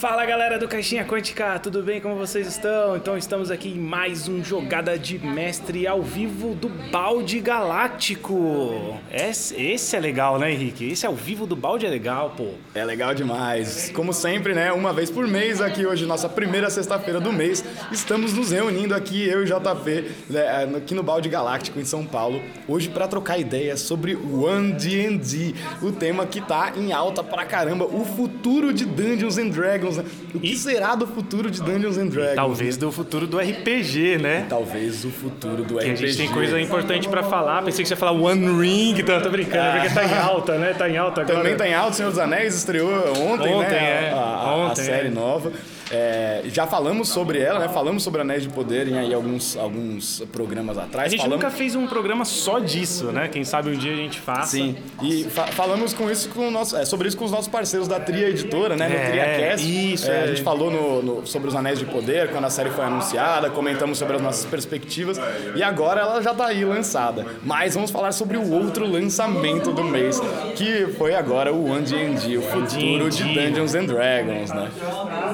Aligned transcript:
Fala 0.00 0.24
galera 0.24 0.58
do 0.58 0.66
Caixinha 0.66 1.04
Quântica, 1.04 1.58
tudo 1.58 1.82
bem? 1.82 2.00
Como 2.00 2.16
vocês 2.16 2.46
estão? 2.46 2.96
Então 2.96 3.18
estamos 3.18 3.50
aqui 3.50 3.68
em 3.68 3.78
mais 3.78 4.28
um 4.28 4.42
Jogada 4.42 4.98
de 4.98 5.18
Mestre 5.18 5.86
ao 5.86 6.00
vivo 6.00 6.54
do 6.54 6.70
Balde 6.70 7.38
Galáctico. 7.38 8.98
Esse, 9.12 9.54
esse 9.60 9.94
é 9.94 10.00
legal, 10.00 10.38
né, 10.38 10.52
Henrique? 10.52 10.90
Esse 10.90 11.04
ao 11.04 11.14
vivo 11.14 11.46
do 11.46 11.54
Balde 11.54 11.84
é 11.84 11.90
legal, 11.90 12.32
pô. 12.34 12.52
É 12.74 12.82
legal 12.82 13.14
demais. 13.14 13.90
Como 13.94 14.14
sempre, 14.14 14.54
né? 14.54 14.72
Uma 14.72 14.90
vez 14.90 15.10
por 15.10 15.28
mês, 15.28 15.60
aqui 15.60 15.84
hoje, 15.84 16.06
nossa 16.06 16.30
primeira 16.30 16.70
sexta-feira 16.70 17.20
do 17.20 17.30
mês, 17.30 17.62
estamos 17.92 18.32
nos 18.32 18.52
reunindo 18.52 18.94
aqui, 18.94 19.28
eu 19.28 19.40
e 19.40 19.44
o 19.44 19.46
JP, 19.46 20.10
né, 20.30 20.78
aqui 20.78 20.94
no 20.94 21.02
Balde 21.02 21.28
Galáctico, 21.28 21.78
em 21.78 21.84
São 21.84 22.06
Paulo, 22.06 22.40
hoje 22.66 22.88
para 22.88 23.06
trocar 23.06 23.36
ideias 23.36 23.80
sobre 23.80 24.16
One 24.16 24.72
D&D, 24.72 25.54
o 25.82 25.92
tema 25.92 26.24
que 26.24 26.40
tá 26.40 26.72
em 26.74 26.90
alta 26.90 27.22
pra 27.22 27.44
caramba, 27.44 27.84
o 27.84 28.02
futuro 28.02 28.72
de 28.72 28.86
Dungeons 28.86 29.36
and 29.36 29.50
Dragons. 29.50 29.89
Né? 29.96 30.04
O 30.34 30.40
que 30.40 30.52
E- 30.52 30.56
será 30.56 30.94
do 30.94 31.06
futuro 31.06 31.50
de 31.50 31.60
Dungeons 31.62 31.98
and 31.98 32.06
Dragons? 32.08 32.34
Talvez 32.36 32.76
do 32.76 32.90
futuro 32.92 33.26
do 33.26 33.38
RPG, 33.38 34.18
né? 34.18 34.46
Talvez 34.48 35.04
o 35.04 35.10
futuro 35.10 35.62
do 35.64 35.74
Que 35.78 35.84
RPG. 35.86 35.92
a 35.92 35.96
gente 36.08 36.16
tem 36.16 36.28
coisa 36.30 36.60
importante 36.60 37.08
pra 37.08 37.22
falar. 37.22 37.62
Pensei 37.62 37.82
que 37.82 37.88
você 37.88 37.94
ia 37.94 37.98
falar 37.98 38.12
One 38.12 38.60
Ring, 38.60 38.98
então 39.00 39.14
eu 39.16 39.22
tô 39.22 39.30
brincando, 39.30 39.78
é 39.78 39.80
porque 39.80 39.94
tá 39.94 40.04
em 40.04 40.18
alta, 40.18 40.58
né? 40.58 40.74
Tá 40.74 40.88
em 40.88 40.96
alta 40.96 41.20
agora. 41.22 41.36
Também 41.38 41.56
tá 41.56 41.68
em 41.68 41.74
alta, 41.74 41.92
Senhor 41.94 42.10
dos 42.10 42.18
Anéis 42.18 42.54
estreou 42.54 42.90
ontem, 43.18 43.52
Ontem, 43.54 43.70
né? 43.70 44.08
é. 44.08 44.12
A, 44.12 44.16
a- 44.16 44.48
a 44.50 44.56
Ontem, 44.56 44.84
série 44.84 45.08
é. 45.08 45.10
nova. 45.10 45.52
É, 45.90 46.42
já 46.46 46.66
falamos 46.66 47.08
sobre 47.08 47.40
ela, 47.40 47.58
né? 47.58 47.68
Falamos 47.68 48.02
sobre 48.02 48.20
Anéis 48.20 48.42
de 48.44 48.48
Poder 48.48 48.86
em 48.88 48.98
aí 48.98 49.12
alguns, 49.12 49.56
alguns 49.56 50.20
programas 50.32 50.78
atrás. 50.78 51.06
A 51.06 51.10
gente 51.10 51.20
falamos... 51.22 51.42
nunca 51.44 51.54
fez 51.56 51.74
um 51.74 51.86
programa 51.86 52.24
só 52.24 52.58
disso, 52.60 53.06
né? 53.06 53.26
Quem 53.28 53.44
sabe 53.44 53.70
um 53.70 53.74
dia 53.74 53.92
a 53.92 53.96
gente 53.96 54.20
faça. 54.20 54.52
Sim, 54.52 54.76
e 55.02 55.24
fa- 55.24 55.46
falamos 55.48 55.92
com 55.92 56.10
isso 56.10 56.28
com 56.28 56.46
o 56.48 56.50
nosso, 56.50 56.76
é, 56.76 56.84
sobre 56.84 57.08
isso 57.08 57.16
com 57.16 57.24
os 57.24 57.32
nossos 57.32 57.48
parceiros 57.48 57.88
da 57.88 57.98
Tria 57.98 58.28
Editora, 58.28 58.76
né? 58.76 58.88
No 58.88 58.94
É, 58.94 59.10
TriaCast. 59.10 59.92
isso, 59.94 60.10
É, 60.10 60.14
é. 60.14 60.22
A 60.22 60.26
gente 60.28 60.42
falou 60.42 60.70
no- 60.70 61.02
no- 61.02 61.26
sobre 61.26 61.48
os 61.48 61.54
Anéis 61.56 61.78
de 61.78 61.86
Poder, 61.86 62.30
quando 62.30 62.44
a 62.44 62.50
série 62.50 62.70
foi 62.70 62.84
anunciada, 62.84 63.50
comentamos 63.50 63.98
sobre 63.98 64.16
as 64.16 64.22
nossas 64.22 64.44
perspectivas 64.46 65.20
e 65.56 65.62
agora 65.62 66.00
ela 66.02 66.22
já 66.22 66.32
tá 66.34 66.46
aí 66.46 66.64
lançada. 66.64 67.26
Mas 67.42 67.74
vamos 67.74 67.90
falar 67.90 68.12
sobre 68.12 68.36
o 68.36 68.52
outro 68.52 68.86
lançamento 68.86 69.72
do 69.72 69.82
mês, 69.82 70.20
que 70.56 70.86
foi 70.98 71.14
agora 71.14 71.52
o 71.52 71.70
One 71.70 71.82
D&D, 71.82 72.36
o 72.38 72.42
futuro 72.42 73.10
de. 73.10 73.40
Dungeons 73.40 73.74
and 73.74 73.84
Dragons, 73.86 74.50
né? 74.50 74.68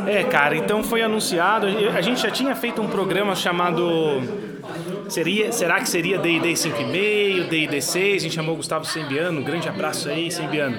É, 0.06 0.22
cara, 0.24 0.45
então 0.54 0.82
foi 0.82 1.02
anunciado. 1.02 1.66
A 1.66 2.00
gente 2.00 2.20
já 2.20 2.30
tinha 2.30 2.54
feito 2.54 2.80
um 2.82 2.86
programa 2.88 3.34
chamado. 3.34 4.22
Seria, 5.08 5.52
será 5.52 5.78
que 5.80 5.88
seria 5.88 6.18
D&D 6.18 6.52
5,5, 6.54 7.48
D&D 7.48 7.80
6? 7.80 8.16
A 8.16 8.18
gente 8.24 8.34
chamou 8.34 8.54
o 8.54 8.56
Gustavo 8.56 8.84
Sembiano, 8.84 9.40
um 9.40 9.42
grande 9.44 9.68
abraço 9.68 10.08
aí, 10.08 10.30
Sembiano. 10.32 10.76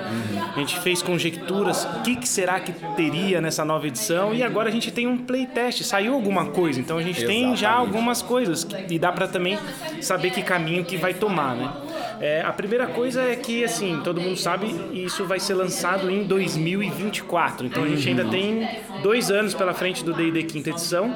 A 0.53 0.59
gente 0.59 0.77
fez 0.81 1.01
conjecturas, 1.01 1.85
o 1.85 2.01
que, 2.01 2.17
que 2.17 2.27
será 2.27 2.59
que 2.59 2.73
teria 2.97 3.39
nessa 3.39 3.63
nova 3.63 3.87
edição? 3.87 4.33
E 4.33 4.43
agora 4.43 4.67
a 4.67 4.71
gente 4.71 4.91
tem 4.91 5.07
um 5.07 5.17
playtest, 5.17 5.83
saiu 5.83 6.13
alguma 6.13 6.47
coisa, 6.47 6.79
então 6.81 6.97
a 6.97 7.01
gente 7.01 7.25
tem 7.25 7.55
já 7.55 7.69
Exatamente. 7.69 7.87
algumas 7.87 8.21
coisas 8.21 8.63
que- 8.65 8.93
e 8.95 8.99
dá 8.99 9.11
pra 9.13 9.27
também 9.27 9.57
saber 10.01 10.31
que 10.31 10.41
caminho 10.41 10.83
que 10.83 10.97
vai 10.97 11.13
tomar, 11.13 11.55
né? 11.55 11.69
É, 12.19 12.41
a 12.41 12.51
primeira 12.51 12.87
coisa 12.87 13.21
é 13.21 13.35
que, 13.35 13.63
assim, 13.63 14.01
todo 14.03 14.19
mundo 14.19 14.37
sabe, 14.37 14.67
isso 14.93 15.25
vai 15.25 15.39
ser 15.39 15.53
lançado 15.53 16.09
em 16.09 16.23
2024. 16.23 17.67
Então 17.67 17.83
a 17.83 17.87
gente 17.87 18.09
ainda 18.09 18.25
tem 18.25 18.67
dois 19.03 19.29
anos 19.29 19.53
pela 19.53 19.73
frente 19.73 20.03
do 20.03 20.13
D&D 20.13 20.43
quinta 20.43 20.71
edição. 20.71 21.15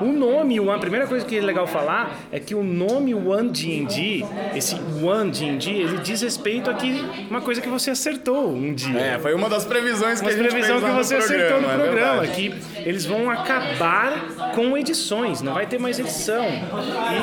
O 0.00 0.12
nome, 0.12 0.58
a 0.58 0.78
primeira 0.78 1.06
coisa 1.06 1.24
que 1.24 1.36
é 1.36 1.40
legal 1.40 1.66
falar 1.66 2.16
é 2.32 2.40
que 2.40 2.54
o 2.54 2.62
nome 2.62 3.14
One 3.14 3.50
D&D, 3.50 4.24
esse 4.54 4.76
One 5.02 5.30
D&D, 5.30 5.70
ele 5.70 5.98
diz 5.98 6.22
respeito 6.22 6.70
a 6.70 6.74
que 6.74 7.04
uma 7.28 7.40
coisa 7.40 7.60
que 7.60 7.68
você 7.68 7.90
acertou 7.90 8.50
um 8.50 8.72
dia. 8.72 8.98
É, 8.98 9.18
foi 9.18 9.34
uma 9.34 9.48
das 9.48 9.64
previsões 9.64 10.20
que 10.20 10.26
Uma 10.26 10.32
a 10.32 10.36
gente 10.36 10.48
previsão 10.48 10.78
fez 10.78 10.84
que 10.84 10.90
lá 10.90 10.96
no 10.96 11.04
você 11.04 11.14
acertou 11.16 11.60
no 11.60 11.70
é 11.70 11.74
programa, 11.74 12.20
verdade. 12.22 12.32
que 12.32 12.88
eles 12.88 13.04
vão 13.04 13.30
acabar 13.30 14.52
com 14.54 14.76
edições, 14.76 15.42
não 15.42 15.54
vai 15.54 15.66
ter 15.66 15.78
mais 15.78 15.98
edição. 15.98 16.44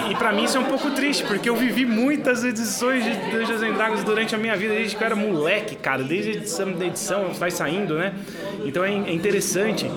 E, 0.08 0.12
e 0.12 0.16
para 0.16 0.32
mim 0.32 0.44
isso 0.44 0.58
é 0.58 0.60
um 0.60 0.66
pouco 0.66 0.92
triste, 0.92 1.24
porque 1.24 1.50
eu 1.50 1.56
vivi 1.56 1.86
muitas 1.86 2.44
edições 2.44 3.04
de 3.04 3.12
Dungeons 3.32 3.62
and 3.62 3.74
Dragons 3.74 4.04
durante 4.04 4.36
a 4.36 4.38
minha 4.38 4.56
vida, 4.56 4.74
desde 4.74 4.96
que 4.96 5.04
eu 5.04 5.06
era 5.06 5.16
moleque, 5.16 5.76
cara, 5.76 6.04
desde 6.04 6.32
a 6.32 6.34
edição 6.34 6.72
da 6.72 6.86
edição 6.86 7.30
vai 7.34 7.52
saindo, 7.52 7.96
né? 7.96 8.14
Então 8.66 8.84
é, 8.84 8.92
é 8.92 9.14
interessante. 9.14 9.90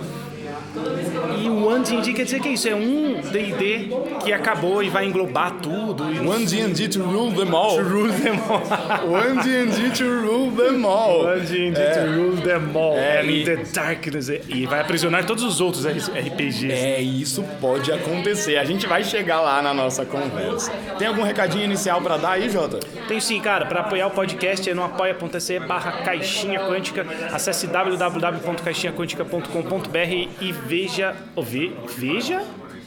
E 1.43 1.49
o 1.49 1.67
One 1.67 1.85
D&D 1.85 2.13
quer 2.13 2.25
dizer 2.25 2.41
que 2.41 2.49
é 2.49 2.53
isso, 2.53 2.69
é 2.69 2.75
um 2.75 3.21
D&D 3.21 3.89
que 4.25 4.33
acabou 4.33 4.83
e 4.83 4.89
vai 4.89 5.05
englobar 5.07 5.53
tudo. 5.61 6.05
One 6.05 6.45
D&D 6.47 6.89
to 6.89 7.03
rule 7.03 7.33
them 7.35 7.53
all. 7.55 7.83
rule 7.83 8.13
them 8.13 8.39
all. 8.49 8.63
One 9.11 9.43
D&D 9.43 9.91
to 9.97 10.05
rule 10.05 10.51
them 10.53 10.85
all. 10.87 11.25
One 11.27 11.41
D&D 11.41 11.81
É. 11.81 11.91
to 11.95 12.01
rule 12.13 12.37
them 12.43 12.71
all. 12.77 12.97
É, 12.97 13.25
e- 13.25 13.41
in 13.43 13.45
the 13.45 13.57
darkness. 13.73 14.29
E 14.49 14.67
vai 14.67 14.81
aprisionar 14.81 15.25
todos 15.27 15.43
os 15.43 15.61
outros 15.61 15.85
RPGs. 15.87 16.71
É, 16.71 17.01
isso 17.01 17.43
pode 17.61 17.91
acontecer. 17.93 18.57
A 18.57 18.65
gente 18.65 18.87
vai 18.87 19.03
chegar 19.03 19.41
lá 19.41 19.61
na 19.63 19.75
nossa 19.75 20.05
conversa. 20.05 20.71
Tem 20.99 21.09
algum 21.09 21.23
recadinho 21.23 21.65
inicial 21.65 22.01
pra 22.01 22.17
dar 22.17 22.33
aí, 22.33 22.49
Jota? 22.49 22.79
Tem 23.09 23.19
sim, 23.21 23.41
cara. 23.41 23.67
Para 23.67 23.81
apoiar 23.81 24.07
o 24.07 24.11
podcast 24.11 24.69
é 24.71 24.75
no 24.75 24.85
apoia.se 24.85 25.59
barra 25.61 25.93
caixinha 26.05 26.61
quântica. 26.61 27.05
Acesse 27.33 27.67
www.caixinhaquântica.com.br 27.67 30.29
e 30.41 30.55
veja... 30.67 31.15
ou 31.35 31.43
ve- 31.43 31.73
veja? 31.97 32.43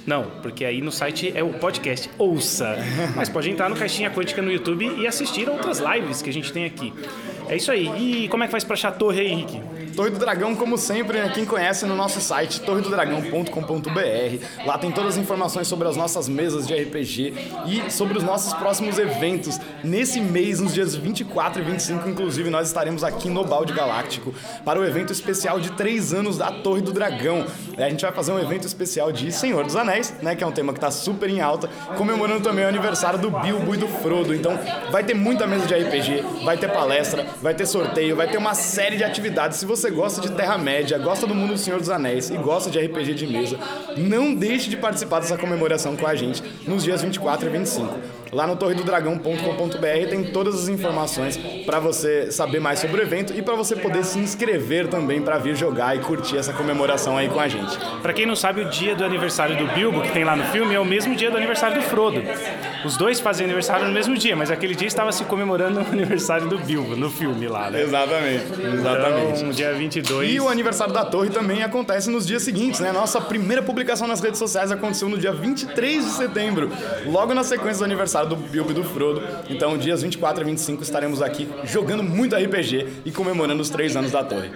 Não, 0.06 0.26
porque 0.42 0.66
aí 0.66 0.82
no 0.82 0.92
site 0.92 1.32
é 1.34 1.42
o 1.42 1.54
podcast. 1.54 2.10
Ouça. 2.18 2.76
Mas 3.16 3.30
pode 3.30 3.50
entrar 3.50 3.70
no 3.70 3.76
Caixinha 3.76 4.12
Quântica 4.12 4.42
no 4.42 4.52
YouTube 4.52 4.86
e 4.98 5.08
assistir 5.08 5.48
outras 5.50 5.80
lives 5.80 6.22
que 6.22 6.30
a 6.30 6.34
gente 6.34 6.52
tem 6.52 6.66
aqui. 6.66 6.92
É 7.54 7.56
isso 7.56 7.72
aí. 7.72 8.24
E 8.24 8.28
como 8.30 8.44
é 8.44 8.48
que 8.48 8.52
faz 8.52 8.64
pra 8.64 8.74
achar 8.74 8.90
a 8.90 8.92
torre 8.92 9.22
aí, 9.22 9.28
Henrique? 9.28 9.62
Torre 9.96 10.10
do 10.10 10.18
Dragão, 10.18 10.56
como 10.56 10.76
sempre, 10.76 11.20
né? 11.20 11.32
quem 11.32 11.46
conhece 11.46 11.86
no 11.86 11.96
nosso 11.96 12.20
site 12.20 12.60
torredodragão.com.br. 12.62 14.66
Lá 14.66 14.76
tem 14.80 14.92
todas 14.92 15.12
as 15.12 15.18
informações 15.18 15.68
sobre 15.68 15.88
as 15.88 15.96
nossas 15.96 16.28
mesas 16.28 16.66
de 16.66 16.74
RPG 16.74 17.34
e 17.68 17.92
sobre 17.92 18.18
os 18.18 18.24
nossos 18.24 18.56
próximos 18.56 18.98
eventos. 18.98 19.60
Nesse 19.84 20.20
mês, 20.20 20.60
nos 20.60 20.74
dias 20.74 20.96
24 20.96 21.62
e 21.62 21.66
25, 21.66 22.10
inclusive, 22.10 22.50
nós 22.50 22.70
estaremos 22.70 23.04
aqui 23.04 23.30
no 23.30 23.44
Balde 23.44 23.72
Galáctico 23.72 24.34
para 24.66 24.80
o 24.80 24.84
evento 24.84 25.14
especial 25.14 25.60
de 25.60 25.72
3 25.74 26.12
anos 26.12 26.40
da 26.40 26.52
Torre 26.52 26.82
do 26.82 26.92
Dragão. 26.92 27.46
É, 27.78 27.86
A 27.86 27.90
gente 27.90 28.02
vai 28.02 28.12
fazer 28.12 28.32
um 28.32 28.40
evento 28.40 28.66
especial 28.66 29.12
de 29.12 29.32
Senhor 29.32 29.64
dos 29.64 29.76
Anéis, 29.76 30.12
né? 30.24 30.36
Que 30.36 30.44
é 30.44 30.48
um 30.48 30.52
tema 30.52 30.74
que 30.74 30.80
está 30.80 30.90
super 30.90 31.30
em 31.30 31.40
alta, 31.40 31.70
comemorando 31.98 32.42
também 32.42 32.66
o 32.66 32.68
aniversário 32.68 33.20
do 33.20 33.30
Bilbo 33.30 33.76
e 33.76 33.78
do 33.78 33.88
Frodo. 33.88 34.34
Então, 34.34 34.60
vai 34.92 35.04
ter 35.04 35.14
muita 35.14 35.46
mesa 35.46 35.68
de 35.68 35.76
RPG, 35.76 36.24
vai 36.44 36.58
ter 36.58 36.72
palestra, 36.72 37.28
vai 37.44 37.54
ter 37.54 37.66
sorteio, 37.66 38.16
vai 38.16 38.26
ter 38.26 38.38
uma 38.38 38.56
série 38.56 38.96
de 38.96 39.04
atividades. 39.04 39.58
Se 39.58 39.66
você 39.66 39.92
gosta 39.92 40.22
de 40.22 40.32
Terra-média, 40.32 40.98
gosta 40.98 41.28
do 41.28 41.36
mundo 41.36 41.52
do 41.52 41.58
Senhor 41.58 41.78
dos 41.78 41.90
Anéis 41.90 42.30
e 42.30 42.38
gosta 42.38 42.72
de 42.72 42.80
RPG 42.80 43.14
de 43.14 43.28
mesa, 43.28 43.60
não 43.98 44.34
deixe 44.34 44.70
de 44.70 44.78
participar 44.78 45.20
dessa 45.20 45.38
comemoração 45.38 45.98
com 45.98 46.08
a 46.08 46.16
gente 46.16 46.42
nos 46.66 46.86
dias 46.86 47.02
24 47.02 47.46
e 47.46 47.52
25. 47.52 48.23
Lá 48.34 48.48
no 48.48 48.56
torredodragão.com.br 48.56 50.10
tem 50.10 50.24
todas 50.24 50.56
as 50.56 50.68
informações 50.68 51.38
para 51.66 51.80
você 51.80 52.32
saber 52.32 52.60
mais 52.60 52.80
sobre 52.80 53.00
o 53.00 53.04
evento 53.04 53.34
e 53.38 53.42
para 53.42 53.56
você 53.56 53.76
poder 53.76 54.04
se 54.04 54.18
inscrever 54.18 54.88
também 54.88 55.22
para 55.22 55.38
vir 55.38 55.56
jogar 55.56 55.96
e 55.96 56.00
curtir 56.00 56.38
essa 56.38 56.52
comemoração 56.52 57.16
aí 57.16 57.30
com 57.30 57.40
a 57.40 57.48
gente. 57.48 57.78
Pra 58.02 58.12
quem 58.12 58.26
não 58.26 58.36
sabe, 58.36 58.62
o 58.62 58.70
dia 58.70 58.96
do 58.96 59.04
aniversário 59.04 59.56
do 59.56 59.68
Bilbo, 59.74 60.02
que 60.02 60.12
tem 60.12 60.24
lá 60.24 60.36
no 60.36 60.46
filme, 60.46 60.74
é 60.74 60.80
o 60.80 60.86
mesmo 60.86 61.16
dia 61.16 61.30
do 61.30 61.38
aniversário 61.38 61.80
do 61.80 61.84
Frodo. 61.84 62.24
Os 62.84 62.98
dois 62.98 63.20
fazem 63.20 63.46
aniversário 63.46 63.86
no 63.86 63.94
mesmo 63.94 64.18
dia, 64.18 64.36
mas 64.36 64.50
aquele 64.50 64.74
dia 64.74 64.88
estava 64.88 65.12
se 65.12 65.24
comemorando 65.26 65.80
o 65.80 65.86
aniversário 65.94 66.50
do 66.50 66.58
Bilbo, 66.58 66.96
no 66.96 67.10
filme 67.10 67.48
lá, 67.48 67.70
né? 67.70 67.82
Exatamente, 67.82 68.46
exatamente. 68.62 69.40
Então, 69.40 69.50
dia 69.52 69.74
22. 69.74 70.32
E 70.32 70.40
o 70.40 70.50
aniversário 70.50 70.94
da 70.94 71.06
Torre 71.06 71.30
também 71.30 71.62
acontece 71.62 72.10
nos 72.10 72.26
dias 72.26 72.42
seguintes, 72.42 72.80
né? 72.80 72.92
Nossa 72.92 73.22
primeira 73.22 73.62
publicação 73.62 74.08
nas 74.08 74.20
redes 74.22 74.40
sociais 74.40 74.72
aconteceu 74.72 75.08
no 75.08 75.18
dia 75.18 75.32
23 75.32 76.04
de 76.04 76.12
setembro, 76.12 76.72
logo 77.06 77.34
na 77.34 77.44
sequência 77.44 77.80
do 77.80 77.86
aniversário 77.86 78.23
do 78.26 78.36
Bilbo 78.36 78.72
e 78.72 78.74
do 78.74 78.84
Frodo. 78.84 79.22
Então, 79.50 79.78
dias 79.78 80.02
24 80.02 80.44
e 80.44 80.46
25 80.46 80.84
estaremos 80.84 81.22
aqui 81.22 81.48
jogando 81.66 82.04
muito 82.04 82.36
RPG 82.36 82.88
e 83.06 83.12
comemorando 83.12 83.62
os 83.62 83.70
três 83.70 83.96
anos 83.96 84.12
da 84.12 84.24
Torre. 84.24 84.50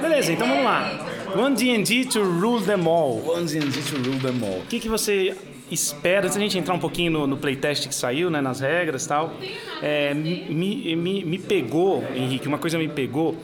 Beleza, 0.00 0.32
então 0.32 0.48
vamos 0.48 0.64
lá. 0.64 1.06
One 1.36 1.54
D&D 1.54 2.06
to 2.06 2.22
rule 2.22 2.62
them 2.62 2.86
all. 2.86 3.22
One 3.26 3.46
D&D 3.46 3.82
to 3.82 3.96
rule 3.96 4.20
them 4.20 4.44
all. 4.44 4.60
O 4.60 4.66
que, 4.66 4.80
que 4.80 4.88
você 4.88 5.36
espera, 5.70 6.26
antes 6.26 6.36
da 6.36 6.42
gente 6.42 6.58
entrar 6.58 6.74
um 6.74 6.78
pouquinho 6.78 7.12
no, 7.12 7.26
no 7.26 7.36
playtest 7.36 7.86
que 7.88 7.94
saiu, 7.94 8.28
né, 8.28 8.40
nas 8.40 8.60
regras 8.60 9.04
e 9.04 9.08
tal, 9.08 9.32
é, 9.80 10.12
me, 10.12 10.96
me, 10.96 11.24
me 11.24 11.38
pegou, 11.38 12.04
Henrique, 12.14 12.48
uma 12.48 12.58
coisa 12.58 12.76
me 12.76 12.88
pegou, 12.88 13.36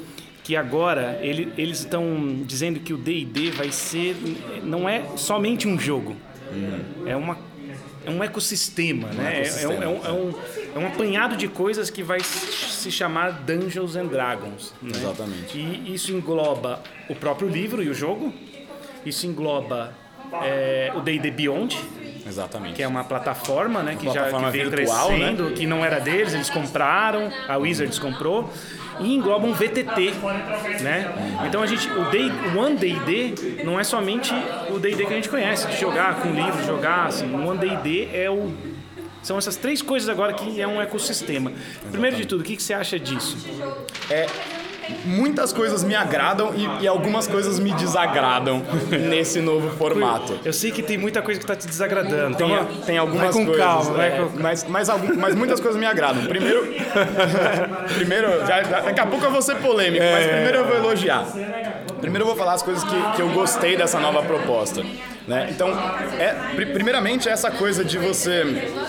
que 0.43 0.57
agora 0.57 1.19
ele, 1.23 1.53
eles 1.57 1.81
estão 1.81 2.43
dizendo 2.45 2.81
que 2.81 2.93
o 2.93 2.97
D&D 2.97 3.51
vai 3.51 3.71
ser, 3.71 4.17
não 4.63 4.89
é 4.89 5.03
somente 5.17 5.67
um 5.67 5.79
jogo, 5.79 6.17
é 7.05 7.17
uma 7.17 7.37
é 8.07 8.11
um 8.11 8.23
ecossistema, 8.25 9.09
né? 9.09 9.43
É- 9.43 9.63
É, 9.65 9.69
um, 9.69 9.83
é, 9.83 9.87
um, 9.89 10.07
é, 10.07 10.13
um, 10.13 10.35
é 10.77 10.79
um 10.79 10.87
apanhado 10.87 11.37
de 11.37 11.49
coisas 11.49 11.91
que 11.91 12.03
vai 12.03 12.21
se 12.21 12.91
chamar 12.91 13.33
Dungeons 13.33 13.97
and 13.97 14.07
Dragons. 14.07 14.73
né? 14.81 14.93
Exatamente. 14.95 15.59
E 15.59 15.93
isso 15.95 16.13
engloba 16.13 16.81
o 17.09 17.15
próprio 17.15 17.49
livro 17.49 17.83
e 17.83 17.89
o 17.89 17.95
jogo. 17.95 18.33
Isso 19.05 19.27
engloba 19.27 19.93
é, 20.43 20.93
o 20.97 21.01
D&D 21.01 21.31
Beyond, 21.31 21.79
Exatamente. 22.27 22.75
que 22.75 22.83
é 22.83 22.89
uma 22.89 23.05
plataforma, 23.05 23.83
né, 23.83 23.97
que 23.99 24.07
já 24.07 24.13
plataforma 24.13 24.47
que 24.51 24.59
veio 24.59 24.71
virtual, 24.71 25.11
né? 25.13 25.17
crescendo, 25.19 25.51
que 25.53 25.67
não 25.67 25.85
era 25.85 26.01
deles, 26.01 26.35
eles 26.35 26.51
compraram, 26.51 27.31
a 27.49 27.57
Wizards 27.57 27.99
comprou 28.01 28.51
e 29.01 29.15
engloba 29.15 29.47
um 29.47 29.53
VTT, 29.53 30.13
né? 30.83 31.13
Então 31.47 31.63
a 31.63 31.67
gente, 31.67 31.89
o 31.91 32.05
Day, 32.11 32.31
One 32.57 32.77
D&D 32.77 33.63
não 33.65 33.79
é 33.79 33.85
somente 33.85 34.33
o 34.71 34.79
D&D 34.79 35.05
que 35.07 35.13
a 35.13 35.17
gente 35.17 35.29
conhece, 35.29 35.67
de 35.69 35.79
jogar 35.79 36.21
com 36.21 36.31
livro, 36.31 36.65
jogar 36.65 37.07
assim, 37.07 37.33
o 37.33 37.49
One 37.49 37.59
D&D 37.59 38.09
é 38.13 38.31
o 38.31 38.53
são 39.27 39.37
essas 39.37 39.57
três 39.57 39.83
coisas 39.83 40.09
agora 40.09 40.33
que 40.35 40.61
é 40.61 40.69
um 40.69 40.81
ecossistema. 40.81 41.53
Primeiro 41.91 42.15
de 42.15 42.27
tudo, 42.27 42.43
o 42.43 42.45
que, 42.45 42.55
que 42.55 42.63
você 42.63 42.73
acha 42.73 42.97
disso? 42.97 43.37
É, 44.09 44.27
muitas 45.05 45.53
coisas 45.53 45.83
me 45.85 45.95
agradam 45.95 46.53
e, 46.55 46.85
e 46.85 46.87
algumas 46.89 47.27
coisas 47.27 47.59
me 47.59 47.73
desagradam 47.73 48.63
nesse 49.09 49.41
novo 49.41 49.77
formato. 49.77 50.39
Eu 50.45 50.53
sei 50.53 50.71
que 50.71 50.83
tem 50.83 50.97
muita 50.99 51.23
coisa 51.23 51.39
que 51.41 51.45
está 51.45 51.57
te 51.57 51.67
desagradando. 51.67 52.37
Tem, 52.37 52.47
Então, 52.53 52.67
tem 52.87 52.99
algumas 52.99 53.23
vai 53.23 53.33
com 53.33 53.47
coisas. 53.47 53.65
calma, 53.65 53.91
vai 53.93 54.09
é, 54.09 54.11
com 54.21 54.31
mas, 54.41 54.65
mas, 54.69 54.89
algum- 54.89 55.15
mas 55.17 55.35
muitas 55.35 55.61
coisas 55.61 55.79
me 55.81 55.87
agradam. 55.87 56.25
Primeiro, 56.27 56.67
primeiro 57.95 58.47
já- 58.47 58.61
daqui 58.63 59.01
a 59.01 59.07
pouco 59.07 59.25
eu 59.25 59.31
vou 59.31 59.43
ser 59.43 59.57
polêmico, 59.57 60.03
É. 60.03 60.13
mas 60.13 60.27
primeiro 60.27 60.59
eu 60.59 60.65
vou 60.67 60.77
elogiar. 60.77 61.27
Primeiro 62.01 62.23
eu 62.25 62.27
vou 62.29 62.37
falar 62.37 62.55
as 62.55 62.63
coisas 62.63 62.85
que, 62.85 63.13
que 63.17 63.23
eu 63.23 63.29
gostei 63.31 63.77
dessa 63.77 63.99
nova 63.99 64.23
proposta. 64.23 64.83
Né? 65.27 65.49
Então, 65.51 65.69
é, 66.21 66.35
pri- 66.55 66.67
primeiramente, 66.67 67.29
essa 67.29 67.51
coisa 67.51 67.85
de 67.85 67.99
você 67.99 68.45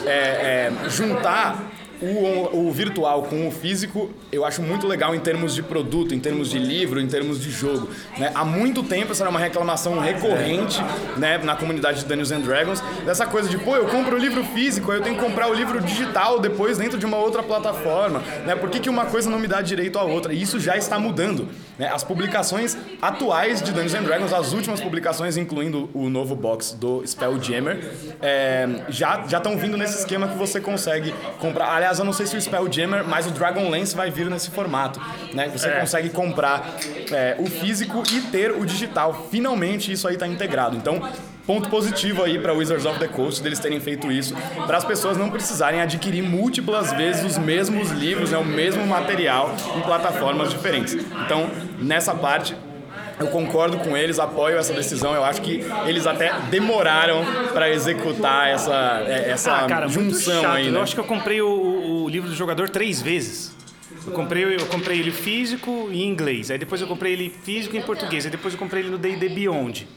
é, 0.05 0.09
é, 0.09 0.71
juntar 0.89 1.66
o, 2.01 2.67
o 2.67 2.71
virtual 2.71 3.23
com 3.23 3.47
o 3.47 3.51
físico, 3.51 4.09
eu 4.31 4.45
acho 4.45 4.61
muito 4.61 4.87
legal 4.87 5.15
em 5.15 5.19
termos 5.19 5.55
de 5.55 5.63
produto, 5.63 6.13
em 6.13 6.19
termos 6.19 6.49
de 6.49 6.59
livro, 6.59 6.99
em 6.99 7.07
termos 7.07 7.41
de 7.41 7.49
jogo. 7.49 7.89
né? 8.17 8.31
Há 8.33 8.45
muito 8.45 8.83
tempo 8.83 9.11
essa 9.11 9.23
era 9.23 9.29
uma 9.29 9.39
reclamação 9.39 9.99
recorrente 9.99 10.79
né, 11.17 11.37
na 11.39 11.55
comunidade 11.55 12.01
de 12.01 12.05
Dungeons 12.05 12.31
and 12.31 12.41
Dragons, 12.41 12.83
dessa 13.05 13.25
coisa 13.25 13.49
de, 13.49 13.57
pô, 13.57 13.75
eu 13.75 13.85
compro 13.87 14.15
o 14.15 14.19
livro 14.19 14.43
físico, 14.43 14.91
eu 14.91 15.01
tenho 15.01 15.15
que 15.15 15.21
comprar 15.21 15.49
o 15.49 15.53
livro 15.53 15.81
digital 15.81 16.39
depois 16.39 16.77
dentro 16.77 16.97
de 16.97 17.05
uma 17.05 17.17
outra 17.17 17.41
plataforma. 17.41 18.19
Né? 18.45 18.55
Por 18.55 18.69
que, 18.69 18.79
que 18.79 18.89
uma 18.89 19.05
coisa 19.05 19.29
não 19.29 19.39
me 19.39 19.47
dá 19.47 19.61
direito 19.61 19.97
à 19.97 20.03
outra? 20.03 20.33
E 20.33 20.41
isso 20.41 20.59
já 20.59 20.77
está 20.77 20.99
mudando. 20.99 21.47
Né? 21.77 21.87
As 21.93 22.03
publicações 22.03 22.75
atuais 23.01 23.61
de 23.61 23.71
Dungeons 23.71 23.93
and 23.93 24.03
Dragons, 24.03 24.33
as 24.33 24.53
últimas 24.53 24.81
publicações, 24.81 25.37
incluindo 25.37 25.89
o 25.93 26.09
novo 26.09 26.35
box 26.35 26.73
do 26.73 27.03
Spelljammer, 27.05 27.79
é, 28.21 28.67
já 28.89 29.23
já 29.27 29.37
estão 29.37 29.57
vindo 29.57 29.77
nesse 29.77 29.99
esquema 29.99 30.27
que 30.27 30.37
você 30.37 30.59
consegue 30.59 31.13
comprar. 31.39 31.71
Aliás, 31.75 31.99
eu 31.99 32.05
não 32.05 32.13
sei 32.13 32.25
se 32.25 32.35
o 32.35 32.41
Spelljammer, 32.41 33.03
mas 33.07 33.27
o 33.27 33.31
Dragonlance 33.31 33.95
vai 33.95 34.09
vir 34.09 34.29
nesse 34.29 34.49
formato. 34.51 34.99
Né? 35.33 35.49
Você 35.49 35.67
É. 35.67 35.79
consegue 35.79 36.09
comprar 36.09 36.77
é, 37.11 37.35
o 37.39 37.45
físico 37.47 38.03
e 38.11 38.21
ter 38.21 38.51
o 38.51 38.65
digital. 38.65 39.27
Finalmente 39.29 39.91
isso 39.91 40.07
aí 40.07 40.15
está 40.15 40.27
integrado. 40.27 40.75
Então, 40.75 41.01
ponto 41.45 41.69
positivo 41.69 42.23
aí 42.23 42.37
para 42.39 42.51
Wizards 42.53 42.85
of 42.85 42.99
the 42.99 43.07
Coast 43.07 43.41
deles 43.41 43.59
terem 43.59 43.79
feito 43.79 44.11
isso, 44.11 44.35
para 44.65 44.77
as 44.77 44.83
pessoas 44.83 45.15
não 45.17 45.29
precisarem 45.29 45.79
adquirir 45.81 46.21
múltiplas 46.21 46.91
vezes 46.91 47.23
os 47.23 47.37
mesmos 47.37 47.89
livros, 47.91 48.31
né, 48.31 48.37
o 48.37 48.43
mesmo 48.43 48.85
material 48.85 49.55
em 49.77 49.81
plataformas 49.81 50.49
diferentes. 50.49 50.93
Então, 51.25 51.49
nessa 51.77 52.13
parte 52.15 52.55
eu 53.19 53.27
concordo 53.27 53.77
com 53.79 53.97
eles, 53.97 54.19
apoio 54.19 54.57
essa 54.59 54.73
decisão. 54.73 55.13
Eu 55.15 55.23
acho 55.23 55.41
que 55.41 55.63
eles 55.87 56.05
até 56.05 56.31
demoraram 56.51 57.23
para 57.51 57.67
executar 57.69 58.47
essa, 58.49 59.03
é, 59.07 59.31
essa 59.31 59.55
Ah, 59.55 59.67
cara, 59.67 59.87
junção 59.87 60.41
chato. 60.43 60.55
aí. 60.55 60.69
Né? 60.69 60.77
Eu 60.77 60.83
acho 60.83 60.93
que 60.93 60.99
eu 60.99 61.03
comprei 61.05 61.41
o, 61.41 61.47
o- 62.03 62.09
livro 62.09 62.29
do 62.29 62.35
jogador 62.35 62.69
três 62.69 63.01
vezes. 63.01 63.55
Eu 64.05 64.11
comprei, 64.13 64.43
eu 64.55 64.65
comprei 64.67 64.99
ele 64.99 65.11
físico 65.11 65.89
e 65.91 66.03
em 66.03 66.07
inglês. 66.09 66.51
Aí 66.51 66.57
depois 66.59 66.79
eu 66.79 66.87
comprei 66.87 67.13
ele 67.13 67.33
físico 67.43 67.75
em 67.75 67.81
português. 67.81 68.23
Aí 68.25 68.31
depois 68.31 68.53
eu 68.53 68.59
comprei 68.59 68.83
ele 68.83 68.89
no 68.91 68.97
D&D 68.99 69.29
Beyond. 69.29 69.87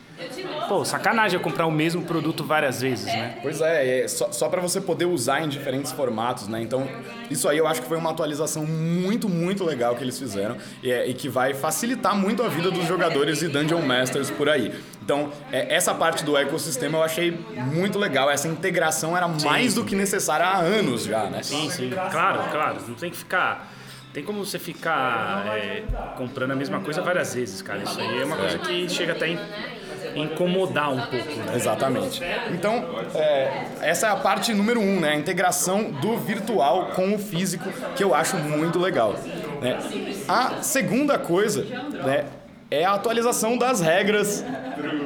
Pô, 0.70 0.84
sacanagem 0.84 1.36
eu 1.36 1.42
comprar 1.42 1.66
o 1.66 1.70
mesmo 1.72 2.02
produto 2.04 2.44
várias 2.44 2.80
vezes, 2.80 3.12
né? 3.12 3.34
Pois 3.42 3.60
é, 3.60 4.02
é 4.02 4.06
só, 4.06 4.30
só 4.30 4.48
para 4.48 4.60
você 4.60 4.80
poder 4.80 5.04
usar 5.04 5.42
em 5.42 5.48
diferentes 5.48 5.90
formatos, 5.90 6.46
né? 6.46 6.62
Então, 6.62 6.86
isso 7.28 7.48
aí 7.48 7.58
eu 7.58 7.66
acho 7.66 7.82
que 7.82 7.88
foi 7.88 7.98
uma 7.98 8.10
atualização 8.12 8.64
muito, 8.64 9.28
muito 9.28 9.64
legal 9.64 9.96
que 9.96 10.04
eles 10.04 10.16
fizeram 10.16 10.56
e, 10.80 10.92
é- 10.92 11.08
e 11.08 11.12
que 11.12 11.28
vai 11.28 11.54
facilitar 11.54 12.14
muito 12.14 12.44
a 12.44 12.48
vida 12.48 12.70
dos 12.70 12.86
jogadores 12.86 13.42
e 13.42 13.48
Dungeon 13.48 13.82
Masters 13.82 14.30
por 14.30 14.48
aí. 14.48 14.72
Então, 15.02 15.32
é, 15.50 15.74
essa 15.74 15.92
parte 15.92 16.22
do 16.24 16.36
ecossistema 16.36 16.98
eu 16.98 17.02
achei 17.02 17.36
muito 17.56 17.98
legal. 17.98 18.30
Essa 18.30 18.46
integração 18.46 19.16
era 19.16 19.26
mais 19.26 19.74
do 19.74 19.84
que 19.84 19.96
necessária 19.96 20.46
há 20.46 20.58
anos 20.58 21.02
já, 21.02 21.24
né? 21.24 21.42
Sim, 21.42 21.68
sim. 21.68 21.90
Claro, 22.12 22.44
claro. 22.52 22.76
Não 22.86 22.94
tem 22.94 23.10
que 23.10 23.16
ficar... 23.16 23.72
Tem 24.12 24.24
como 24.24 24.44
você 24.44 24.58
ficar 24.58 25.46
é, 25.56 25.82
comprando 26.16 26.50
a 26.50 26.56
mesma 26.56 26.80
coisa 26.80 27.00
várias 27.00 27.34
vezes, 27.34 27.60
cara. 27.62 27.82
Isso 27.82 28.00
aí 28.00 28.20
é 28.20 28.24
uma 28.24 28.36
coisa 28.36 28.58
que 28.58 28.88
chega 28.88 29.12
até 29.12 29.26
a 29.26 29.28
incomodar 30.14 30.92
um 30.92 31.00
pouco, 31.00 31.32
né? 31.46 31.52
Exatamente. 31.54 32.22
Então, 32.52 32.84
é, 33.14 33.64
essa 33.80 34.06
é 34.06 34.10
a 34.10 34.16
parte 34.16 34.52
número 34.52 34.80
um, 34.80 35.00
né? 35.00 35.10
A 35.10 35.16
integração 35.16 35.90
do 35.90 36.16
virtual 36.16 36.92
com 36.94 37.14
o 37.14 37.18
físico, 37.18 37.70
que 37.96 38.02
eu 38.04 38.14
acho 38.14 38.36
muito 38.36 38.78
legal. 38.78 39.14
né? 39.60 39.78
A 40.28 40.62
segunda 40.62 41.18
coisa, 41.18 41.64
né? 42.04 42.24
É 42.70 42.84
a 42.84 42.92
atualização 42.92 43.58
das 43.58 43.80
regras 43.80 44.44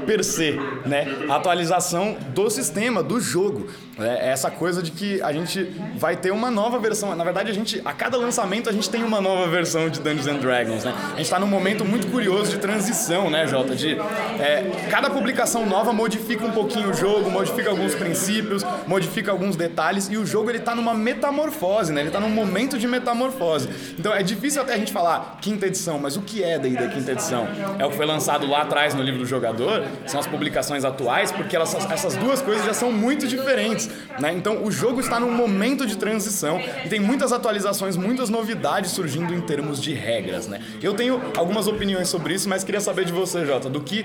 per 0.06 0.24
se, 0.24 0.52
né? 0.86 1.06
Atualização 1.28 2.16
do 2.34 2.48
sistema, 2.50 3.02
do 3.02 3.20
jogo. 3.20 3.68
É 3.98 4.30
essa 4.30 4.50
coisa 4.50 4.82
de 4.82 4.90
que 4.90 5.22
a 5.22 5.32
gente 5.32 5.62
vai 5.96 6.16
ter 6.16 6.32
uma 6.32 6.50
nova 6.50 6.78
versão. 6.80 7.14
Na 7.14 7.22
verdade, 7.22 7.50
a 7.50 7.54
gente, 7.54 7.80
a 7.84 7.92
cada 7.92 8.16
lançamento, 8.16 8.68
a 8.68 8.72
gente 8.72 8.90
tem 8.90 9.04
uma 9.04 9.20
nova 9.20 9.48
versão 9.48 9.88
de 9.88 10.00
Dungeons 10.00 10.26
and 10.26 10.38
Dragons, 10.38 10.84
né? 10.84 10.92
A 11.12 11.16
gente 11.16 11.22
está 11.22 11.38
num 11.38 11.46
momento 11.46 11.84
muito 11.84 12.08
curioso 12.08 12.50
de 12.50 12.58
transição, 12.58 13.30
né, 13.30 13.46
Jota? 13.46 13.76
De 13.76 13.96
é, 14.40 14.88
cada 14.90 15.10
publicação 15.10 15.64
nova 15.64 15.92
modifica 15.92 16.44
um 16.44 16.50
pouquinho 16.50 16.90
o 16.90 16.92
jogo, 16.92 17.30
modifica 17.30 17.70
alguns 17.70 17.94
princípios, 17.94 18.64
modifica 18.86 19.30
alguns 19.30 19.54
detalhes 19.54 20.08
e 20.10 20.16
o 20.16 20.26
jogo 20.26 20.50
ele 20.50 20.58
tá 20.58 20.74
numa 20.74 20.94
metamorfose, 20.94 21.92
né? 21.92 22.00
Ele 22.00 22.10
tá 22.10 22.18
num 22.18 22.30
momento 22.30 22.76
de 22.76 22.88
metamorfose. 22.88 23.68
Então 23.96 24.12
é 24.12 24.24
difícil 24.24 24.60
até 24.60 24.74
a 24.74 24.78
gente 24.78 24.92
falar 24.92 25.38
quinta 25.40 25.66
edição, 25.66 26.00
mas 26.00 26.16
o 26.16 26.22
que 26.22 26.42
é 26.42 26.58
daí 26.58 26.74
da 26.74 26.88
quinta 26.88 27.12
edição? 27.12 27.46
É 27.78 27.86
o 27.86 27.90
que 27.90 27.96
foi 27.96 28.06
lançado 28.06 28.44
lá 28.46 28.62
atrás 28.62 28.92
no 28.92 29.02
livro 29.02 29.20
do 29.20 29.26
jogador, 29.26 29.63
são 30.06 30.20
as 30.20 30.26
publicações 30.26 30.84
atuais, 30.84 31.30
porque 31.32 31.54
elas, 31.56 31.74
essas 31.90 32.14
duas 32.16 32.40
coisas 32.42 32.64
já 32.64 32.74
são 32.74 32.90
muito 32.92 33.26
diferentes, 33.26 33.88
né? 34.18 34.32
Então 34.32 34.64
o 34.64 34.70
jogo 34.70 35.00
está 35.00 35.18
num 35.20 35.30
momento 35.32 35.86
de 35.86 35.96
transição 35.96 36.60
e 36.84 36.88
tem 36.88 37.00
muitas 37.00 37.32
atualizações, 37.32 37.96
muitas 37.96 38.28
novidades 38.28 38.90
surgindo 38.90 39.34
em 39.34 39.40
termos 39.40 39.80
de 39.82 39.92
regras, 39.92 40.46
né? 40.46 40.60
Eu 40.82 40.94
tenho 40.94 41.20
algumas 41.36 41.66
opiniões 41.66 42.08
sobre 42.08 42.34
isso, 42.34 42.48
mas 42.48 42.64
queria 42.64 42.80
saber 42.80 43.04
de 43.04 43.12
você, 43.12 43.44
Jota, 43.44 43.68
do 43.68 43.80
que 43.80 44.04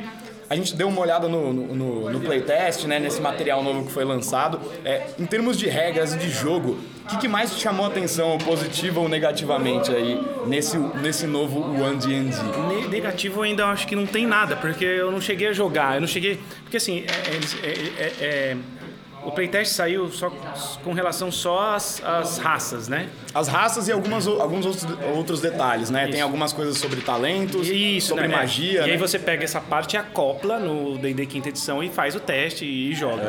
a 0.50 0.56
gente 0.56 0.76
deu 0.76 0.88
uma 0.88 1.00
olhada 1.02 1.28
no, 1.28 1.54
no, 1.54 2.10
no- 2.10 2.20
playtest, 2.22 2.86
né, 2.86 2.98
nesse 3.00 3.22
material 3.22 3.64
novo 3.64 3.86
que 3.86 3.92
foi 3.92 4.04
lançado. 4.04 4.60
É, 4.84 5.04
em 5.20 5.26
termos 5.28 5.56
de 5.56 5.68
regras 5.68 6.16
e 6.16 6.18
de 6.18 6.28
jogo, 6.30 6.80
que, 7.10 7.18
que 7.18 7.28
mais 7.28 7.54
te 7.56 7.62
chamou 7.62 7.86
a 7.86 7.90
atenção, 7.90 8.38
positiva 8.38 9.00
ou 9.00 9.10
negativamente 9.10 9.92
aí, 9.92 10.20
nesse, 10.46 10.78
nesse 10.78 11.26
novo 11.28 11.60
One 11.82 11.98
D&D? 11.98 12.36
Ne- 12.82 12.88
Negativo 12.88 13.42
ainda 13.42 13.66
acho 13.68 13.88
que 13.88 13.96
não 13.96 14.06
tem 14.06 14.26
nada, 14.26 14.56
porque 14.56 14.84
eu 14.86 15.12
não 15.12 15.20
cheguei 15.22 15.48
a 15.48 15.54
jogar. 15.54 15.96
Eu 15.96 16.02
não 16.02 16.08
cheguei. 16.08 16.40
Porque 16.64 16.78
assim, 16.78 17.00
é- 17.08 17.66
é- 17.66 17.70
é- 17.70 18.04
é- 18.04 18.14
é- 18.54 18.58
o 19.30 19.32
playtest 19.32 19.72
saiu 19.74 20.10
só 20.12 20.30
com 20.84 20.94
relação 20.94 21.32
só 21.32 21.76
às, 21.76 22.04
às 22.04 22.38
raças, 22.38 22.88
né? 22.88 23.10
As 23.34 23.48
raças 23.48 23.88
e 23.88 23.92
algumas, 23.92 24.28
alguns 24.28 24.66
outros, 24.66 24.88
outros 25.16 25.42
detalhes, 25.42 25.90
né? 25.90 26.06
Tem 26.06 26.16
Isso. 26.16 26.24
algumas 26.24 26.52
coisas 26.54 26.78
sobre 26.78 27.02
talentos, 27.02 27.68
Isso, 27.68 28.10
sobre 28.10 28.28
né? 28.28 28.36
magia, 28.36 28.82
E 28.82 28.86
né? 28.88 28.92
aí 28.92 28.98
você 28.98 29.18
pega 29.18 29.44
essa 29.44 29.62
parte 29.62 29.94
e 29.94 29.98
acopla 29.98 30.60
no 30.60 30.98
D&D 30.98 31.26
quinta 31.26 31.50
edição 31.50 31.82
e 31.84 31.90
faz 31.90 32.16
o 32.16 32.20
teste 32.20 32.66
e 32.66 32.94
joga. 32.94 33.22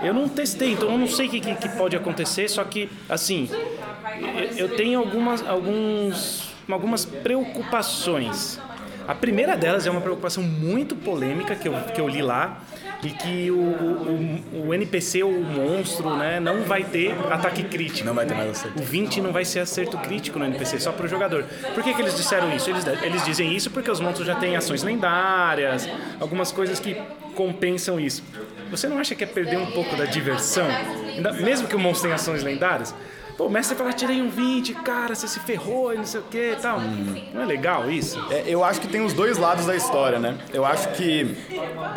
É. 0.00 0.08
Eu 0.08 0.12
não 0.14 0.28
testei, 0.28 0.72
então 0.72 0.90
eu 0.90 0.98
não 0.98 1.06
sei 1.08 1.26
o 1.26 1.30
que, 1.30 1.40
que- 1.40 1.54
que 1.54 1.68
pode 1.70 1.96
acontecer, 1.96 2.48
só 2.48 2.62
que, 2.64 2.90
assim, 3.08 3.48
eu- 4.20 4.68
eu 4.68 4.76
tenho 4.76 4.98
algumas, 4.98 5.46
alguns, 5.46 6.50
algumas 6.68 7.04
preocupações. 7.04 8.60
A 9.06 9.14
primeira 9.14 9.56
delas 9.56 9.86
é 9.86 9.90
uma 9.90 10.00
preocupação 10.00 10.42
muito 10.42 10.96
polêmica 10.96 11.54
que 11.54 11.68
eu, 11.68 11.74
que 11.94 12.00
eu 12.00 12.08
li 12.08 12.22
lá, 12.22 12.60
e 13.04 13.10
que 13.10 13.50
o, 13.50 13.56
o, 13.56 14.60
o- 14.64 14.68
o 14.68 14.74
NPC, 14.74 15.22
o 15.22 15.30
monstro, 15.30 16.16
né, 16.16 16.40
não 16.40 16.62
vai 16.62 16.82
ter 16.84 17.12
ataque 17.30 17.62
crítico. 17.64 18.06
Não 18.06 18.14
vai 18.14 18.24
ter 18.26 18.34
mais 18.34 18.50
acerto. 18.50 18.80
O 18.80 18.84
20 18.84 19.20
não 19.20 19.32
vai 19.32 19.44
ser 19.44 19.60
acerto 19.60 19.98
crítico 19.98 20.38
no 20.38 20.44
NPC, 20.46 20.80
só 20.80 20.90
pro 20.92 21.06
jogador. 21.06 21.44
Por 21.74 21.82
que, 21.82 21.92
que 21.94 22.00
eles 22.00 22.16
disseram 22.16 22.54
isso? 22.54 22.70
Eles, 22.70 22.84
eles 23.02 23.24
dizem 23.24 23.54
isso 23.54 23.70
porque 23.70 23.90
os 23.90 24.00
monstros 24.00 24.26
já 24.26 24.34
têm 24.34 24.56
ações 24.56 24.82
lendárias, 24.82 25.88
algumas 26.18 26.50
coisas 26.50 26.80
que 26.80 26.96
compensam 27.34 28.00
isso. 28.00 28.22
Você 28.70 28.88
não 28.88 28.98
acha 28.98 29.14
que 29.14 29.22
é 29.22 29.26
perder 29.26 29.58
um 29.58 29.66
pouco 29.72 29.94
da 29.96 30.04
diversão? 30.04 30.66
Mesmo 31.40 31.68
que 31.68 31.76
o 31.76 31.78
monstro 31.78 32.04
tenha 32.04 32.14
ações 32.14 32.42
lendárias? 32.42 32.94
Pô, 33.36 33.46
o 33.46 33.50
mestre 33.50 33.76
fala, 33.76 33.92
tirei 33.92 34.22
um 34.22 34.28
20, 34.28 34.74
cara, 34.74 35.14
você 35.14 35.26
se 35.26 35.40
ferrou 35.40 35.92
e 35.92 35.96
não 35.96 36.06
sei 36.06 36.20
o 36.20 36.24
que 36.24 36.52
e 36.52 36.56
tal. 36.56 36.80
Não 36.80 37.42
é 37.42 37.44
legal 37.44 37.90
isso? 37.90 38.24
É, 38.30 38.44
eu 38.46 38.62
acho 38.62 38.80
que 38.80 38.86
tem 38.86 39.04
os 39.04 39.12
dois 39.12 39.38
lados 39.38 39.66
da 39.66 39.74
história, 39.74 40.18
né? 40.18 40.38
Eu 40.52 40.64
acho 40.64 40.88
que 40.90 41.36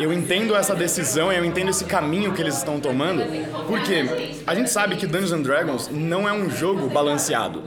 eu 0.00 0.12
entendo 0.12 0.56
essa 0.56 0.74
decisão, 0.74 1.32
eu 1.32 1.44
entendo 1.44 1.70
esse 1.70 1.84
caminho 1.84 2.32
que 2.32 2.42
eles 2.42 2.56
estão 2.56 2.80
tomando, 2.80 3.22
porque 3.66 4.34
a 4.46 4.54
gente 4.54 4.70
sabe 4.70 4.96
que 4.96 5.06
Dungeons 5.06 5.32
and 5.32 5.42
Dragons 5.42 5.88
não 5.92 6.28
é 6.28 6.32
um 6.32 6.50
jogo 6.50 6.88
balanceado. 6.88 7.62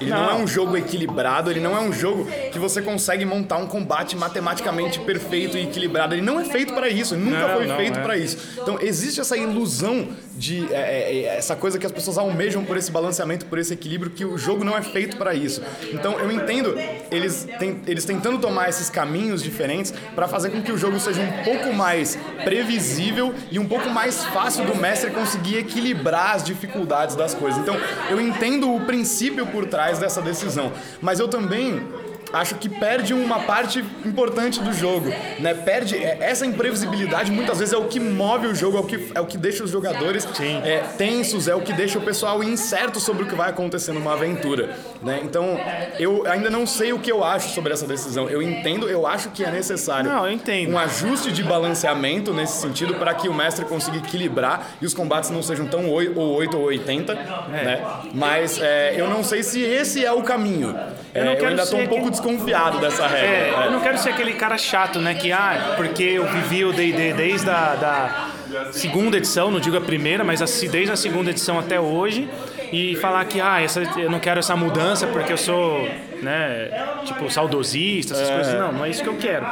Ele 0.00 0.10
não. 0.10 0.22
não. 0.22 0.30
é 0.30 0.34
um 0.34 0.46
jogo 0.46 0.76
equilibrado, 0.76 1.50
ele 1.50 1.60
não 1.60 1.76
é 1.76 1.80
um 1.80 1.92
jogo 1.92 2.26
que 2.50 2.58
você 2.58 2.80
consegue 2.80 3.24
montar 3.24 3.58
um 3.58 3.66
combate 3.66 4.16
matematicamente 4.16 4.98
perfeito 5.00 5.58
e 5.58 5.64
equilibrado. 5.64 6.14
Ele 6.14 6.22
não 6.22 6.40
é 6.40 6.44
feito 6.44 6.72
para 6.72 6.88
isso, 6.88 7.16
nunca 7.16 7.46
não, 7.46 7.56
foi 7.56 7.68
feito 7.76 7.98
é. 7.98 8.02
para 8.02 8.16
isso. 8.16 8.38
Então 8.60 8.78
existe 8.80 9.20
essa 9.20 9.36
ilusão 9.36 10.08
de 10.40 10.72
é, 10.72 10.78
é, 10.78 11.18
é, 11.18 11.36
essa 11.36 11.54
coisa 11.54 11.78
que 11.78 11.84
as 11.84 11.92
pessoas 11.92 12.16
almejam 12.16 12.64
por 12.64 12.74
esse 12.74 12.90
balanceamento, 12.90 13.44
por 13.44 13.58
esse 13.58 13.74
equilíbrio, 13.74 14.10
que 14.10 14.24
o 14.24 14.38
jogo 14.38 14.64
não 14.64 14.74
é 14.74 14.80
feito 14.80 15.18
para 15.18 15.34
isso. 15.34 15.62
Então 15.92 16.18
eu 16.18 16.32
entendo 16.32 16.74
eles, 17.10 17.46
tem, 17.58 17.82
eles 17.86 18.06
tentando 18.06 18.38
tomar 18.38 18.70
esses 18.70 18.88
caminhos 18.88 19.42
diferentes 19.42 19.92
para 20.14 20.26
fazer 20.26 20.48
com 20.48 20.62
que 20.62 20.72
o 20.72 20.78
jogo 20.78 20.98
seja 20.98 21.20
um 21.20 21.44
pouco 21.44 21.74
mais 21.74 22.18
previsível 22.42 23.34
e 23.50 23.58
um 23.58 23.68
pouco 23.68 23.90
mais 23.90 24.24
fácil 24.24 24.64
do 24.64 24.74
mestre 24.74 25.10
conseguir 25.10 25.58
equilibrar 25.58 26.36
as 26.36 26.42
dificuldades 26.42 27.14
das 27.14 27.34
coisas. 27.34 27.60
Então 27.60 27.76
eu 28.08 28.18
entendo 28.18 28.74
o 28.74 28.80
princípio 28.86 29.46
por 29.46 29.66
trás 29.66 29.98
dessa 29.98 30.22
decisão, 30.22 30.72
mas 31.02 31.20
eu 31.20 31.28
também 31.28 31.86
acho 32.32 32.54
que 32.56 32.68
perde 32.68 33.14
uma 33.14 33.40
parte 33.40 33.84
importante 34.04 34.60
do 34.60 34.72
jogo, 34.72 35.08
né? 35.38 35.54
Perde 35.54 35.96
é, 35.96 36.18
essa 36.20 36.46
imprevisibilidade 36.46 37.30
muitas 37.30 37.58
vezes 37.58 37.74
é 37.74 37.76
o 37.76 37.84
que 37.84 38.00
move 38.00 38.46
o 38.46 38.54
jogo, 38.54 38.76
é 38.76 38.80
o 38.80 38.84
que, 38.84 39.12
é 39.14 39.20
o 39.20 39.26
que 39.26 39.38
deixa 39.38 39.64
os 39.64 39.70
jogadores 39.70 40.26
é, 40.64 40.78
tensos, 40.96 41.48
é 41.48 41.54
o 41.54 41.60
que 41.60 41.72
deixa 41.72 41.98
o 41.98 42.02
pessoal 42.02 42.42
incerto 42.42 43.00
sobre 43.00 43.24
o 43.24 43.26
que 43.26 43.34
vai 43.34 43.50
acontecer 43.50 43.92
numa 43.92 44.12
aventura, 44.12 44.76
né? 45.02 45.20
Então 45.22 45.58
eu 45.98 46.26
ainda 46.26 46.50
não 46.50 46.66
sei 46.66 46.92
o 46.92 46.98
que 46.98 47.10
eu 47.10 47.24
acho 47.24 47.50
sobre 47.50 47.72
essa 47.72 47.86
decisão. 47.86 48.28
Eu 48.28 48.42
entendo, 48.42 48.88
eu 48.88 49.06
acho 49.06 49.30
que 49.30 49.44
é 49.44 49.50
necessário 49.50 50.10
não, 50.10 50.24
um 50.72 50.78
ajuste 50.78 51.32
de 51.32 51.42
balanceamento 51.42 52.32
nesse 52.32 52.60
sentido 52.60 52.94
para 52.94 53.14
que 53.14 53.28
o 53.28 53.34
mestre 53.34 53.64
consiga 53.64 53.98
equilibrar 53.98 54.70
e 54.80 54.86
os 54.86 54.94
combates 54.94 55.30
não 55.30 55.42
sejam 55.42 55.66
tão 55.66 55.90
8 55.90 56.18
ou 56.18 56.34
8 56.36 56.56
ou 56.56 56.64
80, 56.64 57.12
é. 57.12 57.16
né? 57.64 57.86
Mas 58.14 58.60
é, 58.60 58.94
eu 58.96 59.08
não 59.08 59.22
sei 59.22 59.42
se 59.42 59.60
esse 59.60 60.04
é 60.04 60.12
o 60.12 60.22
caminho. 60.22 60.76
Eu, 61.14 61.24
é, 61.24 61.40
eu 61.40 61.46
ainda 61.46 61.62
estou 61.62 61.80
um 61.80 61.86
pouco 61.86 62.10
desconfiado 62.20 62.78
dessa 62.78 63.06
regra. 63.06 63.28
É, 63.28 63.66
eu 63.66 63.70
não 63.72 63.80
quero 63.80 63.98
ser 63.98 64.10
aquele 64.10 64.34
cara 64.34 64.56
chato, 64.58 64.98
né? 64.98 65.14
Que, 65.14 65.32
ah, 65.32 65.74
porque 65.76 66.02
eu 66.02 66.26
vivi 66.26 66.64
o 66.64 66.72
D&D 66.72 67.12
desde 67.14 67.50
a 67.50 67.74
da 67.74 68.30
segunda 68.72 69.16
edição, 69.16 69.50
não 69.50 69.60
digo 69.60 69.76
a 69.76 69.80
primeira, 69.80 70.24
mas 70.24 70.40
desde 70.70 70.92
a 70.92 70.96
segunda 70.96 71.30
edição 71.30 71.58
até 71.58 71.80
hoje, 71.80 72.28
e 72.72 72.96
falar 72.96 73.24
que, 73.24 73.40
ah, 73.40 73.60
essa, 73.60 73.82
eu 73.98 74.10
não 74.10 74.20
quero 74.20 74.40
essa 74.40 74.56
mudança 74.56 75.06
porque 75.06 75.32
eu 75.32 75.38
sou, 75.38 75.88
né, 76.22 76.68
tipo, 77.04 77.30
saudosista, 77.30 78.14
essas 78.14 78.30
é. 78.30 78.34
coisas. 78.34 78.54
Não, 78.54 78.72
não 78.72 78.84
é 78.84 78.90
isso 78.90 79.02
que 79.02 79.08
eu 79.08 79.16
quero. 79.16 79.46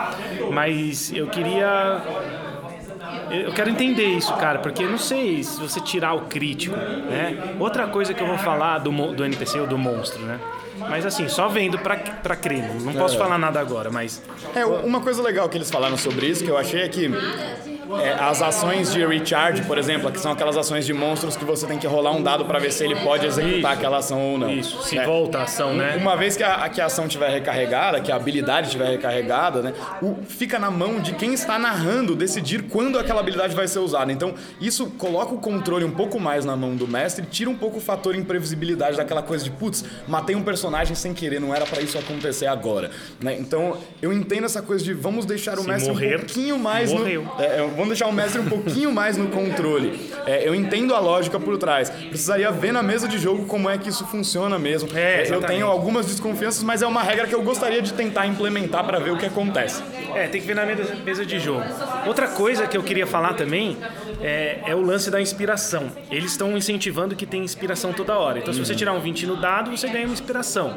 Mas 0.53 1.13
eu 1.13 1.27
queria 1.29 2.03
eu 3.31 3.53
quero 3.53 3.69
entender 3.69 4.07
isso, 4.07 4.33
cara, 4.35 4.59
porque 4.59 4.85
não 4.85 4.99
sei 4.99 5.43
se 5.43 5.61
você 5.61 5.81
tirar 5.81 6.15
o 6.15 6.23
crítico, 6.23 6.77
né? 6.77 7.55
Outra 7.59 7.87
coisa 7.87 8.15
que 8.15 8.23
eu 8.23 8.27
vou 8.27 8.39
falar 8.39 8.79
do, 8.79 8.91
do 9.13 9.25
NPC 9.25 9.61
ou 9.61 9.67
do 9.67 9.77
monstro, 9.77 10.23
né? 10.23 10.39
Mas 10.89 11.05
assim, 11.07 11.29
só 11.29 11.49
vendo 11.49 11.79
pra, 11.79 11.97
pra 11.97 12.37
crer. 12.37 12.75
Não 12.83 12.93
posso 12.95 13.17
é. 13.17 13.19
falar 13.19 13.39
nada 13.39 13.61
agora, 13.61 13.91
mas. 13.91 14.23
É, 14.55 14.65
uma 14.65 15.01
coisa 15.01 15.23
legal 15.23 15.49
que 15.49 15.57
eles 15.59 15.71
falaram 15.71 15.97
sobre 15.97 16.27
isso, 16.27 16.45
que 16.45 16.51
eu 16.51 16.57
achei 16.57 16.83
é 16.83 16.89
que 16.89 17.11
é, 18.01 18.13
as 18.13 18.43
ações 18.43 18.93
de 18.93 19.05
recharge, 19.05 19.63
por 19.63 19.79
exemplo, 19.79 20.11
que 20.13 20.21
são 20.21 20.33
aquelas 20.33 20.57
ações 20.57 20.85
de 20.85 20.93
monstros 20.93 21.37
que 21.37 21.45
você 21.45 21.67
tem 21.67 21.79
que 21.79 21.87
rolar 21.87 22.13
um 22.13 22.23
dado 22.23 22.45
para 22.45 22.59
ver 22.59 22.73
se 22.73 22.85
ele 22.85 22.97
pode 22.97 23.27
executar 23.27 23.59
Isso. 23.59 23.67
aquela 23.67 23.99
ação 23.99 24.33
ou 24.33 24.39
não. 24.39 24.51
Isso, 24.51 24.83
se 24.83 24.99
é. 24.99 25.05
volta 25.05 25.39
a 25.39 25.43
ação, 25.45 25.75
né? 25.75 25.97
Uma 25.97 26.17
vez 26.17 26.37
que 26.37 26.43
a, 26.43 26.69
que 26.69 26.81
a 26.81 26.87
ação 26.87 27.07
estiver 27.07 27.31
recarregada, 27.31 28.01
que 28.01 28.13
a 28.13 28.17
habilidade 28.17 28.67
estiver 28.67 28.91
recarregada, 28.91 29.63
né, 29.63 29.73
o, 30.03 30.17
fica 30.27 30.59
na 30.59 30.71
mão 30.71 31.01
de 31.01 31.15
quem 31.15 31.33
está 31.33 31.59
narrando 31.59 32.15
decidir 32.15 32.65
quando 32.65 32.99
aquela 32.99 33.21
habilidade 33.21 33.55
vai 33.55 33.67
ser 33.67 33.79
usada. 33.79 34.13
Então, 34.13 34.35
isso 34.61 34.87
coloca 34.91 35.35
o 35.35 35.39
controle 35.39 35.85
um 35.85 35.91
pouco 35.91 36.21
mais 36.21 36.45
na 36.45 36.57
mão 36.57 36.77
do 36.77 36.87
mestre, 36.87 37.25
tira 37.27 37.49
um 37.49 37.57
pouco 37.57 37.79
o 37.79 37.81
fator 37.81 38.15
imprevisibilidade 38.15 38.97
daquela 38.97 39.23
coisa 39.23 39.45
de, 39.45 39.51
putz, 39.51 39.85
matei 40.07 40.37
um 40.37 40.43
personagem 40.43 40.95
sem 40.95 41.15
querer, 41.15 41.41
não 41.41 41.55
era 41.55 41.65
para 41.65 41.81
isso 41.81 41.99
acontecer 41.99 42.47
agora. 42.47 42.91
Né? 43.21 43.37
Então, 43.39 43.79
eu 44.03 44.13
entendo 44.13 44.45
essa 44.45 44.61
coisa 44.61 44.85
de 44.85 44.93
vamos 44.93 45.25
deixar 45.25 45.59
o 45.59 45.63
se 45.63 45.69
mestre 45.69 45.91
morrer, 45.91 46.17
um 46.17 46.19
pouquinho 46.19 46.59
mais 46.59 46.93
morreu. 46.93 47.23
no. 47.23 47.43
É, 47.43 47.59
é 47.59 47.63
vamos 47.79 47.91
deixar 47.91 48.09
o 48.09 48.13
mestre 48.13 48.41
um 48.41 48.47
pouquinho 48.47 48.91
mais 48.91 49.17
no 49.17 49.29
controle. 49.29 50.11
É, 50.27 50.47
eu 50.47 50.53
entendo 50.53 50.95
a 50.97 50.99
lógica 50.99 51.39
por 51.39 51.57
trás. 51.57 51.89
Precisaria 51.89 52.51
ver 52.51 52.73
na 52.73 52.83
mesa 52.83 53.07
de 53.07 53.19
jogo 53.19 53.47
como 53.47 53.71
é 53.71 53.79
que 53.79 53.89
isso 53.89 54.05
funciona 54.07 54.59
mesmo. 54.59 54.89
É, 54.99 55.25
eu 55.31 55.41
tenho 55.41 55.67
algumas 55.67 56.07
desconfianças, 56.07 56.65
mas 56.65 56.83
é 56.83 56.87
uma 56.87 57.03
regra 57.03 57.29
que 57.29 57.35
eu 57.35 57.43
gostaria 57.43 57.81
de 57.81 57.93
tentar 57.93 58.27
implementar 58.27 58.85
para 58.85 58.99
ver 58.99 59.13
o 59.13 59.17
que 59.17 59.27
acontece. 59.27 59.81
É, 60.13 60.27
tem 60.27 60.41
que 60.41 60.47
ver 60.47 60.57
na 60.57 60.67
mesa 60.67 61.25
de 61.25 61.39
jogo. 61.39 61.65
Outra 62.05 62.27
coisa 62.27 62.67
que 62.67 62.77
eu 62.77 62.83
queria 62.83 63.07
falar 63.07 63.35
também 63.35 63.77
é, 64.21 64.61
é 64.67 64.75
o 64.75 64.83
lance 64.83 65.09
da 65.09 65.21
inspiração. 65.21 65.93
Eles 66.11 66.33
estão 66.33 66.57
incentivando 66.57 67.15
que 67.15 67.27
tem 67.27 67.45
inspiração 67.45 67.93
toda 67.93 68.19
hora. 68.19 68.41
Então, 68.41 68.53
se 68.53 68.59
você 68.59 68.75
tirar 68.75 68.93
um 68.93 69.01
20 69.01 69.27
no 69.27 69.37
dado, 69.37 69.71
você 69.71 69.89
ganha 69.89 70.07
uma 70.07 70.13
inspiração. 70.13 70.77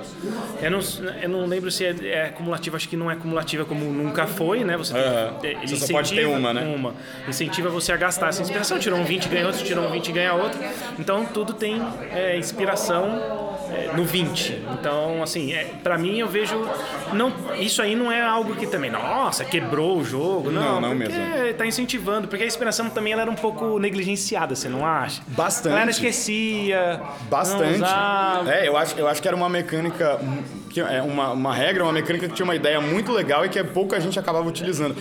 Eu 0.61 0.69
não, 0.69 0.79
eu 1.19 1.29
não 1.29 1.45
lembro 1.47 1.71
se 1.71 1.83
é, 1.83 1.95
é 2.03 2.25
acumulativa, 2.25 2.77
acho 2.77 2.87
que 2.87 2.95
não 2.95 3.09
é 3.09 3.15
acumulativa 3.15 3.65
como 3.65 3.85
nunca 3.85 4.27
foi, 4.27 4.63
né? 4.63 4.77
Você, 4.77 4.93
uhum. 4.93 5.67
você 5.67 5.75
só 5.77 5.87
pode 5.87 6.13
ter 6.13 6.27
uma, 6.27 6.53
né? 6.53 6.75
Uma 6.75 6.90
incentiva 7.27 7.69
você 7.69 7.91
a 7.91 7.97
gastar 7.97 8.29
essa 8.29 8.41
inspiração. 8.41 8.79
Tirou 8.79 8.99
um 8.99 9.03
20, 9.03 9.29
ganha 9.29 9.47
outro, 9.47 9.63
tirou 9.63 9.85
um 9.85 9.91
20, 9.91 10.11
ganha 10.11 10.33
outro. 10.33 10.59
Então 10.99 11.25
tudo 11.25 11.53
tem 11.53 11.81
é, 12.11 12.37
inspiração 12.37 13.57
é, 13.71 13.95
no 13.95 14.03
20. 14.03 14.63
Então, 14.73 15.23
assim, 15.23 15.53
é, 15.53 15.65
para 15.83 15.97
mim 15.97 16.19
eu 16.19 16.27
vejo. 16.27 16.67
não 17.13 17.33
Isso 17.57 17.81
aí 17.81 17.95
não 17.95 18.11
é 18.11 18.21
algo 18.21 18.55
que 18.55 18.67
também, 18.67 18.91
nossa, 18.91 19.45
quebrou 19.45 19.97
o 19.97 20.03
jogo. 20.03 20.51
Não, 20.51 20.79
não, 20.79 20.89
não 20.89 20.95
mesmo. 20.95 21.15
tá 21.57 21.65
incentivando, 21.65 22.27
porque 22.27 22.43
a 22.43 22.47
inspiração 22.47 22.89
também 22.89 23.13
ela 23.13 23.21
era 23.21 23.31
um 23.31 23.35
pouco 23.35 23.79
negligenciada, 23.79 24.55
você 24.55 24.67
não 24.67 24.85
acha? 24.85 25.21
Bastante. 25.27 25.81
Ela 25.81 25.91
esquecia. 25.91 27.01
Bastante. 27.29 27.81
É, 28.49 28.67
eu 28.67 28.75
acho, 28.77 28.97
eu 28.97 29.07
acho 29.07 29.21
que 29.21 29.27
era 29.27 29.37
uma 29.37 29.49
mecânica. 29.49 30.19
Que 30.69 30.79
é 30.79 31.01
uma, 31.01 31.31
uma 31.31 31.53
regra, 31.53 31.83
uma 31.83 31.91
mecânica 31.91 32.29
que 32.29 32.33
tinha 32.33 32.45
uma 32.45 32.55
ideia 32.55 32.79
muito 32.79 33.11
legal 33.11 33.45
e 33.45 33.49
que 33.49 33.61
pouca 33.63 33.99
gente 33.99 34.17
acabava 34.17 34.47
utilizando. 34.47 34.95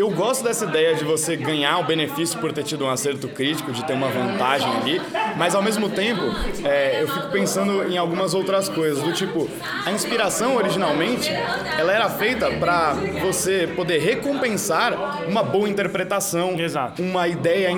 Eu 0.00 0.08
gosto 0.08 0.42
dessa 0.42 0.64
ideia 0.64 0.94
de 0.94 1.04
você 1.04 1.36
ganhar 1.36 1.78
o 1.78 1.84
benefício 1.84 2.40
por 2.40 2.50
ter 2.54 2.62
tido 2.62 2.86
um 2.86 2.88
acerto 2.88 3.28
crítico, 3.28 3.70
de 3.70 3.84
ter 3.84 3.92
uma 3.92 4.08
vantagem 4.08 4.66
ali, 4.78 5.02
mas 5.36 5.54
ao 5.54 5.62
mesmo 5.62 5.90
tempo 5.90 6.22
é, 6.64 7.02
eu 7.02 7.06
fico 7.06 7.28
pensando 7.28 7.86
em 7.86 7.98
algumas 7.98 8.32
outras 8.32 8.66
coisas, 8.66 9.02
do 9.02 9.12
tipo, 9.12 9.46
a 9.84 9.92
inspiração 9.92 10.56
originalmente 10.56 11.30
ela 11.78 11.92
era 11.92 12.08
feita 12.08 12.50
para 12.52 12.94
você 13.20 13.68
poder 13.76 13.98
recompensar 13.98 15.26
uma 15.28 15.42
boa 15.42 15.68
interpretação, 15.68 16.58
Exato. 16.58 17.02
uma 17.02 17.28
ideia 17.28 17.68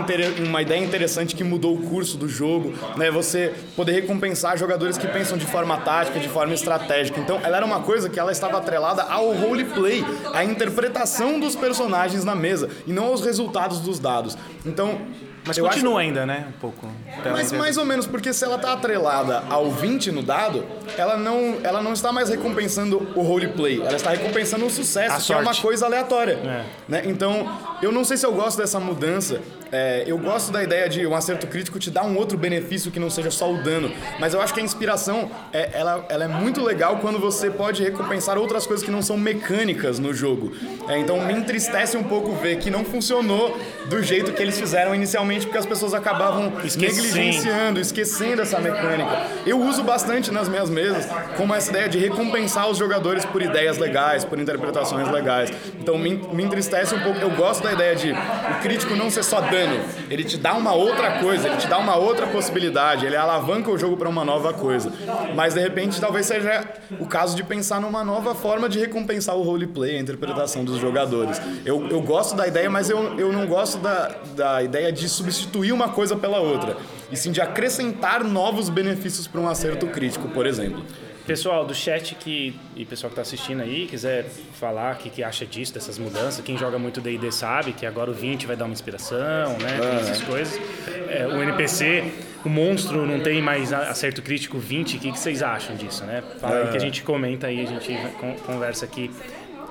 uma 0.46 0.62
ideia 0.62 0.78
interessante 0.78 1.34
que 1.34 1.42
mudou 1.42 1.74
o 1.74 1.82
curso 1.82 2.16
do 2.16 2.28
jogo, 2.28 2.72
né? 2.96 3.10
Você 3.10 3.52
poder 3.74 3.94
recompensar 3.94 4.56
jogadores 4.56 4.96
que 4.96 5.08
pensam 5.08 5.36
de 5.36 5.46
forma 5.46 5.76
tática, 5.78 6.20
de 6.20 6.28
forma 6.28 6.54
estratégica. 6.54 7.18
Então, 7.18 7.40
ela 7.42 7.56
era 7.56 7.66
uma 7.66 7.80
coisa 7.80 8.08
que 8.08 8.20
ela 8.20 8.30
estava 8.30 8.58
atrelada 8.58 9.02
ao 9.02 9.32
roleplay, 9.32 10.04
à 10.32 10.44
interpretação 10.44 11.40
dos 11.40 11.56
personagens 11.56 12.11
personagens 12.12 12.24
na 12.24 12.34
mesa 12.34 12.68
e 12.86 12.92
não 12.92 13.06
aos 13.06 13.22
resultados 13.22 13.80
dos 13.80 13.98
dados. 13.98 14.36
Então, 14.64 15.00
mas 15.44 15.58
eu 15.58 15.64
continua 15.64 15.92
acho... 15.92 16.00
ainda, 16.00 16.26
né? 16.26 16.46
Um 16.48 16.60
pouco. 16.60 16.86
Mas 17.30 17.52
mais 17.52 17.76
ou 17.76 17.84
menos, 17.84 18.06
porque 18.06 18.32
se 18.32 18.44
ela 18.44 18.56
está 18.56 18.72
atrelada 18.72 19.42
ao 19.48 19.70
20 19.70 20.12
no 20.12 20.22
dado, 20.22 20.64
ela 20.96 21.16
não, 21.16 21.58
ela 21.62 21.82
não 21.82 21.92
está 21.92 22.12
mais 22.12 22.28
recompensando 22.28 23.12
o 23.14 23.22
roleplay, 23.22 23.80
ela 23.80 23.96
está 23.96 24.10
recompensando 24.10 24.64
o 24.64 24.70
sucesso, 24.70 25.14
A 25.14 25.16
que 25.18 25.22
sorte. 25.22 25.40
é 25.40 25.50
uma 25.50 25.54
coisa 25.54 25.86
aleatória. 25.86 26.34
É. 26.34 26.64
Né? 26.88 27.02
Então, 27.06 27.58
eu 27.80 27.90
não 27.90 28.04
sei 28.04 28.16
se 28.16 28.26
eu 28.26 28.32
gosto 28.32 28.58
dessa 28.58 28.78
mudança. 28.78 29.40
É, 29.72 30.04
eu 30.06 30.18
gosto 30.18 30.52
da 30.52 30.62
ideia 30.62 30.86
de 30.86 31.06
um 31.06 31.14
acerto 31.14 31.46
crítico 31.46 31.78
te 31.78 31.90
dar 31.90 32.04
um 32.04 32.14
outro 32.18 32.36
benefício 32.36 32.90
que 32.90 33.00
não 33.00 33.08
seja 33.08 33.30
só 33.30 33.50
o 33.50 33.62
dano. 33.62 33.90
Mas 34.20 34.34
eu 34.34 34.40
acho 34.42 34.52
que 34.52 34.60
a 34.60 34.62
inspiração 34.62 35.30
é, 35.50 35.70
ela, 35.72 36.04
ela 36.10 36.24
é 36.24 36.28
muito 36.28 36.62
legal 36.62 36.98
quando 36.98 37.18
você 37.18 37.50
pode 37.50 37.82
recompensar 37.82 38.36
outras 38.36 38.66
coisas 38.66 38.84
que 38.84 38.90
não 38.90 39.00
são 39.00 39.16
mecânicas 39.16 39.98
no 39.98 40.12
jogo. 40.12 40.52
É, 40.88 40.98
então 40.98 41.18
me 41.24 41.32
entristece 41.32 41.96
um 41.96 42.02
pouco 42.02 42.32
ver 42.34 42.58
que 42.58 42.70
não 42.70 42.84
funcionou 42.84 43.58
do 43.88 44.02
jeito 44.02 44.32
que 44.32 44.42
eles 44.42 44.60
fizeram 44.60 44.94
inicialmente, 44.94 45.31
porque 45.40 45.58
as 45.58 45.66
pessoas 45.66 45.94
acabavam 45.94 46.52
negligenciando, 46.76 47.80
esquecendo 47.80 48.42
essa 48.42 48.58
mecânica. 48.60 49.26
Eu 49.46 49.60
uso 49.60 49.82
bastante 49.82 50.30
nas 50.30 50.48
minhas 50.48 50.70
mesas 50.70 51.06
como 51.36 51.54
essa 51.54 51.70
ideia 51.70 51.88
de 51.88 51.98
recompensar 51.98 52.68
os 52.68 52.78
jogadores 52.78 53.24
por 53.24 53.42
ideias 53.42 53.78
legais, 53.78 54.24
por 54.24 54.38
interpretações 54.38 55.08
legais. 55.08 55.52
Então 55.80 55.98
me, 55.98 56.16
me 56.32 56.42
entristece 56.42 56.94
um 56.94 57.00
pouco. 57.00 57.18
Eu 57.20 57.30
gosto 57.30 57.62
da 57.62 57.72
ideia 57.72 57.94
de 57.94 58.12
o 58.12 58.62
crítico 58.62 58.94
não 58.94 59.10
ser 59.10 59.22
só 59.22 59.40
dano, 59.40 59.80
ele 60.10 60.24
te 60.24 60.36
dá 60.36 60.54
uma 60.54 60.72
outra 60.72 61.18
coisa, 61.20 61.48
ele 61.48 61.56
te 61.56 61.66
dá 61.66 61.78
uma 61.78 61.96
outra 61.96 62.26
possibilidade, 62.26 63.06
ele 63.06 63.16
alavanca 63.16 63.70
o 63.70 63.78
jogo 63.78 63.96
para 63.96 64.08
uma 64.08 64.24
nova 64.24 64.52
coisa. 64.52 64.92
Mas 65.34 65.54
de 65.54 65.60
repente 65.60 66.00
talvez 66.00 66.26
seja 66.26 66.64
o 66.98 67.06
caso 67.06 67.34
de 67.36 67.42
pensar 67.42 67.80
numa 67.80 68.04
nova 68.04 68.34
forma 68.34 68.68
de 68.68 68.78
recompensar 68.78 69.36
o 69.36 69.42
roleplay, 69.42 69.96
a 69.96 70.00
interpretação 70.00 70.64
dos 70.64 70.78
jogadores. 70.78 71.40
Eu, 71.64 71.88
eu 71.88 72.00
gosto 72.00 72.34
da 72.34 72.46
ideia, 72.46 72.68
mas 72.68 72.90
eu, 72.90 73.18
eu 73.18 73.32
não 73.32 73.46
gosto 73.46 73.78
da, 73.78 74.14
da 74.34 74.62
ideia 74.62 74.92
de 74.92 75.08
substituir 75.22 75.72
uma 75.72 75.88
coisa 75.88 76.16
pela 76.16 76.38
outra, 76.38 76.76
e 77.10 77.16
sim 77.16 77.30
de 77.30 77.40
acrescentar 77.40 78.24
novos 78.24 78.68
benefícios 78.68 79.26
para 79.26 79.40
um 79.40 79.48
acerto 79.48 79.86
crítico, 79.86 80.28
por 80.28 80.46
exemplo. 80.46 80.84
Pessoal 81.26 81.64
do 81.64 81.72
chat 81.72 82.16
que, 82.16 82.58
e 82.74 82.84
pessoal 82.84 83.08
que 83.08 83.12
está 83.12 83.22
assistindo 83.22 83.62
aí, 83.62 83.86
quiser 83.86 84.26
falar 84.58 84.96
o 84.96 84.98
que, 84.98 85.08
que 85.08 85.22
acha 85.22 85.46
disso, 85.46 85.72
dessas 85.72 85.96
mudanças, 85.96 86.44
quem 86.44 86.58
joga 86.58 86.80
muito 86.80 87.00
D&D 87.00 87.30
sabe 87.30 87.72
que 87.72 87.86
agora 87.86 88.10
o 88.10 88.14
20 88.14 88.44
vai 88.44 88.56
dar 88.56 88.64
uma 88.64 88.72
inspiração, 88.72 89.56
né? 89.58 89.78
Tem 89.80 90.00
essas 90.00 90.20
coisas. 90.22 90.60
É, 91.08 91.28
o 91.28 91.40
NPC 91.40 92.12
o 92.44 92.48
monstro 92.48 93.06
não 93.06 93.20
tem 93.20 93.40
mais 93.40 93.72
acerto 93.72 94.20
crítico 94.20 94.58
20. 94.58 94.96
O 94.96 95.00
que, 95.00 95.12
que 95.12 95.18
vocês 95.18 95.42
acham 95.42 95.76
disso, 95.76 96.04
né? 96.04 96.22
Fala 96.40 96.62
aí 96.62 96.70
que 96.70 96.76
a 96.76 96.80
gente 96.80 97.02
comenta 97.02 97.46
aí, 97.46 97.60
a 97.60 97.66
gente 97.66 97.96
conversa 98.44 98.84
aqui 98.84 99.10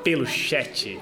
pelo 0.03 0.25
chat. 0.25 0.97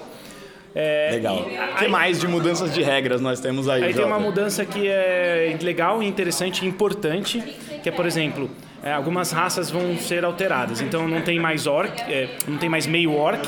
É, 0.76 1.10
legal. 1.14 1.48
O 1.74 1.76
que 1.78 1.88
mais 1.88 2.20
de 2.20 2.28
mudanças 2.28 2.74
de 2.74 2.82
regras 2.82 3.20
nós 3.22 3.40
temos 3.40 3.68
aí? 3.68 3.84
Aí 3.84 3.92
Jota? 3.92 4.04
tem 4.04 4.06
uma 4.06 4.20
mudança 4.20 4.66
que 4.66 4.88
é 4.88 5.58
legal, 5.62 6.02
interessante 6.04 6.64
e 6.64 6.68
importante, 6.68 7.42
que 7.82 7.90
é, 7.90 7.92
por 7.92 8.06
exemplo, 8.06 8.50
é, 8.84 8.94
algumas 8.94 9.32
raças 9.32 9.70
vão 9.70 9.98
ser 9.98 10.24
alteradas. 10.24 10.82
Então 10.82 11.08
não 11.08 11.22
tem 11.22 11.40
mais 11.40 11.68
orc, 11.68 12.00
é, 12.02 12.30
não 12.48 12.58
tem 12.58 12.70
mais 12.70 12.88
meio 12.88 13.14
orc, 13.14 13.48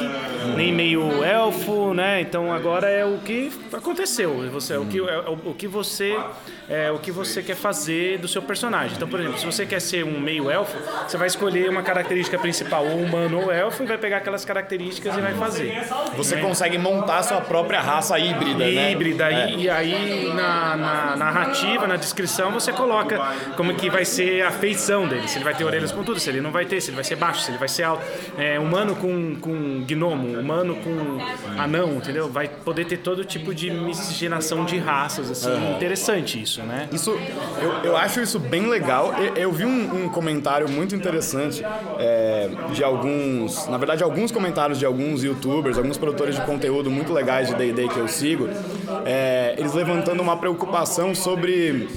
nem 0.55 0.73
meio 0.73 1.23
elfo, 1.23 1.93
né? 1.93 2.21
Então 2.21 2.51
agora 2.51 2.89
é 2.89 3.05
o 3.05 3.17
que 3.19 3.51
aconteceu. 3.71 4.49
Você, 4.51 4.73
é 4.73 4.79
o 4.79 4.85
que, 4.85 4.99
é, 4.99 5.19
o 5.45 5.53
que 5.53 5.67
você 5.67 6.17
é 6.71 6.89
o 6.89 6.99
que 6.99 7.11
você 7.11 7.43
quer 7.43 7.55
fazer 7.55 8.17
do 8.17 8.29
seu 8.29 8.41
personagem. 8.41 8.95
Então, 8.95 9.05
por 9.05 9.19
exemplo, 9.19 9.37
se 9.37 9.45
você 9.45 9.65
quer 9.65 9.81
ser 9.81 10.05
um 10.05 10.17
meio 10.21 10.49
elfo, 10.49 10.77
você 11.05 11.17
vai 11.17 11.27
escolher 11.27 11.69
uma 11.69 11.83
característica 11.83 12.39
principal, 12.39 12.85
ou 12.85 12.97
humano 12.97 13.41
ou 13.41 13.51
elfo, 13.51 13.83
e 13.83 13.85
vai 13.85 13.97
pegar 13.97 14.17
aquelas 14.17 14.45
características 14.45 15.17
e 15.17 15.19
vai 15.19 15.33
fazer. 15.33 15.83
Você 16.15 16.35
né? 16.35 16.41
consegue 16.41 16.77
montar 16.77 17.17
a 17.17 17.23
sua 17.23 17.41
própria 17.41 17.81
raça 17.81 18.17
híbrida, 18.17 18.65
né? 18.65 18.91
Híbrida, 18.91 19.29
é. 19.29 19.51
e, 19.51 19.63
e, 19.63 19.69
aí 19.69 20.33
na, 20.33 20.77
na, 20.77 21.15
narrativa, 21.17 21.85
na 21.85 21.97
descrição, 21.97 22.51
você 22.51 22.71
coloca 22.71 23.19
como 23.57 23.75
que 23.75 23.89
vai 23.89 24.05
ser 24.05 24.41
a 24.43 24.51
feição 24.51 25.05
dele. 25.05 25.20
Se 25.27 25.37
ele 25.37 25.45
vai 25.45 25.55
ter 25.55 25.63
orelhas 25.63 25.91
com 25.91 26.03
tudo, 26.03 26.19
se 26.19 26.29
ele 26.29 26.41
não 26.41 26.51
vai 26.51 26.65
ter, 26.65 26.79
se 26.79 26.89
ele 26.89 26.95
vai 26.95 27.03
ser 27.03 27.15
baixo, 27.15 27.41
se 27.41 27.51
ele 27.51 27.57
vai 27.57 27.67
ser 27.67 27.83
alto. 27.83 28.03
É, 28.37 28.59
humano 28.59 28.95
com, 28.95 29.35
com 29.35 29.83
gnomo, 29.87 30.39
humano 30.39 30.75
com 30.75 31.59
anão, 31.59 31.95
entendeu? 31.95 32.29
Vai 32.29 32.47
poder 32.47 32.85
ter 32.85 32.97
todo 32.97 33.25
tipo 33.25 33.53
de 33.53 33.71
miscigenação 33.71 34.63
de 34.63 34.77
raças, 34.77 35.31
assim, 35.31 35.75
interessante 35.75 36.41
isso 36.41 36.51
isso, 36.51 36.61
né? 36.63 36.89
Isso, 36.91 37.17
eu, 37.61 37.71
eu 37.83 37.97
acho 37.97 38.19
isso 38.21 38.37
bem 38.39 38.67
legal. 38.67 39.13
Eu, 39.13 39.35
eu 39.35 39.51
vi 39.51 39.65
um, 39.65 40.05
um, 40.05 40.09
comentário 40.09 40.69
muito 40.69 40.95
interessante 40.95 41.63
é, 41.97 42.49
de 42.73 42.83
alguns, 42.83 43.67
na 43.67 43.77
verdade, 43.77 44.03
alguns 44.03 44.31
comentários 44.31 44.77
de 44.77 44.85
alguns 44.85 45.23
youtubers, 45.23 45.77
alguns 45.77 45.97
produtores 45.97 46.35
de 46.35 46.41
conteúdo 46.41 46.91
muito 46.91 47.13
legais 47.13 47.47
de 47.47 47.55
D&D 47.55 47.87
que 47.87 47.97
eu 47.97 48.07
sigo, 48.07 48.49
é, 49.05 49.55
eles 49.57 49.73
levantando 49.73 50.21
uma 50.21 50.35
preocupação 50.35 51.15
sobre 51.15 51.87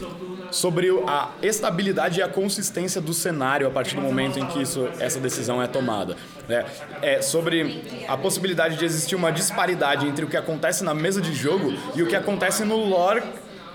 sobre 0.55 0.89
a 1.07 1.31
estabilidade 1.43 2.21
e 2.21 2.23
a 2.23 2.29
consistência 2.29 3.01
do 3.01 3.13
cenário 3.13 3.67
a 3.67 3.71
partir 3.71 3.97
do 3.97 4.03
momento 4.03 4.39
em 4.39 4.47
que 4.47 4.63
isso, 4.63 4.89
essa 5.01 5.19
decisão 5.19 5.61
é 5.61 5.67
tomada. 5.67 6.17
É, 6.49 6.65
é 7.03 7.23
sobre 7.23 7.83
a 8.07 8.17
possibilidade 8.17 8.77
de 8.77 8.85
existir 8.85 9.17
uma 9.17 9.33
disparidade 9.33 10.07
entre 10.07 10.25
o 10.25 10.29
que 10.29 10.37
acontece 10.37 10.85
na 10.85 10.95
mesa 10.95 11.21
de 11.21 11.35
jogo 11.35 11.73
e 11.97 12.03
o 12.03 12.07
que 12.07 12.15
acontece 12.15 12.65
no 12.65 12.77
lore 12.77 13.23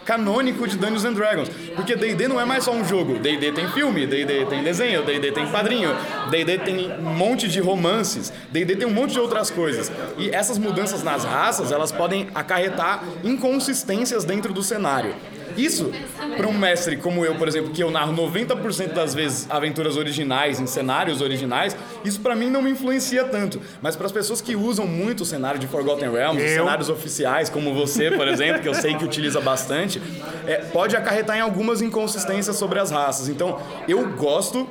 canônico 0.09 0.67
de 0.67 0.75
Dungeons 0.75 1.05
and 1.05 1.13
Dragons. 1.13 1.49
Porque 1.75 1.95
D&D 1.95 2.27
não 2.27 2.41
é 2.41 2.45
mais 2.45 2.63
só 2.63 2.71
um 2.71 2.83
jogo. 2.83 3.19
D&D 3.19 3.51
tem 3.51 3.67
filme, 3.67 4.07
D&D 4.07 4.45
tem 4.45 4.63
desenho, 4.63 5.03
D&D 5.03 5.31
tem 5.31 5.45
quadrinho, 5.51 5.95
D&D 6.31 6.57
tem 6.59 6.91
um 6.93 7.13
monte 7.13 7.47
de 7.47 7.59
romances, 7.59 8.33
D&D 8.51 8.75
tem 8.75 8.87
um 8.87 8.93
monte 8.93 9.13
de 9.13 9.19
outras 9.19 9.51
coisas. 9.51 9.91
E 10.17 10.31
essas 10.31 10.57
mudanças 10.57 11.03
nas 11.03 11.23
raças, 11.23 11.71
elas 11.71 11.91
podem 11.91 12.27
acarretar 12.33 13.03
inconsistências 13.23 14.23
dentro 14.23 14.51
do 14.51 14.63
cenário. 14.63 15.13
Isso, 15.57 15.91
para 16.37 16.47
um 16.47 16.57
mestre 16.57 16.97
como 16.97 17.25
eu, 17.25 17.35
por 17.35 17.47
exemplo, 17.47 17.71
que 17.71 17.81
eu 17.81 17.91
narro 17.91 18.13
90% 18.13 18.93
das 18.93 19.13
vezes 19.13 19.47
aventuras 19.49 19.97
originais, 19.97 20.59
em 20.59 20.65
cenários 20.65 21.21
originais, 21.21 21.75
isso 22.03 22.19
para 22.21 22.35
mim 22.35 22.49
não 22.49 22.61
me 22.61 22.71
influencia 22.71 23.23
tanto. 23.25 23.59
Mas 23.81 23.95
para 23.95 24.05
as 24.05 24.11
pessoas 24.11 24.41
que 24.41 24.55
usam 24.55 24.87
muito 24.87 25.21
o 25.21 25.25
cenário 25.25 25.59
de 25.59 25.67
Forgotten 25.67 26.11
Realms, 26.11 26.43
os 26.43 26.51
cenários 26.51 26.89
oficiais, 26.89 27.49
como 27.49 27.73
você, 27.73 28.11
por 28.11 28.27
exemplo, 28.27 28.61
que 28.61 28.67
eu 28.67 28.73
sei 28.73 28.95
que 28.95 29.03
utiliza 29.03 29.39
bastante, 29.41 30.01
é, 30.45 30.57
pode 30.57 30.95
acarretar 30.95 31.37
em 31.37 31.41
algumas 31.41 31.81
inconsistências 31.81 32.55
sobre 32.55 32.79
as 32.79 32.91
raças. 32.91 33.29
Então, 33.29 33.59
eu 33.87 34.09
gosto 34.13 34.67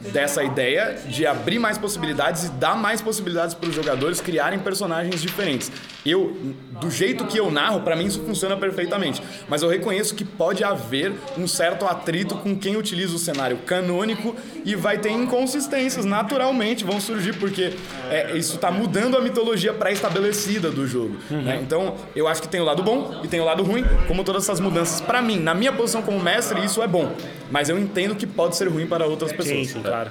dessa 0.00 0.42
ideia 0.42 0.98
de 1.06 1.26
abrir 1.26 1.58
mais 1.58 1.78
possibilidades 1.78 2.44
e 2.44 2.50
dar 2.52 2.76
mais 2.76 3.00
possibilidades 3.00 3.54
para 3.54 3.68
os 3.68 3.74
jogadores 3.74 4.20
criarem 4.20 4.58
personagens 4.58 5.20
diferentes. 5.20 5.70
Eu, 6.04 6.36
do 6.80 6.90
jeito 6.90 7.24
que 7.24 7.38
eu 7.38 7.50
narro, 7.50 7.80
para 7.80 7.96
mim 7.96 8.06
isso 8.06 8.20
funciona 8.20 8.56
perfeitamente. 8.56 9.22
Mas 9.48 9.62
eu 9.62 9.68
reconheço 9.68 10.14
que 10.14 10.24
pode 10.24 10.62
haver 10.62 11.12
um 11.38 11.46
certo 11.46 11.86
atrito 11.86 12.36
com 12.36 12.56
quem 12.56 12.76
utiliza 12.76 13.14
o 13.14 13.18
cenário 13.18 13.58
canônico 13.58 14.36
e 14.64 14.74
vai 14.74 14.98
ter 14.98 15.10
inconsistências, 15.10 16.04
naturalmente 16.04 16.84
vão 16.84 17.00
surgir, 17.00 17.34
porque 17.34 17.72
é, 18.10 18.36
isso 18.36 18.56
está 18.56 18.70
mudando 18.70 19.16
a 19.16 19.20
mitologia 19.20 19.72
pré-estabelecida 19.72 20.70
do 20.70 20.86
jogo. 20.86 21.16
Uhum. 21.30 21.42
Né? 21.42 21.60
Então, 21.62 21.94
eu 22.14 22.28
acho 22.28 22.42
que 22.42 22.48
tem 22.48 22.60
o 22.60 22.64
lado 22.64 22.82
bom 22.82 23.20
e 23.24 23.28
tem 23.28 23.40
o 23.40 23.44
lado 23.44 23.62
ruim, 23.62 23.84
como 24.06 24.24
todas 24.24 24.44
essas 24.44 24.60
mudanças. 24.60 25.00
Para 25.00 25.22
mim, 25.22 25.38
na 25.38 25.54
minha 25.54 25.72
posição 25.72 26.02
como 26.02 26.20
mestre, 26.20 26.62
isso 26.64 26.82
é 26.82 26.86
bom. 26.86 27.12
Mas 27.50 27.68
eu 27.68 27.78
entendo 27.78 28.14
que 28.14 28.26
pode 28.26 28.56
ser 28.56 28.68
ruim 28.68 28.86
para 28.86 29.06
outras 29.06 29.32
pessoas. 29.32 29.68
Sim, 29.68 29.80
sim, 29.80 29.82
claro. 29.94 30.10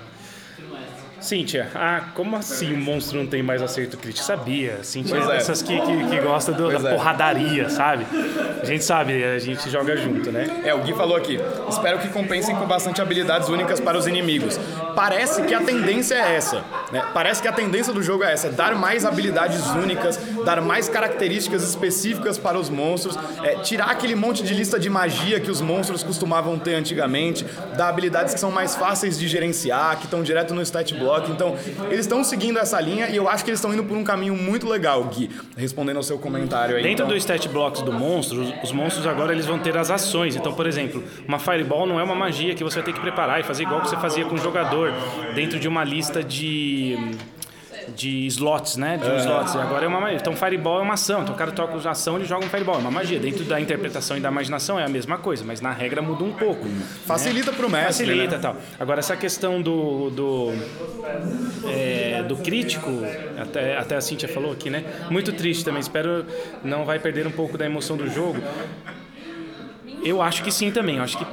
Cíntia, 1.19 1.69
ah, 1.73 2.09
como 2.15 2.35
assim 2.35 2.73
o 2.73 2.77
monstro 2.77 3.17
não 3.17 3.25
tem 3.25 3.41
mais 3.41 3.61
acerto 3.61 3.97
crítico? 3.97 4.25
Sabia, 4.25 4.83
Cíntia, 4.83 5.15
é. 5.15 5.37
essas 5.37 5.61
que, 5.61 5.79
que, 5.79 6.07
que 6.09 6.19
gosta 6.19 6.51
do, 6.51 6.69
da 6.77 6.89
é. 6.89 6.93
porradaria, 6.93 7.69
sabe? 7.69 8.05
A 8.61 8.65
gente 8.65 8.83
sabe, 8.83 9.23
a 9.23 9.39
gente 9.39 9.69
joga 9.69 9.95
junto, 9.95 10.33
né? 10.33 10.63
É, 10.65 10.73
o 10.73 10.81
Gui 10.81 10.93
falou 10.93 11.15
aqui, 11.15 11.39
espero 11.69 11.99
que 11.99 12.09
compensem 12.09 12.53
com 12.53 12.65
bastante 12.65 13.01
habilidades 13.01 13.47
únicas 13.47 13.79
para 13.79 13.97
os 13.97 14.05
inimigos. 14.05 14.59
Parece 14.95 15.43
que 15.43 15.53
a 15.53 15.61
tendência 15.61 16.15
é 16.15 16.35
essa, 16.35 16.61
né? 16.93 17.03
Parece 17.11 17.41
que 17.41 17.47
a 17.47 17.51
tendência 17.51 17.91
do 17.91 18.03
jogo 18.03 18.23
é 18.23 18.31
essa, 18.31 18.47
é 18.47 18.49
dar 18.51 18.75
mais 18.75 19.03
habilidades 19.03 19.65
únicas, 19.71 20.15
dar 20.45 20.61
mais 20.61 20.87
características 20.87 21.67
específicas 21.67 22.37
para 22.37 22.59
os 22.59 22.69
monstros, 22.69 23.17
é, 23.43 23.55
tirar 23.55 23.89
aquele 23.89 24.13
monte 24.13 24.43
de 24.43 24.53
lista 24.53 24.79
de 24.79 24.91
magia 24.91 25.39
que 25.39 25.49
os 25.49 25.59
monstros 25.59 26.03
costumavam 26.03 26.59
ter 26.59 26.75
antigamente, 26.75 27.43
dar 27.75 27.89
habilidades 27.89 28.35
que 28.35 28.39
são 28.39 28.51
mais 28.51 28.75
fáceis 28.75 29.17
de 29.17 29.27
gerenciar, 29.27 29.97
que 29.97 30.05
estão 30.05 30.21
direto 30.21 30.53
no 30.53 30.61
stat 30.61 30.93
block, 30.93 31.31
então, 31.31 31.55
eles 31.89 32.01
estão 32.01 32.23
seguindo 32.23 32.59
essa 32.59 32.79
linha 32.79 33.09
e 33.09 33.15
eu 33.15 33.27
acho 33.27 33.43
que 33.43 33.49
eles 33.49 33.59
estão 33.59 33.73
indo 33.73 33.83
por 33.83 33.97
um 33.97 34.03
caminho 34.03 34.35
muito 34.35 34.69
legal, 34.69 35.03
Gui, 35.05 35.31
respondendo 35.57 35.97
ao 35.97 36.03
seu 36.03 36.19
comentário 36.19 36.75
aí. 36.75 36.83
Dentro 36.83 37.05
então... 37.05 37.07
do 37.07 37.17
stat 37.17 37.49
blocks 37.49 37.81
do 37.81 37.91
monstro, 37.91 38.53
os 38.63 38.71
monstros 38.71 39.07
agora 39.07 39.33
eles 39.33 39.47
vão 39.47 39.57
ter 39.57 39.75
as 39.75 39.89
ações. 39.89 40.35
Então, 40.35 40.53
por 40.53 40.67
exemplo, 40.67 41.03
uma 41.27 41.39
Fireball 41.39 41.87
não 41.87 41.99
é 41.99 42.03
uma 42.03 42.13
magia 42.13 42.53
que 42.53 42.63
você 42.63 42.75
vai 42.75 42.83
ter 42.83 42.93
que 42.93 42.99
preparar 42.99 43.39
e 43.39 43.43
fazer 43.43 43.63
igual 43.63 43.81
que 43.81 43.89
você 43.89 43.97
fazia 43.97 44.25
com 44.25 44.35
o 44.35 44.37
jogador, 44.37 44.93
dentro 45.33 45.59
de 45.59 45.67
uma 45.67 45.83
lista 45.83 46.23
de 46.23 46.82
de 47.95 48.25
slots, 48.27 48.77
né? 48.77 48.97
De 48.97 49.09
um 49.09 49.17
slots. 49.17 49.55
E 49.55 49.57
agora 49.57 49.85
é 49.85 49.87
uma 49.87 49.99
magia. 49.99 50.17
Então, 50.17 50.35
Fireball 50.35 50.79
é 50.79 50.81
uma 50.83 50.93
ação. 50.93 51.21
Então, 51.21 51.33
o 51.33 51.37
cara 51.37 51.51
toca 51.51 51.75
a 51.87 51.91
ação 51.91 52.19
e 52.19 52.25
joga 52.25 52.45
um 52.45 52.49
Fireball. 52.49 52.75
É 52.75 52.79
uma 52.79 52.91
magia. 52.91 53.19
Dentro 53.19 53.43
da 53.43 53.59
interpretação 53.59 54.17
e 54.17 54.19
da 54.19 54.29
imaginação 54.29 54.79
é 54.79 54.85
a 54.85 54.89
mesma 54.89 55.17
coisa, 55.17 55.43
mas 55.43 55.61
na 55.61 55.71
regra 55.71 56.01
muda 56.01 56.23
um 56.23 56.33
pouco. 56.33 56.67
Né? 56.67 56.81
Facilita 57.05 57.51
né? 57.51 57.57
pro 57.57 57.69
mestre. 57.69 58.05
Facilita 58.05 58.35
né? 58.35 58.41
tal. 58.41 58.55
Agora, 58.79 58.99
essa 58.99 59.15
questão 59.15 59.61
do. 59.61 60.09
do, 60.09 60.51
é, 61.67 62.23
do 62.23 62.37
crítico, 62.37 62.89
até, 63.39 63.77
até 63.77 63.95
a 63.95 64.01
Cintia 64.01 64.29
falou 64.29 64.51
aqui, 64.51 64.69
né? 64.69 64.83
Muito 65.09 65.31
triste 65.33 65.65
também. 65.65 65.81
Espero 65.81 66.25
não 66.63 66.85
vai 66.85 66.99
perder 66.99 67.27
um 67.27 67.31
pouco 67.31 67.57
da 67.57 67.65
emoção 67.65 67.97
do 67.97 68.09
jogo. 68.09 68.41
Eu 70.03 70.21
acho 70.21 70.43
que 70.43 70.51
sim 70.51 70.69
também. 70.69 70.97
Eu 70.97 71.03
acho 71.03 71.17
que, 71.17 71.25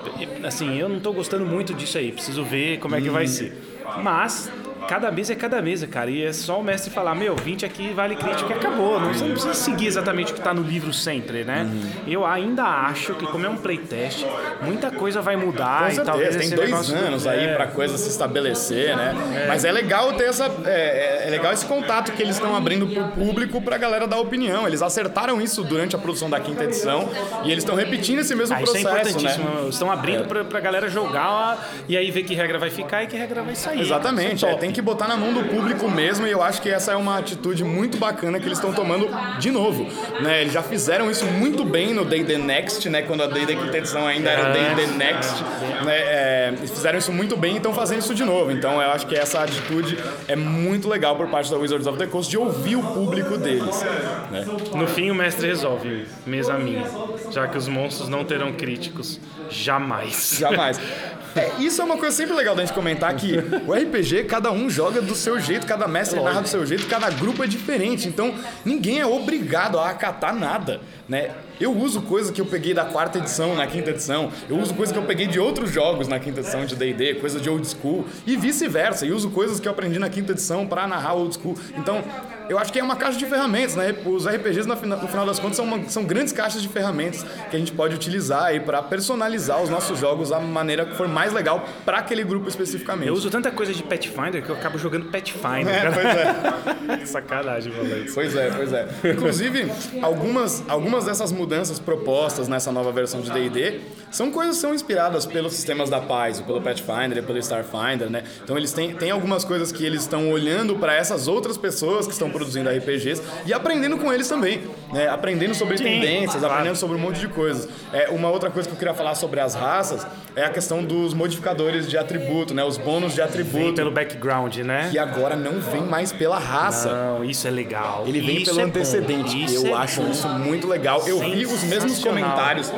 assim, 0.46 0.78
eu 0.78 0.88
não 0.88 0.98
estou 0.98 1.12
gostando 1.12 1.44
muito 1.44 1.74
disso 1.74 1.98
aí. 1.98 2.12
Preciso 2.12 2.44
ver 2.44 2.78
como 2.78 2.94
é 2.94 3.00
que 3.00 3.10
vai 3.10 3.24
hum. 3.24 3.28
ser. 3.28 3.52
Mas 4.00 4.50
cada 4.90 5.08
mesa 5.12 5.34
é 5.34 5.36
cada 5.36 5.62
mesa, 5.62 5.86
cara. 5.86 6.10
E 6.10 6.24
é 6.24 6.32
só 6.32 6.58
o 6.58 6.64
mestre 6.64 6.90
falar, 6.90 7.14
meu, 7.14 7.36
20 7.36 7.64
aqui 7.64 7.92
vale 7.94 8.16
crítica 8.16 8.52
e 8.52 8.56
acabou. 8.56 8.98
Não, 8.98 9.14
você 9.14 9.22
não 9.22 9.30
precisa 9.30 9.54
seguir 9.54 9.86
exatamente 9.86 10.32
o 10.32 10.34
que 10.34 10.40
está 10.40 10.52
no 10.52 10.62
livro 10.62 10.92
sempre, 10.92 11.44
né? 11.44 11.62
Uhum. 11.62 11.90
Eu 12.08 12.26
ainda 12.26 12.64
acho 12.64 13.14
que, 13.14 13.24
como 13.28 13.46
é 13.46 13.48
um 13.48 13.56
playtest, 13.56 14.26
muita 14.60 14.90
coisa 14.90 15.22
vai 15.22 15.36
mudar 15.36 15.94
Com 15.94 16.02
e 16.02 16.04
talvez. 16.04 16.34
Tem 16.34 16.50
dois 16.50 16.90
anos 16.90 17.24
aí 17.24 17.44
é. 17.44 17.54
para 17.54 17.68
coisa 17.68 17.96
se 17.96 18.08
estabelecer, 18.08 18.96
né? 18.96 19.14
É. 19.44 19.46
Mas 19.46 19.64
é 19.64 19.70
legal 19.70 20.12
ter 20.14 20.24
essa. 20.24 20.50
É, 20.64 21.22
é, 21.22 21.28
é 21.28 21.30
legal 21.30 21.52
esse 21.52 21.66
contato 21.66 22.10
que 22.10 22.20
eles 22.20 22.34
estão 22.34 22.56
abrindo 22.56 22.88
pro 22.88 23.04
público 23.10 23.62
pra 23.62 23.78
galera 23.78 24.08
dar 24.08 24.18
opinião. 24.18 24.66
Eles 24.66 24.82
acertaram 24.82 25.40
isso 25.40 25.62
durante 25.62 25.94
a 25.94 26.00
produção 26.00 26.28
da 26.28 26.40
quinta 26.40 26.64
edição 26.64 27.08
e 27.44 27.52
eles 27.52 27.62
estão 27.62 27.76
repetindo 27.76 28.18
esse 28.18 28.34
mesmo 28.34 28.56
ah, 28.56 28.58
processo. 28.58 28.78
Isso 28.78 28.88
é 28.88 28.90
importantíssimo. 28.90 29.44
Né? 29.44 29.68
Estão 29.68 29.88
abrindo 29.88 30.24
é. 30.24 30.26
pra, 30.26 30.44
pra 30.44 30.58
galera 30.58 30.88
jogar 30.88 31.70
e 31.88 31.96
aí 31.96 32.10
ver 32.10 32.24
que 32.24 32.34
regra 32.34 32.58
vai 32.58 32.70
ficar 32.70 33.04
e 33.04 33.06
que 33.06 33.16
regra 33.16 33.40
vai 33.42 33.54
sair. 33.54 33.82
Exatamente. 33.82 34.44
É, 34.44 34.54
tem 34.56 34.72
que 34.72 34.79
botar 34.82 35.08
na 35.08 35.16
mão 35.16 35.32
do 35.32 35.44
público 35.44 35.88
mesmo 35.90 36.26
e 36.26 36.30
eu 36.30 36.42
acho 36.42 36.60
que 36.62 36.68
essa 36.68 36.92
é 36.92 36.96
uma 36.96 37.18
atitude 37.18 37.64
muito 37.64 37.98
bacana 37.98 38.38
que 38.38 38.46
eles 38.46 38.58
estão 38.58 38.72
tomando 38.72 39.08
de 39.38 39.50
novo. 39.50 39.86
Né? 40.20 40.42
Eles 40.42 40.52
já 40.52 40.62
fizeram 40.62 41.10
isso 41.10 41.24
muito 41.26 41.64
bem 41.64 41.94
no 41.94 42.04
Day 42.04 42.24
The 42.24 42.38
Next, 42.38 42.88
né? 42.88 43.02
quando 43.02 43.22
a 43.22 43.26
Day 43.26 43.46
The 43.46 43.54
Quinta 43.54 43.78
Edição 43.78 44.06
ainda 44.06 44.30
era 44.30 44.50
o 44.50 44.52
Day 44.52 44.86
The 44.86 44.92
Next. 44.96 45.44
Né? 45.84 45.96
É, 45.96 46.54
fizeram 46.66 46.98
isso 46.98 47.12
muito 47.12 47.36
bem 47.36 47.54
e 47.54 47.56
estão 47.56 47.72
fazendo 47.72 48.00
isso 48.00 48.14
de 48.14 48.24
novo. 48.24 48.50
Então 48.50 48.80
eu 48.80 48.90
acho 48.90 49.06
que 49.06 49.14
essa 49.14 49.40
atitude 49.40 49.98
é 50.28 50.36
muito 50.36 50.88
legal 50.88 51.16
por 51.16 51.28
parte 51.28 51.50
da 51.50 51.56
Wizards 51.56 51.86
of 51.86 51.98
the 51.98 52.06
Coast 52.06 52.30
de 52.30 52.38
ouvir 52.38 52.76
o 52.76 52.82
público 52.82 53.36
deles. 53.36 53.82
Né? 54.30 54.44
No 54.74 54.86
fim, 54.86 55.10
o 55.10 55.14
mestre 55.14 55.46
resolve, 55.46 56.06
mesa 56.26 56.58
minha, 56.58 56.86
já 57.30 57.46
que 57.46 57.56
os 57.56 57.68
monstros 57.68 58.08
não 58.08 58.24
terão 58.24 58.52
críticos. 58.52 59.20
Jamais. 59.50 60.36
Jamais. 60.38 60.80
É, 61.34 61.62
isso 61.62 61.80
é 61.80 61.84
uma 61.84 61.96
coisa 61.96 62.16
sempre 62.16 62.34
legal 62.34 62.54
da 62.54 62.64
gente 62.64 62.74
comentar 62.74 63.14
que 63.14 63.36
o 63.66 63.72
RPG, 63.72 64.24
cada 64.24 64.50
um 64.50 64.68
joga 64.68 65.00
do 65.00 65.14
seu 65.14 65.38
jeito, 65.38 65.66
cada 65.66 65.86
mestre 65.86 66.20
narra 66.20 66.40
do 66.42 66.48
seu 66.48 66.66
jeito, 66.66 66.86
cada 66.86 67.08
grupo 67.10 67.44
é 67.44 67.46
diferente. 67.46 68.08
Então, 68.08 68.34
ninguém 68.64 69.00
é 69.00 69.06
obrigado 69.06 69.78
a 69.78 69.90
acatar 69.90 70.34
nada, 70.34 70.80
né? 71.08 71.30
Eu 71.60 71.76
uso 71.76 72.00
coisa 72.00 72.32
que 72.32 72.40
eu 72.40 72.46
peguei 72.46 72.72
da 72.72 72.86
quarta 72.86 73.18
edição 73.18 73.54
na 73.54 73.66
quinta 73.66 73.90
edição, 73.90 74.32
eu 74.48 74.56
uso 74.56 74.72
coisa 74.72 74.94
que 74.94 74.98
eu 74.98 75.02
peguei 75.02 75.26
de 75.26 75.38
outros 75.38 75.70
jogos 75.70 76.08
na 76.08 76.18
quinta 76.18 76.40
edição 76.40 76.64
de 76.64 76.74
D&D, 76.74 77.16
coisa 77.16 77.38
de 77.38 77.50
old 77.50 77.68
school 77.68 78.06
e 78.26 78.34
vice-versa. 78.34 79.04
E 79.04 79.12
uso 79.12 79.28
coisas 79.30 79.60
que 79.60 79.68
eu 79.68 79.72
aprendi 79.72 79.98
na 79.98 80.08
quinta 80.08 80.32
edição 80.32 80.66
para 80.66 80.86
narrar 80.86 81.12
old 81.12 81.34
school. 81.34 81.54
Então, 81.76 82.02
eu 82.48 82.58
acho 82.58 82.72
que 82.72 82.80
é 82.80 82.82
uma 82.82 82.96
caixa 82.96 83.18
de 83.18 83.26
ferramentas, 83.26 83.76
né? 83.76 83.94
Os 84.06 84.26
RPGs 84.26 84.66
no 84.66 84.74
final 84.74 85.26
das 85.26 85.38
contas 85.38 85.56
são, 85.56 85.66
uma, 85.66 85.86
são 85.88 86.02
grandes 86.02 86.32
caixas 86.32 86.62
de 86.62 86.68
ferramentas 86.68 87.26
que 87.50 87.56
a 87.56 87.58
gente 87.58 87.72
pode 87.72 87.94
utilizar 87.94 88.44
aí 88.44 88.58
para 88.58 88.82
personalizar 88.82 89.62
os 89.62 89.68
nossos 89.68 89.98
jogos 89.98 90.30
da 90.30 90.40
maneira 90.40 90.86
que 90.86 90.96
for 90.96 91.06
mais 91.06 91.32
legal 91.32 91.62
para 91.84 91.98
aquele 91.98 92.24
grupo 92.24 92.48
especificamente. 92.48 93.08
Eu 93.08 93.14
uso 93.14 93.28
tanta 93.28 93.50
coisa 93.50 93.74
de 93.74 93.82
Pathfinder 93.82 94.42
que 94.42 94.48
eu 94.48 94.56
acabo 94.56 94.78
jogando 94.78 95.10
Pathfinder. 95.10 95.74
É, 95.74 95.90
pois 95.90 97.00
é. 97.00 97.04
Sacanagem, 97.04 97.70
valente. 97.70 98.12
Pois 98.12 98.34
é, 98.34 98.50
pois 98.50 98.72
é. 98.72 98.88
Inclusive, 99.12 99.70
algumas, 100.02 100.64
algumas 100.66 101.04
dessas 101.04 101.30
mudanças 101.30 101.49
propostas 101.78 102.48
nessa 102.48 102.70
nova 102.72 102.92
versão 102.92 103.20
de 103.20 103.30
D&D 103.30 103.80
são 104.10 104.30
coisas 104.30 104.56
que 104.56 104.60
são 104.60 104.74
inspiradas 104.74 105.24
pelos 105.26 105.52
sistemas 105.54 105.88
da 105.88 106.00
Paz, 106.00 106.40
pelo 106.40 106.60
Pathfinder 106.60 107.18
e 107.18 107.22
pelo 107.22 107.38
Starfinder, 107.38 108.10
né? 108.10 108.24
Então 108.42 108.56
eles 108.56 108.72
têm, 108.72 108.94
têm 108.94 109.10
algumas 109.10 109.44
coisas 109.44 109.70
que 109.70 109.84
eles 109.84 110.02
estão 110.02 110.30
olhando 110.30 110.76
para 110.76 110.94
essas 110.94 111.28
outras 111.28 111.56
pessoas 111.56 112.06
que 112.06 112.12
estão 112.12 112.30
produzindo 112.30 112.68
RPGs 112.68 113.22
e 113.46 113.52
aprendendo 113.52 113.96
com 113.98 114.12
eles 114.12 114.28
também, 114.28 114.62
né? 114.92 115.08
Aprendendo 115.08 115.54
sobre 115.54 115.78
Sim, 115.78 115.84
tendências, 115.84 116.36
claro. 116.40 116.54
aprendendo 116.54 116.76
sobre 116.76 116.96
um 116.96 117.00
monte 117.00 117.20
de 117.20 117.28
coisas. 117.28 117.68
É, 117.92 118.08
uma 118.10 118.28
outra 118.28 118.50
coisa 118.50 118.68
que 118.68 118.74
eu 118.74 118.78
queria 118.78 118.94
falar 118.94 119.14
sobre 119.14 119.40
as 119.40 119.54
raças 119.54 120.06
é 120.34 120.44
a 120.44 120.50
questão 120.50 120.82
dos 120.84 121.14
modificadores 121.14 121.88
de 121.88 121.96
atributo, 121.96 122.54
né? 122.54 122.64
Os 122.64 122.76
bônus 122.78 123.12
de 123.12 123.18
Vem 123.18 123.24
atributo. 123.26 123.74
pelo 123.74 123.90
background, 123.90 124.56
né? 124.58 124.88
Que 124.90 124.98
agora 124.98 125.36
não 125.36 125.60
vem 125.60 125.82
mais 125.82 126.12
pela 126.12 126.38
raça. 126.38 126.92
Não, 126.92 127.24
isso 127.24 127.46
é 127.46 127.50
legal. 127.50 128.04
Ele 128.06 128.20
vem 128.20 128.36
Isso 128.38 128.46
pelo 128.46 128.60
é 128.60 128.64
antecedente. 128.64 129.44
Isso 129.44 129.66
eu 129.66 129.76
é 129.76 129.78
acho 129.78 130.02
bom. 130.02 130.10
isso 130.10 130.28
muito 130.28 130.66
legal. 130.66 131.02
Eu 131.06 131.18
vi 131.18 131.46
os 131.46 131.62
mesmos 131.64 131.98
comentários 132.02 132.72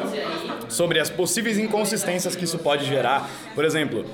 sobre 0.73 0.99
as 0.99 1.11
possíveis 1.11 1.59
inconsistências 1.59 2.35
que 2.35 2.45
isso 2.45 2.59
pode 2.59 2.85
gerar. 2.85 3.29
Por 3.55 3.65
exemplo, 3.65 4.05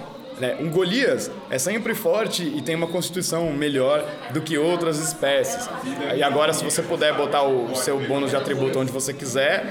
né, 0.40 0.56
um 0.60 0.70
Golias 0.70 1.30
é 1.50 1.58
sempre 1.58 1.94
forte 1.94 2.42
e 2.44 2.62
tem 2.62 2.74
uma 2.74 2.86
constituição 2.86 3.52
melhor 3.52 4.04
do 4.32 4.40
que 4.40 4.56
outras 4.56 4.98
espécies. 4.98 5.68
E 6.16 6.22
agora, 6.22 6.52
se 6.52 6.62
você 6.64 6.82
puder 6.82 7.14
botar 7.14 7.42
o 7.42 7.74
seu 7.74 7.98
bônus 8.00 8.30
de 8.30 8.36
atributo 8.36 8.78
onde 8.78 8.92
você 8.92 9.12
quiser, 9.12 9.66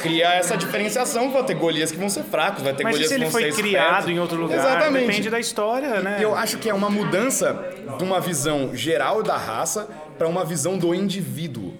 cria 0.00 0.34
essa 0.34 0.56
diferenciação. 0.56 1.30
Vai 1.30 1.44
ter 1.44 1.54
Golias 1.54 1.90
que 1.90 1.96
vão 1.96 2.08
ser 2.08 2.24
fracos, 2.24 2.62
vai 2.62 2.72
ter 2.74 2.82
Mas 2.82 2.94
Golias 2.94 3.08
se 3.08 3.14
que 3.14 3.20
ele 3.20 3.30
vão 3.30 3.32
foi 3.32 3.52
ser 3.52 3.62
criado 3.62 3.84
espertos. 3.84 4.10
em 4.10 4.18
outro 4.18 4.40
lugar? 4.40 4.58
Exatamente. 4.58 5.06
Depende 5.06 5.30
da 5.30 5.38
história, 5.40 6.00
né? 6.00 6.18
Eu 6.20 6.34
acho 6.34 6.58
que 6.58 6.68
é 6.68 6.74
uma 6.74 6.90
mudança 6.90 7.64
de 7.96 8.04
uma 8.04 8.20
visão 8.20 8.74
geral 8.74 9.22
da 9.22 9.36
raça 9.36 9.88
para 10.16 10.26
uma 10.26 10.44
visão 10.44 10.76
do 10.76 10.94
indivíduo. 10.94 11.74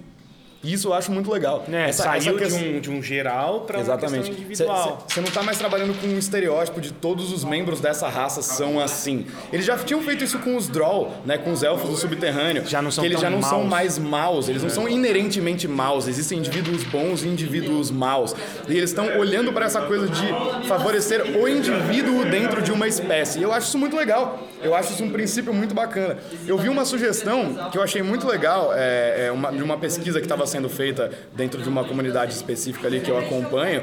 Isso 0.62 0.88
eu 0.88 0.94
acho 0.94 1.12
muito 1.12 1.30
legal. 1.30 1.64
É, 1.70 1.88
Essa- 1.88 2.02
saiu 2.02 2.16
essa 2.18 2.32
de, 2.32 2.38
questão- 2.38 2.60
um, 2.68 2.80
de 2.80 2.90
um 2.90 3.00
geral 3.02 3.60
para 3.60 3.76
uma 3.78 3.82
Exatamente. 3.84 4.16
questão 4.30 4.34
individual. 4.34 5.04
Você 5.08 5.20
não 5.20 5.28
está 5.28 5.40
mais 5.42 5.56
trabalhando 5.56 5.94
com 6.00 6.08
um 6.08 6.18
estereótipo 6.18 6.80
de 6.80 6.92
todos 6.92 7.32
os 7.32 7.44
membros 7.44 7.80
dessa 7.80 8.08
raça 8.08 8.42
são 8.42 8.80
assim. 8.80 9.24
Eles 9.52 9.64
já 9.64 9.78
tinham 9.78 10.02
feito 10.02 10.24
isso 10.24 10.38
com 10.40 10.56
os 10.56 10.66
Droll, 10.68 11.12
né, 11.24 11.38
com 11.38 11.52
os 11.52 11.62
elfos 11.62 11.88
do 11.90 11.96
subterrâneo. 11.96 12.66
Já 12.66 12.82
não 12.82 12.90
são 12.90 13.02
que 13.02 13.08
eles 13.08 13.20
já 13.20 13.30
não 13.30 13.40
são 13.40 13.58
maus. 13.60 13.70
mais 13.70 13.98
maus, 13.98 14.48
eles 14.48 14.62
não 14.62 14.68
são 14.70 14.88
inerentemente 14.88 15.68
maus. 15.68 16.08
Existem 16.08 16.38
indivíduos 16.40 16.82
bons 16.82 17.22
e 17.22 17.28
indivíduos 17.28 17.90
maus. 17.92 18.34
E 18.68 18.76
eles 18.76 18.90
estão 18.90 19.16
olhando 19.16 19.52
para 19.52 19.64
essa 19.66 19.82
coisa 19.82 20.08
de 20.08 20.26
favorecer 20.66 21.22
o 21.40 21.46
indivíduo 21.48 22.24
dentro 22.24 22.60
de 22.62 22.72
uma 22.72 22.88
espécie. 22.88 23.38
E 23.38 23.42
eu 23.44 23.52
acho 23.52 23.68
isso 23.68 23.78
muito 23.78 23.96
legal. 23.96 24.40
Eu 24.60 24.74
acho 24.74 24.92
isso 24.92 25.04
um 25.04 25.10
princípio 25.10 25.54
muito 25.54 25.72
bacana. 25.72 26.18
Eu 26.46 26.58
vi 26.58 26.68
uma 26.68 26.84
sugestão 26.84 27.68
que 27.70 27.78
eu 27.78 27.82
achei 27.82 28.02
muito 28.02 28.26
legal, 28.26 28.72
é, 28.74 29.26
é 29.26 29.32
uma, 29.32 29.52
de 29.52 29.62
uma 29.62 29.76
pesquisa 29.76 30.18
que 30.18 30.24
estava 30.26 30.47
sendo 30.48 30.68
feita 30.68 31.10
dentro 31.34 31.62
de 31.62 31.68
uma 31.68 31.84
comunidade 31.84 32.32
específica 32.34 32.88
ali 32.88 33.00
que 33.00 33.10
eu 33.10 33.18
acompanho, 33.18 33.82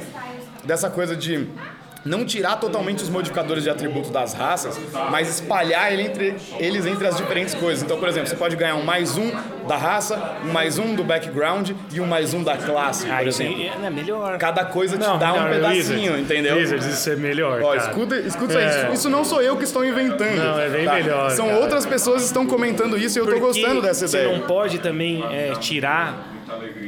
dessa 0.63 0.89
coisa 0.89 1.15
de 1.15 1.47
não 2.03 2.23
tirar 2.23 2.57
totalmente 2.57 3.01
os 3.01 3.09
modificadores 3.09 3.63
de 3.63 3.69
atributo 3.71 4.11
das 4.11 4.35
raças, 4.35 4.79
mas 5.09 5.27
espalhar 5.27 5.91
ele 5.91 6.03
entre, 6.03 6.35
eles 6.59 6.85
entre 6.85 7.07
as 7.07 7.17
diferentes 7.17 7.55
coisas. 7.55 7.83
Então, 7.83 7.97
por 7.99 8.07
exemplo, 8.07 8.29
você 8.29 8.35
pode 8.35 8.55
ganhar 8.55 8.75
um 8.75 8.83
mais 8.83 9.17
um 9.17 9.31
da 9.67 9.75
raça, 9.75 10.37
um 10.45 10.51
mais 10.51 10.77
um 10.77 10.93
do 10.93 11.03
background 11.03 11.71
e 11.91 11.99
um 11.99 12.05
mais 12.05 12.31
um 12.31 12.43
da 12.43 12.57
classe, 12.57 13.07
por 13.07 13.27
exemplo. 13.27 13.59
é 13.83 13.89
melhor. 13.89 14.37
Cada 14.37 14.63
coisa 14.65 14.95
te 14.99 15.01
Não, 15.03 15.17
dá 15.17 15.33
um 15.33 15.49
melhor, 15.49 15.49
pedacinho, 15.71 15.95
Wizards. 16.13 16.19
entendeu? 16.21 16.57
Wizards, 16.57 16.85
isso 16.85 17.09
é 17.09 17.15
melhor, 17.15 17.61
Ó, 17.63 17.73
escuta, 17.73 18.15
escuta 18.17 18.53
É. 18.53 18.67
isso. 18.83 18.93
Isso 18.93 19.09
não 19.09 19.25
sou 19.25 19.41
eu 19.41 19.57
que 19.57 19.63
estou 19.63 19.83
inventando. 19.83 20.35
Não, 20.35 20.59
é 20.59 20.69
bem 20.69 20.85
tá? 20.85 20.93
melhor, 20.93 21.31
São 21.31 21.47
cara. 21.47 21.59
outras 21.59 21.87
pessoas 21.87 22.21
que 22.21 22.27
estão 22.27 22.45
comentando 22.45 22.99
isso 22.99 23.17
e 23.17 23.19
eu 23.19 23.25
tô 23.25 23.31
Porque 23.31 23.47
gostando 23.47 23.81
dessa 23.81 24.07
você 24.07 24.19
ideia. 24.21 24.37
não 24.37 24.45
pode 24.45 24.77
também 24.77 25.23
é, 25.31 25.53
tirar 25.55 26.34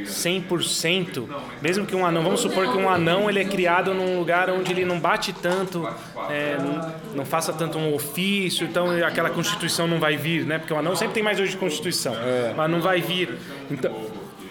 100%, 0.04 1.28
mesmo 1.62 1.86
que 1.86 1.94
um 1.94 2.04
anão, 2.04 2.22
vamos 2.22 2.40
supor 2.40 2.70
que 2.72 2.78
um 2.78 2.88
anão 2.88 3.28
ele 3.28 3.40
é 3.40 3.44
criado 3.44 3.94
num 3.94 4.18
lugar 4.18 4.50
onde 4.50 4.72
ele 4.72 4.84
não 4.84 4.98
bate 4.98 5.32
tanto, 5.32 5.88
é, 6.30 6.56
não, 6.58 6.94
não 7.16 7.24
faça 7.24 7.52
tanto 7.52 7.78
um 7.78 7.94
ofício, 7.94 8.66
então 8.66 8.90
aquela 9.04 9.30
constituição 9.30 9.86
não 9.86 9.98
vai 9.98 10.16
vir, 10.16 10.44
né? 10.44 10.58
Porque 10.58 10.72
o 10.72 10.78
anão 10.78 10.94
sempre 10.96 11.14
tem 11.14 11.22
mais 11.22 11.38
hoje 11.40 11.52
de 11.52 11.56
constituição, 11.58 12.14
É. 12.14 12.52
mas 12.56 12.70
não 12.70 12.80
vai 12.80 13.00
vir. 13.00 13.36
Então, 13.70 13.94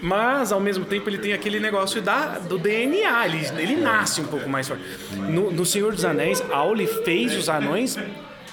mas 0.01 0.51
ao 0.51 0.59
mesmo 0.59 0.85
tempo 0.85 1.09
ele 1.09 1.17
tem 1.17 1.33
aquele 1.33 1.59
negócio 1.59 2.01
da, 2.01 2.37
do 2.39 2.57
DNA, 2.59 3.25
ele, 3.25 3.49
ele 3.57 3.75
nasce 3.77 4.21
um 4.21 4.25
pouco 4.27 4.47
mais 4.47 4.67
forte. 4.67 4.83
No, 5.11 5.51
no 5.51 5.65
Senhor 5.65 5.91
dos 5.93 6.05
Anéis, 6.05 6.43
Auli 6.51 6.85
fez 6.85 7.35
os 7.35 7.49
anões 7.49 7.97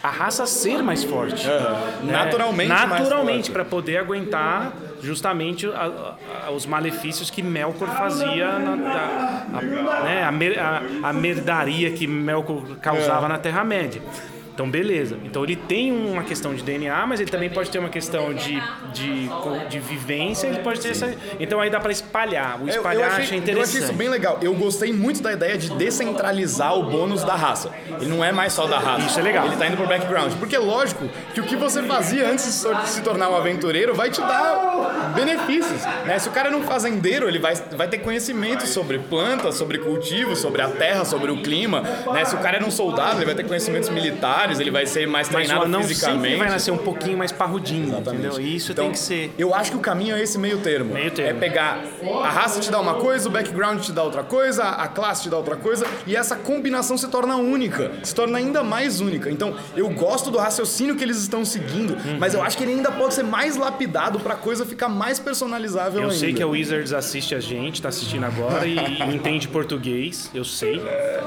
a 0.02 0.08
raça 0.10 0.44
ser 0.46 0.82
mais 0.82 1.02
forte. 1.04 1.46
né? 1.46 2.12
Naturalmente 2.12 2.68
Naturalmente, 2.68 3.50
para 3.50 3.64
poder 3.64 3.96
aguentar 3.98 4.72
justamente 5.04 5.66
a- 5.68 6.14
a- 6.46 6.50
os 6.50 6.66
malefícios 6.66 7.30
que 7.30 7.42
Melkor 7.42 7.88
fazia, 7.88 8.58
na, 8.58 8.76
da- 8.76 9.46
a, 9.58 10.02
né, 10.04 10.24
a, 10.24 10.32
mer- 10.32 10.58
a- 10.58 11.12
merdaria 11.12 11.90
que 11.92 12.06
Melkor 12.06 12.62
É. 12.72 12.74
causava 12.80 13.28
na 13.28 13.38
Terra-média. 13.38 14.02
Então, 14.54 14.70
beleza. 14.70 15.18
Então, 15.24 15.42
ele 15.42 15.56
tem 15.56 15.90
uma 15.90 16.22
questão 16.22 16.54
de 16.54 16.62
DNA, 16.62 17.04
mas 17.08 17.18
ele 17.18 17.28
também 17.30 17.50
pode 17.50 17.70
ter 17.70 17.80
uma 17.80 17.88
questão 17.88 18.32
de, 18.32 18.62
de, 18.92 19.28
de 19.68 19.80
vivência. 19.80 20.46
Ele 20.46 20.60
pode 20.60 20.80
ter 20.80 20.90
essa. 20.90 21.12
Então, 21.40 21.60
aí 21.60 21.68
dá 21.68 21.80
para 21.80 21.90
espalhar. 21.90 22.60
O 22.60 22.68
Eu- 22.68 22.76
espalhar 22.76 23.02
eu, 23.02 23.06
acha 23.08 23.22
achei, 23.22 23.36
eu 23.38 23.42
interessante. 23.42 23.68
achei 23.68 23.80
isso 23.80 23.92
bem 23.94 24.08
legal. 24.08 24.38
Eu 24.40 24.54
gostei 24.54 24.92
muito 24.92 25.20
da 25.20 25.32
ideia 25.32 25.58
de 25.58 25.70
descentralizar 25.70 26.78
o 26.78 26.84
bônus 26.84 27.24
da 27.24 27.34
raça. 27.34 27.70
Ele 28.00 28.06
não 28.08 28.24
é 28.24 28.30
mais 28.30 28.52
só 28.52 28.64
da 28.68 28.78
raça. 28.78 29.06
Isso 29.06 29.18
é 29.18 29.22
legal. 29.24 29.46
Ele 29.46 29.56
tá 29.56 29.66
indo 29.66 29.76
pro 29.76 29.88
background. 29.88 30.32
Porque 30.34 30.54
é 30.54 30.60
lógico 30.60 31.08
que 31.34 31.40
o 31.40 31.44
que 31.44 31.56
você 31.56 31.82
fazia 31.82 32.28
antes 32.30 32.44
de 32.64 32.88
se 32.88 33.02
tornar 33.02 33.28
um 33.30 33.36
aventureiro 33.36 33.92
vai 33.92 34.08
te 34.08 34.20
dar 34.20 35.12
benefícios. 35.16 35.82
Né? 36.06 36.16
Se 36.18 36.28
o 36.28 36.32
cara 36.32 36.48
é 36.50 36.54
um 36.56 36.62
fazendeiro, 36.62 37.28
ele 37.28 37.40
vai, 37.40 37.54
vai 37.76 37.88
ter 37.88 37.98
conhecimento 37.98 38.66
sobre 38.68 38.98
plantas, 39.00 39.56
sobre 39.56 39.78
cultivos, 39.78 40.38
sobre 40.38 40.62
a 40.62 40.68
terra, 40.68 41.04
sobre 41.04 41.32
o 41.32 41.42
clima. 41.42 41.80
Né? 42.12 42.24
Se 42.24 42.36
o 42.36 42.38
cara 42.38 42.58
é 42.58 42.64
um 42.64 42.70
soldado, 42.70 43.16
ele 43.18 43.26
vai 43.26 43.34
ter 43.34 43.44
conhecimentos 43.44 43.88
militares, 43.88 44.43
ele 44.60 44.70
vai 44.70 44.86
ser 44.86 45.06
mais 45.06 45.28
Mas 45.28 45.34
o 45.34 45.46
treinado 45.46 45.64
anão 45.66 45.82
fisicamente. 45.82 46.36
vai 46.36 46.48
nascer 46.48 46.70
um 46.70 46.76
pouquinho 46.78 47.16
mais 47.18 47.32
parrudinho, 47.32 47.88
Exatamente. 47.88 48.26
entendeu? 48.26 48.40
E 48.40 48.56
isso 48.56 48.72
Então, 48.72 48.84
tem 48.84 48.92
que 48.92 48.98
ser. 48.98 49.32
Eu 49.38 49.54
acho 49.54 49.70
que 49.70 49.76
o 49.76 49.80
caminho 49.80 50.14
é 50.16 50.22
esse 50.22 50.38
meio 50.38 50.58
termo. 50.58 50.94
Meio 50.94 51.10
termo. 51.10 51.30
É 51.30 51.34
pegar 51.40 51.82
a 52.22 52.30
raça 52.30 52.60
te 52.60 52.70
dá 52.70 52.80
uma 52.80 52.94
coisa, 52.94 53.28
o 53.28 53.32
background 53.32 53.80
te 53.80 53.92
dá 53.92 54.02
outra 54.02 54.22
coisa, 54.22 54.64
a 54.64 54.88
classe 54.88 55.22
te 55.24 55.28
dá 55.30 55.36
outra 55.36 55.56
coisa, 55.56 55.86
e 56.06 56.14
essa 56.16 56.36
combinação 56.36 56.96
se 56.96 57.08
torna 57.08 57.36
única, 57.36 57.92
se 58.02 58.14
torna 58.14 58.38
ainda 58.38 58.62
mais 58.62 59.00
única. 59.00 59.30
Então, 59.30 59.54
eu 59.76 59.88
gosto 59.90 60.30
do 60.30 60.38
raciocínio 60.38 60.96
que 60.96 61.02
eles 61.04 61.18
estão 61.18 61.44
seguindo, 61.44 61.94
Uhum. 61.94 62.18
mas 62.18 62.34
eu 62.34 62.42
acho 62.42 62.56
que 62.56 62.64
ele 62.64 62.72
ainda 62.72 62.90
pode 62.90 63.14
ser 63.14 63.22
mais 63.24 63.56
lapidado 63.56 64.18
pra 64.20 64.34
coisa 64.34 64.64
ficar 64.66 64.88
mais 64.88 65.18
personalizável 65.18 66.00
Eu 66.02 66.08
ainda. 66.08 66.14
sei 66.18 66.32
que 66.32 66.42
a 66.42 66.46
Wizards 66.46 66.92
assiste 66.92 67.34
a 67.34 67.40
gente, 67.40 67.80
tá 67.80 67.88
assistindo 67.88 68.24
agora 68.24 68.66
e, 68.66 68.76
e 68.76 69.14
entende 69.14 69.48
português, 69.48 70.30
eu 70.34 70.44
sei. 70.44 70.80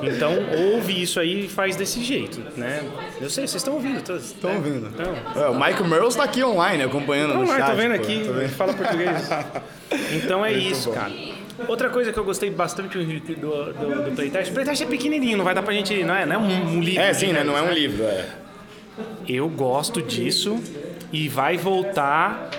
Então 0.03 0.33
ouve 0.73 1.01
isso 1.01 1.19
aí 1.19 1.45
e 1.45 1.47
faz 1.49 1.75
desse 1.75 2.03
jeito, 2.03 2.41
né? 2.55 2.81
Eu 3.19 3.29
sei, 3.29 3.47
vocês 3.47 3.55
estão 3.55 3.73
ouvindo. 3.73 3.97
Estão 4.15 4.55
ouvindo. 4.55 4.87
Então, 4.93 5.43
É, 5.43 5.49
o 5.49 5.59
Mike 5.59 5.83
Merles 5.83 6.15
tá 6.15 6.23
aqui 6.23 6.43
online 6.43 6.83
acompanhando 6.83 7.29
no 7.29 7.33
Vamos 7.35 7.49
lá, 7.49 7.57
chat. 7.59 7.69
tô 7.71 7.75
vendo 7.75 7.93
aqui, 7.93 8.23
fala 8.55 8.73
português. 8.73 9.29
Então 10.13 10.45
é 10.45 10.51
isso, 10.53 10.91
cara. 10.91 11.11
Outra 11.67 11.89
coisa 11.89 12.13
que 12.13 12.19
eu 12.19 12.23
gostei 12.23 12.51
bastante 12.51 12.97
do, 12.97 13.03
do, 13.33 14.03
do 14.03 14.11
Playtest, 14.15 14.51
o 14.51 14.53
Playtest 14.53 14.83
é 14.83 14.85
pequenininho, 14.85 15.37
não 15.37 15.43
vai 15.45 15.55
dar 15.55 15.63
pra 15.63 15.73
gente, 15.73 16.03
não 16.03 16.13
é, 16.15 16.25
não 16.25 16.35
é 16.35 16.37
um, 16.37 16.75
um 16.75 16.79
livro. 16.81 17.01
É, 17.01 17.11
sim, 17.13 17.33
né? 17.33 17.43
Não 17.43 17.57
é 17.57 17.61
um 17.61 17.65
regras, 17.65 17.79
livro, 17.79 18.03
é. 18.03 18.25
Eu 19.27 19.49
gosto 19.49 20.01
disso 20.01 20.61
e 21.11 21.27
vai 21.27 21.57
voltar, 21.57 22.49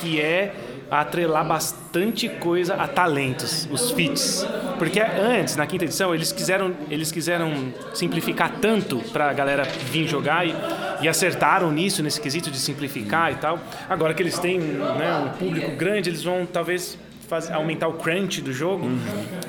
que 0.00 0.18
é 0.20 0.54
a 0.92 1.00
atrelar 1.00 1.42
bastante 1.42 2.28
coisa 2.28 2.74
a 2.74 2.86
talentos, 2.86 3.66
os 3.72 3.90
feats. 3.92 4.46
Porque 4.78 5.00
antes, 5.00 5.56
na 5.56 5.66
quinta 5.66 5.86
edição, 5.86 6.14
eles 6.14 6.32
quiseram, 6.32 6.76
eles 6.90 7.10
quiseram 7.10 7.72
simplificar 7.94 8.58
tanto 8.60 8.98
para 9.10 9.30
a 9.30 9.32
galera 9.32 9.64
vir 9.64 10.06
jogar 10.06 10.46
e, 10.46 10.54
e 11.00 11.08
acertaram 11.08 11.72
nisso, 11.72 12.02
nesse 12.02 12.20
quesito 12.20 12.50
de 12.50 12.58
simplificar 12.58 13.32
e 13.32 13.36
tal. 13.36 13.58
Agora 13.88 14.12
que 14.12 14.22
eles 14.22 14.38
têm 14.38 14.58
né, 14.58 15.16
um 15.16 15.30
público 15.38 15.70
grande, 15.76 16.10
eles 16.10 16.22
vão 16.22 16.44
talvez 16.44 16.98
fazer, 17.32 17.54
aumentar 17.54 17.88
o 17.88 17.94
crunch 17.94 18.42
do 18.42 18.52
jogo, 18.52 18.84
uhum. 18.84 19.00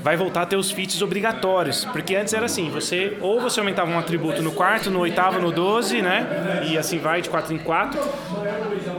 vai 0.01 0.15
voltar 0.15 0.43
a 0.43 0.45
ter 0.45 0.55
os 0.55 0.71
feats 0.71 1.01
obrigatórios. 1.01 1.83
Porque 1.85 2.15
antes 2.15 2.33
era 2.33 2.45
assim, 2.45 2.69
você 2.69 3.17
ou 3.19 3.41
você 3.41 3.59
aumentava 3.59 3.91
um 3.91 3.99
atributo 3.99 4.41
no 4.41 4.53
quarto, 4.53 4.89
no 4.89 4.99
oitavo, 4.99 5.39
no 5.39 5.51
doze, 5.51 6.01
né? 6.01 6.63
E 6.69 6.77
assim 6.77 6.97
vai 6.97 7.21
de 7.21 7.29
quatro 7.29 7.53
em 7.53 7.57
quatro 7.57 7.99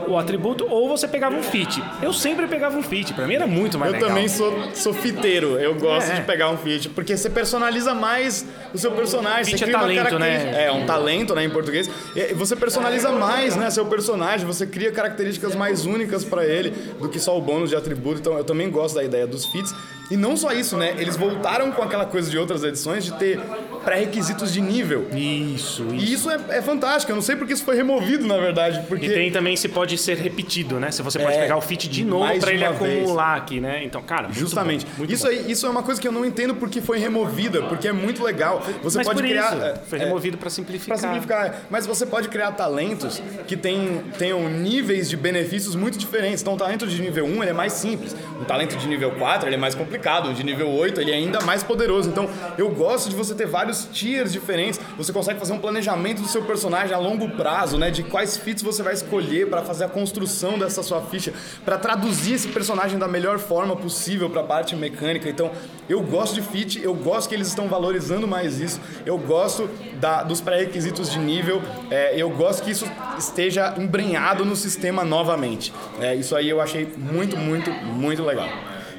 o 0.07 0.17
atributo, 0.17 0.67
ou 0.69 0.87
você 0.87 1.07
pegava 1.07 1.35
um 1.35 1.41
feat. 1.41 1.81
Eu 2.01 2.13
sempre 2.13 2.47
pegava 2.47 2.77
um 2.77 2.83
feat, 2.83 3.13
pra 3.13 3.27
mim 3.27 3.35
era 3.35 3.47
muito 3.47 3.77
mais 3.77 3.91
eu 3.91 3.99
legal. 3.99 4.09
Eu 4.09 4.15
também 4.15 4.29
sou, 4.29 4.53
sou 4.73 4.93
fiteiro, 4.93 5.59
eu 5.59 5.73
gosto 5.75 6.11
é. 6.11 6.15
de 6.15 6.21
pegar 6.21 6.49
um 6.49 6.57
feat, 6.57 6.89
porque 6.89 7.15
você 7.17 7.29
personaliza 7.29 7.93
mais 7.93 8.45
o 8.73 8.77
seu 8.77 8.91
personagem. 8.91 9.45
Feat 9.45 9.65
você 9.65 9.69
é 9.69 9.73
talento, 9.73 10.19
né? 10.19 10.65
É, 10.65 10.71
um 10.71 10.85
talento, 10.85 11.33
né, 11.33 11.43
em 11.43 11.49
português. 11.49 11.89
E 12.15 12.33
você 12.33 12.55
personaliza 12.55 13.11
mais, 13.11 13.55
né, 13.55 13.69
seu 13.69 13.85
personagem, 13.85 14.45
você 14.45 14.65
cria 14.67 14.91
características 14.91 15.55
mais 15.55 15.85
únicas 15.85 16.23
para 16.23 16.45
ele 16.45 16.71
do 16.99 17.09
que 17.09 17.19
só 17.19 17.37
o 17.37 17.41
bônus 17.41 17.69
de 17.69 17.75
atributo. 17.75 18.19
Então 18.19 18.37
eu 18.37 18.43
também 18.43 18.69
gosto 18.75 18.95
da 18.95 19.03
ideia 19.03 19.25
dos 19.25 19.45
feats. 19.45 19.73
E 20.11 20.17
não 20.17 20.37
só 20.37 20.51
isso, 20.51 20.77
né? 20.77 20.93
Eles 20.99 21.15
voltaram 21.15 21.71
com 21.71 21.81
aquela 21.81 22.05
coisa 22.05 22.29
de 22.29 22.37
outras 22.37 22.63
edições 22.63 23.05
de 23.05 23.17
ter 23.17 23.39
pré-requisitos 23.85 24.51
de 24.51 24.61
nível. 24.61 25.07
Isso, 25.11 25.83
isso. 25.83 25.93
E 25.93 26.13
isso 26.13 26.29
é, 26.29 26.39
é, 26.49 26.61
fantástico. 26.61 27.11
Eu 27.11 27.15
não 27.15 27.23
sei 27.23 27.35
porque 27.35 27.53
isso 27.53 27.63
foi 27.63 27.75
removido, 27.75 28.27
na 28.27 28.37
verdade. 28.37 28.81
Porque... 28.87 29.05
E 29.05 29.13
tem 29.13 29.31
também 29.31 29.55
se 29.55 29.69
pode 29.69 29.97
ser 29.97 30.17
repetido, 30.17 30.79
né? 30.79 30.91
Se 30.91 31.01
você 31.01 31.19
pode 31.19 31.35
é, 31.35 31.41
pegar 31.41 31.57
o 31.57 31.61
fit 31.61 31.87
de 31.87 32.03
novo 32.03 32.39
para 32.39 32.51
ele 32.51 32.65
acumular 32.65 33.33
vez. 33.33 33.43
aqui, 33.43 33.59
né? 33.59 33.83
Então, 33.83 34.01
cara, 34.01 34.29
Justamente. 34.31 34.85
Bom, 34.85 34.91
muito 34.99 35.13
isso, 35.13 35.27
aí, 35.27 35.51
isso 35.51 35.65
é 35.65 35.69
uma 35.69 35.83
coisa 35.83 35.99
que 35.99 36.07
eu 36.07 36.11
não 36.11 36.25
entendo 36.25 36.55
porque 36.55 36.81
foi 36.81 36.97
removida, 36.99 37.63
porque 37.63 37.87
é 37.87 37.93
muito 37.93 38.23
legal. 38.23 38.61
Você 38.83 38.97
Mas 38.97 39.07
pode 39.07 39.21
criar. 39.21 39.53
Isso, 39.53 39.63
é, 39.63 39.75
foi 39.87 39.99
removido 39.99 40.37
para 40.37 40.49
simplificar. 40.49 40.97
Para 40.97 41.07
simplificar. 41.07 41.61
Mas 41.69 41.85
você 41.85 42.05
pode 42.05 42.27
criar 42.29 42.51
talentos 42.51 43.21
que 43.47 43.55
tem, 43.55 44.03
tenham 44.17 44.47
níveis 44.49 45.09
de 45.09 45.17
benefícios 45.17 45.75
muito 45.75 45.97
diferentes. 45.97 46.41
Então, 46.41 46.53
o 46.53 46.57
talento 46.57 46.87
de 46.87 47.01
nível 47.01 47.25
1 47.25 47.43
ele 47.43 47.51
é 47.51 47.53
mais 47.53 47.73
simples. 47.73 48.15
O 48.41 48.45
talento 48.45 48.75
de 48.75 48.87
nível 48.87 49.11
4 49.11 49.47
ele 49.47 49.55
é 49.55 49.59
mais 49.59 49.75
complicado. 49.75 50.29
O 50.29 50.33
de 50.33 50.43
nível 50.43 50.69
8 50.69 51.01
ele 51.01 51.11
é 51.11 51.15
ainda 51.15 51.41
mais 51.41 51.63
poderoso. 51.63 52.09
Então, 52.09 52.29
eu 52.57 52.69
gosto 52.69 53.09
de 53.09 53.15
você 53.15 53.33
ter 53.33 53.47
vários 53.75 53.89
tiers 53.91 54.31
diferentes. 54.31 54.79
Você 54.97 55.11
consegue 55.11 55.39
fazer 55.39 55.53
um 55.53 55.59
planejamento 55.59 56.21
do 56.21 56.27
seu 56.27 56.43
personagem 56.43 56.95
a 56.95 56.97
longo 56.97 57.29
prazo, 57.29 57.77
né? 57.77 57.91
De 57.91 58.03
quais 58.03 58.37
feats 58.37 58.63
você 58.63 58.81
vai 58.81 58.93
escolher 58.93 59.49
para 59.49 59.61
fazer 59.61 59.85
a 59.85 59.89
construção 59.89 60.57
dessa 60.57 60.81
sua 60.81 61.01
ficha, 61.01 61.33
para 61.63 61.77
traduzir 61.77 62.33
esse 62.33 62.47
personagem 62.47 62.97
da 62.97 63.07
melhor 63.07 63.39
forma 63.39 63.75
possível 63.75 64.29
para 64.29 64.41
a 64.41 64.43
parte 64.43 64.75
mecânica. 64.75 65.29
Então, 65.29 65.51
eu 65.89 66.01
gosto 66.01 66.35
de 66.35 66.41
feat, 66.41 66.81
eu 66.81 66.93
gosto 66.93 67.29
que 67.29 67.35
eles 67.35 67.47
estão 67.47 67.67
valorizando 67.67 68.27
mais 68.27 68.59
isso. 68.59 68.79
Eu 69.05 69.17
gosto 69.17 69.69
da, 69.99 70.23
dos 70.23 70.41
pré-requisitos 70.41 71.11
de 71.11 71.19
nível. 71.19 71.61
É, 71.91 72.15
eu 72.19 72.29
gosto 72.29 72.63
que 72.63 72.71
isso 72.71 72.85
esteja 73.17 73.73
embrenhado 73.77 74.45
no 74.45 74.55
sistema 74.55 75.03
novamente. 75.03 75.73
É, 75.99 76.15
isso 76.15 76.35
aí 76.35 76.49
eu 76.49 76.61
achei 76.61 76.91
muito, 76.97 77.35
muito, 77.37 77.71
muito 77.71 78.23
legal. 78.23 78.49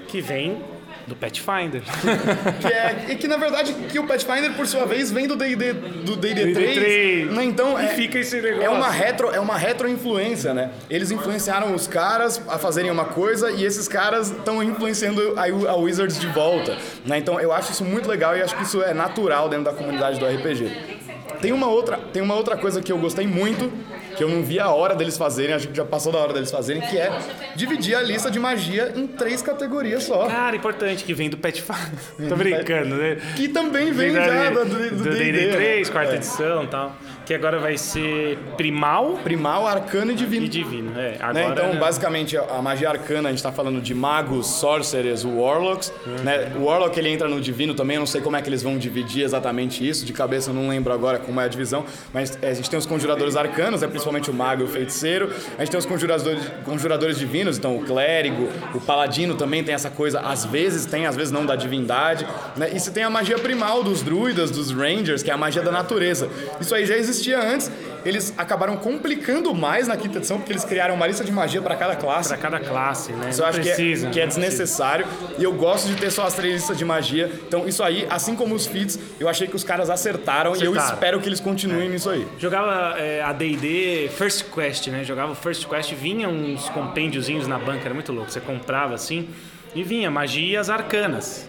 Que 0.08 0.20
vem 0.20 0.75
do 1.06 1.14
Pathfinder. 1.14 1.82
que 2.60 2.66
é, 2.66 3.06
e 3.10 3.16
que 3.16 3.28
na 3.28 3.36
verdade 3.36 3.72
que 3.72 3.98
o 3.98 4.06
Pathfinder 4.06 4.52
por 4.54 4.66
sua 4.66 4.84
vez 4.84 5.10
vem 5.10 5.26
do 5.26 5.36
D&D 5.36 5.72
do 5.72 6.16
D&D 6.16 6.52
3, 6.52 6.74
3. 6.74 7.32
Né? 7.32 7.44
Então 7.44 7.78
é, 7.78 7.88
fica 7.88 8.18
esse 8.18 8.40
negócio. 8.40 8.62
É 8.62 8.68
uma 8.68 8.90
retro, 8.90 9.30
é 9.30 9.40
uma 9.40 9.56
retroinfluência, 9.56 10.52
né? 10.52 10.70
Eles 10.90 11.10
influenciaram 11.10 11.74
os 11.74 11.86
caras 11.86 12.40
a 12.48 12.58
fazerem 12.58 12.90
uma 12.90 13.04
coisa 13.04 13.50
e 13.50 13.64
esses 13.64 13.86
caras 13.86 14.30
estão 14.30 14.62
influenciando 14.62 15.34
a, 15.36 15.70
a 15.70 15.76
Wizards 15.76 16.18
de 16.18 16.26
volta, 16.28 16.76
né? 17.04 17.18
Então 17.18 17.40
eu 17.40 17.52
acho 17.52 17.72
isso 17.72 17.84
muito 17.84 18.08
legal 18.08 18.36
e 18.36 18.42
acho 18.42 18.56
que 18.56 18.64
isso 18.64 18.82
é 18.82 18.92
natural 18.92 19.48
dentro 19.48 19.66
da 19.66 19.72
comunidade 19.72 20.18
do 20.18 20.26
RPG. 20.26 20.96
Tem 21.40 21.52
uma 21.52 21.68
outra, 21.68 21.98
tem 22.12 22.22
uma 22.22 22.34
outra 22.34 22.56
coisa 22.56 22.80
que 22.80 22.90
eu 22.90 22.98
gostei 22.98 23.26
muito 23.26 23.70
que 24.16 24.24
eu 24.24 24.28
não 24.28 24.42
vi 24.42 24.58
a 24.58 24.70
hora 24.70 24.94
deles 24.94 25.16
fazerem, 25.16 25.54
acho 25.54 25.68
que 25.68 25.76
já 25.76 25.84
passou 25.84 26.12
da 26.12 26.18
hora 26.18 26.32
deles 26.32 26.50
fazerem, 26.50 26.82
que 26.82 26.96
é 26.96 27.10
dividir 27.54 27.94
a 27.94 28.02
lista 28.02 28.30
de 28.30 28.38
magia 28.38 28.92
em 28.96 29.06
três 29.06 29.42
categorias 29.42 30.04
só. 30.04 30.26
Cara, 30.26 30.56
importante, 30.56 31.04
que 31.04 31.14
vem 31.14 31.28
do 31.28 31.36
Pathfinder. 31.36 32.28
Tô 32.28 32.36
brincando, 32.36 32.96
né? 32.96 33.18
Que 33.36 33.48
também 33.48 33.92
vem, 33.92 34.12
vem 34.12 34.14
já 34.14 34.50
do 34.50 34.64
D&D 34.64 35.52
3, 35.52 35.90
quarta 35.90 36.12
é. 36.12 36.16
edição 36.16 36.64
e 36.64 36.66
tal 36.68 36.96
que 37.26 37.34
agora 37.34 37.58
vai 37.58 37.76
ser 37.76 38.38
primal. 38.56 39.18
Primal, 39.24 39.66
arcano 39.66 40.12
e 40.12 40.14
divino. 40.14 40.46
E 40.46 40.48
divino, 40.48 40.98
é. 40.98 41.16
Agora, 41.18 41.32
né? 41.32 41.48
Então, 41.50 41.66
é... 41.72 41.76
basicamente, 41.76 42.36
a 42.36 42.62
magia 42.62 42.88
arcana, 42.88 43.28
a 43.28 43.32
gente 43.32 43.40
está 43.40 43.50
falando 43.50 43.80
de 43.80 43.92
magos, 43.92 44.46
sorcerers, 44.46 45.24
warlocks. 45.24 45.92
Uhum. 46.06 46.22
Né? 46.22 46.52
O 46.56 46.64
warlock, 46.66 46.96
ele 46.96 47.08
entra 47.08 47.28
no 47.28 47.40
divino 47.40 47.74
também, 47.74 47.96
eu 47.96 48.00
não 48.00 48.06
sei 48.06 48.20
como 48.20 48.36
é 48.36 48.42
que 48.42 48.48
eles 48.48 48.62
vão 48.62 48.78
dividir 48.78 49.24
exatamente 49.24 49.86
isso, 49.86 50.06
de 50.06 50.12
cabeça 50.12 50.50
eu 50.50 50.54
não 50.54 50.68
lembro 50.68 50.92
agora 50.92 51.18
como 51.18 51.40
é 51.40 51.44
a 51.44 51.48
divisão, 51.48 51.84
mas 52.14 52.38
é, 52.40 52.50
a 52.50 52.54
gente 52.54 52.70
tem 52.70 52.78
os 52.78 52.86
conjuradores 52.86 53.34
arcanos, 53.34 53.82
é 53.82 53.88
principalmente 53.88 54.30
o 54.30 54.34
mago 54.34 54.62
e 54.62 54.64
o 54.64 54.68
feiticeiro. 54.68 55.32
A 55.58 55.62
gente 55.62 55.72
tem 55.72 55.80
os 55.80 55.86
conjuradores, 55.86 56.42
conjuradores 56.64 57.18
divinos, 57.18 57.58
então 57.58 57.76
o 57.76 57.84
clérigo, 57.84 58.48
o 58.72 58.80
paladino 58.80 59.34
também 59.34 59.64
tem 59.64 59.74
essa 59.74 59.90
coisa, 59.90 60.20
às 60.20 60.44
vezes 60.44 60.86
tem, 60.86 61.06
às 61.06 61.16
vezes 61.16 61.32
não, 61.32 61.44
da 61.44 61.56
divindade. 61.56 62.24
Né? 62.56 62.70
E 62.72 62.78
se 62.78 62.92
tem 62.92 63.02
a 63.02 63.10
magia 63.10 63.36
primal 63.36 63.82
dos 63.82 64.00
druidas, 64.00 64.52
dos 64.52 64.70
rangers, 64.70 65.24
que 65.24 65.30
é 65.30 65.34
a 65.34 65.36
magia 65.36 65.62
da 65.62 65.72
natureza. 65.72 66.28
Isso 66.60 66.72
aí 66.72 66.86
já 66.86 66.96
existe 66.96 67.15
existia 67.16 67.40
antes. 67.40 67.70
Eles 68.04 68.32
acabaram 68.38 68.76
complicando 68.76 69.52
mais 69.52 69.88
na 69.88 69.96
quinta 69.96 70.18
edição, 70.18 70.38
porque 70.38 70.52
eles 70.52 70.64
criaram 70.64 70.94
uma 70.94 71.06
lista 71.06 71.24
de 71.24 71.32
magia 71.32 71.60
para 71.60 71.74
cada 71.74 71.96
classe. 71.96 72.28
Para 72.28 72.38
cada 72.38 72.60
classe, 72.60 73.12
né? 73.12 73.30
Isso 73.30 73.42
eu 73.42 73.46
acho 73.46 73.60
precisa, 73.60 74.06
que, 74.06 74.10
é, 74.10 74.12
que 74.12 74.20
é 74.20 74.26
desnecessário. 74.26 75.06
Precisa. 75.06 75.40
E 75.40 75.44
eu 75.44 75.52
gosto 75.52 75.88
de 75.88 75.96
ter 75.96 76.10
só 76.10 76.24
as 76.24 76.34
três 76.34 76.54
listas 76.54 76.78
de 76.78 76.84
magia. 76.84 77.30
Então, 77.46 77.66
isso 77.66 77.82
aí, 77.82 78.06
assim 78.08 78.36
como 78.36 78.54
os 78.54 78.66
feats, 78.66 78.98
eu 79.18 79.28
achei 79.28 79.48
que 79.48 79.56
os 79.56 79.64
caras 79.64 79.90
acertaram, 79.90 80.52
acertaram. 80.52 80.74
e 80.74 80.78
eu 80.78 80.84
espero 80.84 81.20
que 81.20 81.28
eles 81.28 81.40
continuem 81.40 81.88
é. 81.88 81.90
nisso 81.90 82.08
aí. 82.08 82.26
Jogava 82.38 82.96
é, 82.98 83.22
a 83.22 83.32
DD 83.32 84.08
First 84.16 84.44
Quest, 84.54 84.86
né? 84.88 85.02
Jogava 85.02 85.34
First 85.34 85.66
Quest, 85.66 85.92
vinha 85.94 86.28
uns 86.28 86.68
compêndiozinhos 86.68 87.48
na 87.48 87.58
banca, 87.58 87.84
era 87.84 87.94
muito 87.94 88.12
louco. 88.12 88.30
Você 88.30 88.40
comprava 88.40 88.94
assim 88.94 89.28
e 89.74 89.82
vinha 89.82 90.10
magias 90.10 90.70
arcanas 90.70 91.48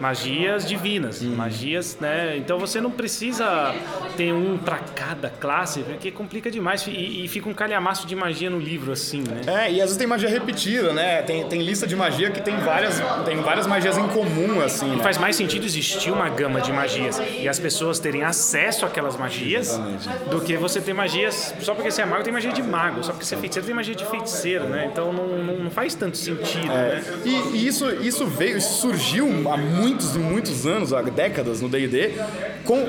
magias 0.00 0.66
divinas, 0.66 1.20
uhum. 1.20 1.34
magias, 1.34 1.96
né? 2.00 2.36
Então 2.36 2.58
você 2.58 2.80
não 2.80 2.90
precisa 2.90 3.74
ter 4.16 4.32
um 4.32 4.56
para 4.58 4.78
cada 4.78 5.30
classe, 5.30 5.80
porque 5.80 6.10
complica 6.10 6.50
demais 6.50 6.86
e, 6.86 7.24
e, 7.24 7.28
fica 7.28 7.48
um 7.48 7.54
calhamaço 7.54 8.06
de 8.06 8.14
magia 8.14 8.50
no 8.50 8.58
livro 8.58 8.92
assim, 8.92 9.22
né? 9.22 9.40
É, 9.46 9.72
e 9.72 9.80
às 9.80 9.86
vezes 9.86 9.96
tem 9.96 10.06
magia 10.06 10.28
repetida, 10.28 10.92
né? 10.92 11.22
Tem, 11.22 11.46
tem 11.48 11.62
lista 11.62 11.86
de 11.86 11.96
magia 11.96 12.30
que 12.30 12.40
tem 12.40 12.56
várias, 12.58 13.00
tem 13.24 13.36
várias 13.40 13.66
magias 13.66 13.96
em 13.96 14.08
comum 14.08 14.60
assim. 14.60 14.96
Né? 14.96 15.02
Faz 15.02 15.18
mais 15.18 15.36
sentido 15.36 15.64
existir 15.64 16.10
uma 16.10 16.28
gama 16.28 16.60
de 16.60 16.72
magias 16.72 17.20
e 17.38 17.48
as 17.48 17.58
pessoas 17.58 17.98
terem 17.98 18.22
acesso 18.22 18.86
àquelas 18.86 19.16
magias 19.16 19.68
Exatamente. 19.68 20.08
do 20.30 20.40
que 20.40 20.56
você 20.56 20.80
ter 20.80 20.92
magias 20.92 21.54
só 21.60 21.74
porque 21.74 21.90
você 21.90 22.02
é 22.02 22.06
mago 22.06 22.22
tem 22.22 22.32
magia 22.32 22.52
de 22.52 22.62
mago, 22.62 23.02
só 23.02 23.12
porque 23.12 23.24
você 23.24 23.34
é 23.34 23.38
feiticeiro 23.38 23.66
tem 23.66 23.74
magia 23.74 23.94
de 23.94 24.04
feiticeiro, 24.04 24.64
né? 24.68 24.88
Então 24.90 25.12
não, 25.12 25.26
não, 25.26 25.58
não 25.58 25.70
faz 25.70 25.94
tanto 25.94 26.16
sentido, 26.16 26.70
é. 26.72 26.96
né? 26.96 27.04
E, 27.24 27.56
e, 27.56 27.66
isso 27.66 27.88
isso 28.02 28.26
veio, 28.26 28.58
isso 28.58 28.80
surgiu 28.80 29.28
há 29.50 29.56
muito 29.56 29.87
muitos 29.88 30.14
e 30.14 30.18
muitos 30.18 30.66
anos, 30.66 30.92
há 30.92 31.00
décadas 31.02 31.60
no 31.60 31.68
D&D, 31.68 32.12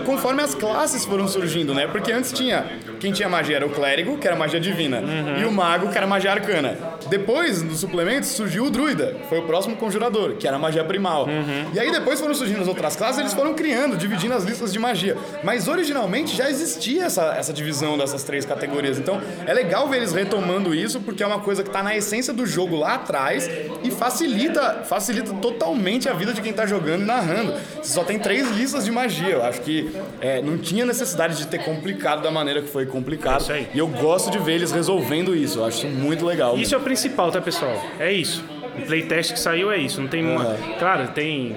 conforme 0.06 0.42
as 0.42 0.54
classes 0.54 1.06
foram 1.06 1.28
surgindo, 1.28 1.74
né? 1.74 1.88
Porque 1.88 2.12
antes 2.12 2.32
tinha, 2.34 2.66
quem 3.00 3.12
tinha 3.12 3.30
magia 3.30 3.58
era 3.58 3.66
o 3.66 3.70
clérigo, 3.70 4.18
que 4.18 4.28
era 4.28 4.36
magia 4.36 4.60
divina, 4.60 5.00
uhum. 5.00 5.42
e 5.42 5.46
o 5.46 5.52
mago, 5.52 5.90
que 5.90 5.98
era 5.98 6.08
magia 6.08 6.32
arcana. 6.32 6.78
Depois, 7.10 7.62
nos 7.62 7.80
suplementos, 7.80 8.30
surgiu 8.30 8.66
o 8.66 8.70
druida, 8.70 9.16
que 9.22 9.28
foi 9.28 9.40
o 9.40 9.44
próximo 9.44 9.76
conjurador, 9.76 10.34
que 10.34 10.48
era 10.48 10.58
magia 10.58 10.84
primal. 10.84 11.26
Uhum. 11.26 11.72
E 11.74 11.80
aí 11.80 11.92
depois 11.92 12.20
foram 12.20 12.34
surgindo 12.34 12.62
as 12.62 12.68
outras 12.68 12.96
classes, 12.96 13.20
eles 13.20 13.34
foram 13.34 13.54
criando, 13.54 13.96
dividindo 13.96 14.34
as 14.34 14.44
listas 14.44 14.74
de 14.74 14.80
magia. 14.80 15.16
Mas 15.44 15.68
originalmente 15.68 16.36
já 16.36 16.50
existia 16.50 17.06
essa, 17.06 17.36
essa 17.36 17.54
divisão 17.54 17.98
dessas 17.98 18.24
três 18.24 18.46
categorias. 18.46 18.98
Então 18.98 19.22
é 19.46 19.54
legal 19.54 19.88
ver 19.88 19.98
eles 19.98 20.14
retomando 20.14 20.74
isso, 20.74 21.00
porque 21.02 21.24
é 21.24 21.28
uma 21.28 21.40
coisa 21.40 21.64
que 21.64 21.70
está 21.70 21.84
na 21.84 21.96
essência 21.96 22.34
do 22.34 22.46
jogo 22.46 22.76
lá 22.76 22.96
atrás 22.96 23.50
e 23.84 23.92
facilita, 23.92 24.84
facilita 24.84 25.34
totalmente 25.36 26.10
a 26.10 26.14
vida 26.14 26.34
de 26.34 26.42
quem 26.42 26.52
está 26.52 26.66
jogando 26.66 26.80
jogando 26.80 27.02
e 27.02 27.06
narrando. 27.06 27.54
Você 27.82 27.94
só 27.94 28.04
tem 28.04 28.18
três 28.18 28.50
listas 28.52 28.86
de 28.86 28.92
magia. 28.92 29.30
Eu 29.30 29.44
acho 29.44 29.62
que 29.62 29.92
é, 30.22 30.42
não 30.42 30.58
tinha 30.58 30.86
necessidade 30.86 31.38
de 31.38 31.48
ter 31.48 31.60
complicado 31.60 32.22
da 32.22 32.32
maneira 32.32 32.62
que 32.62 32.70
foi 32.70 32.86
complicado. 32.90 33.52
É 33.52 33.68
e 33.74 33.80
eu 33.80 33.88
gosto 33.88 34.30
de 34.30 34.38
ver 34.38 34.56
eles 34.56 34.72
resolvendo 34.72 35.36
isso. 35.36 35.60
Eu 35.60 35.66
acho 35.66 35.88
isso 35.88 35.96
muito 35.96 36.26
legal. 36.26 36.58
Isso 36.58 36.76
é 36.76 36.78
o 36.78 36.82
principal, 36.82 37.32
tá, 37.32 37.42
pessoal? 37.42 37.74
É 38.00 38.12
isso. 38.12 38.44
O 38.84 38.88
playtest 38.88 39.34
que 39.34 39.40
saiu 39.40 39.72
é 39.72 39.78
isso. 39.78 40.02
Não 40.02 40.08
tem 40.08 40.24
uma. 40.26 40.46
Uhum. 40.46 40.74
Claro, 40.78 41.08
tem 41.10 41.56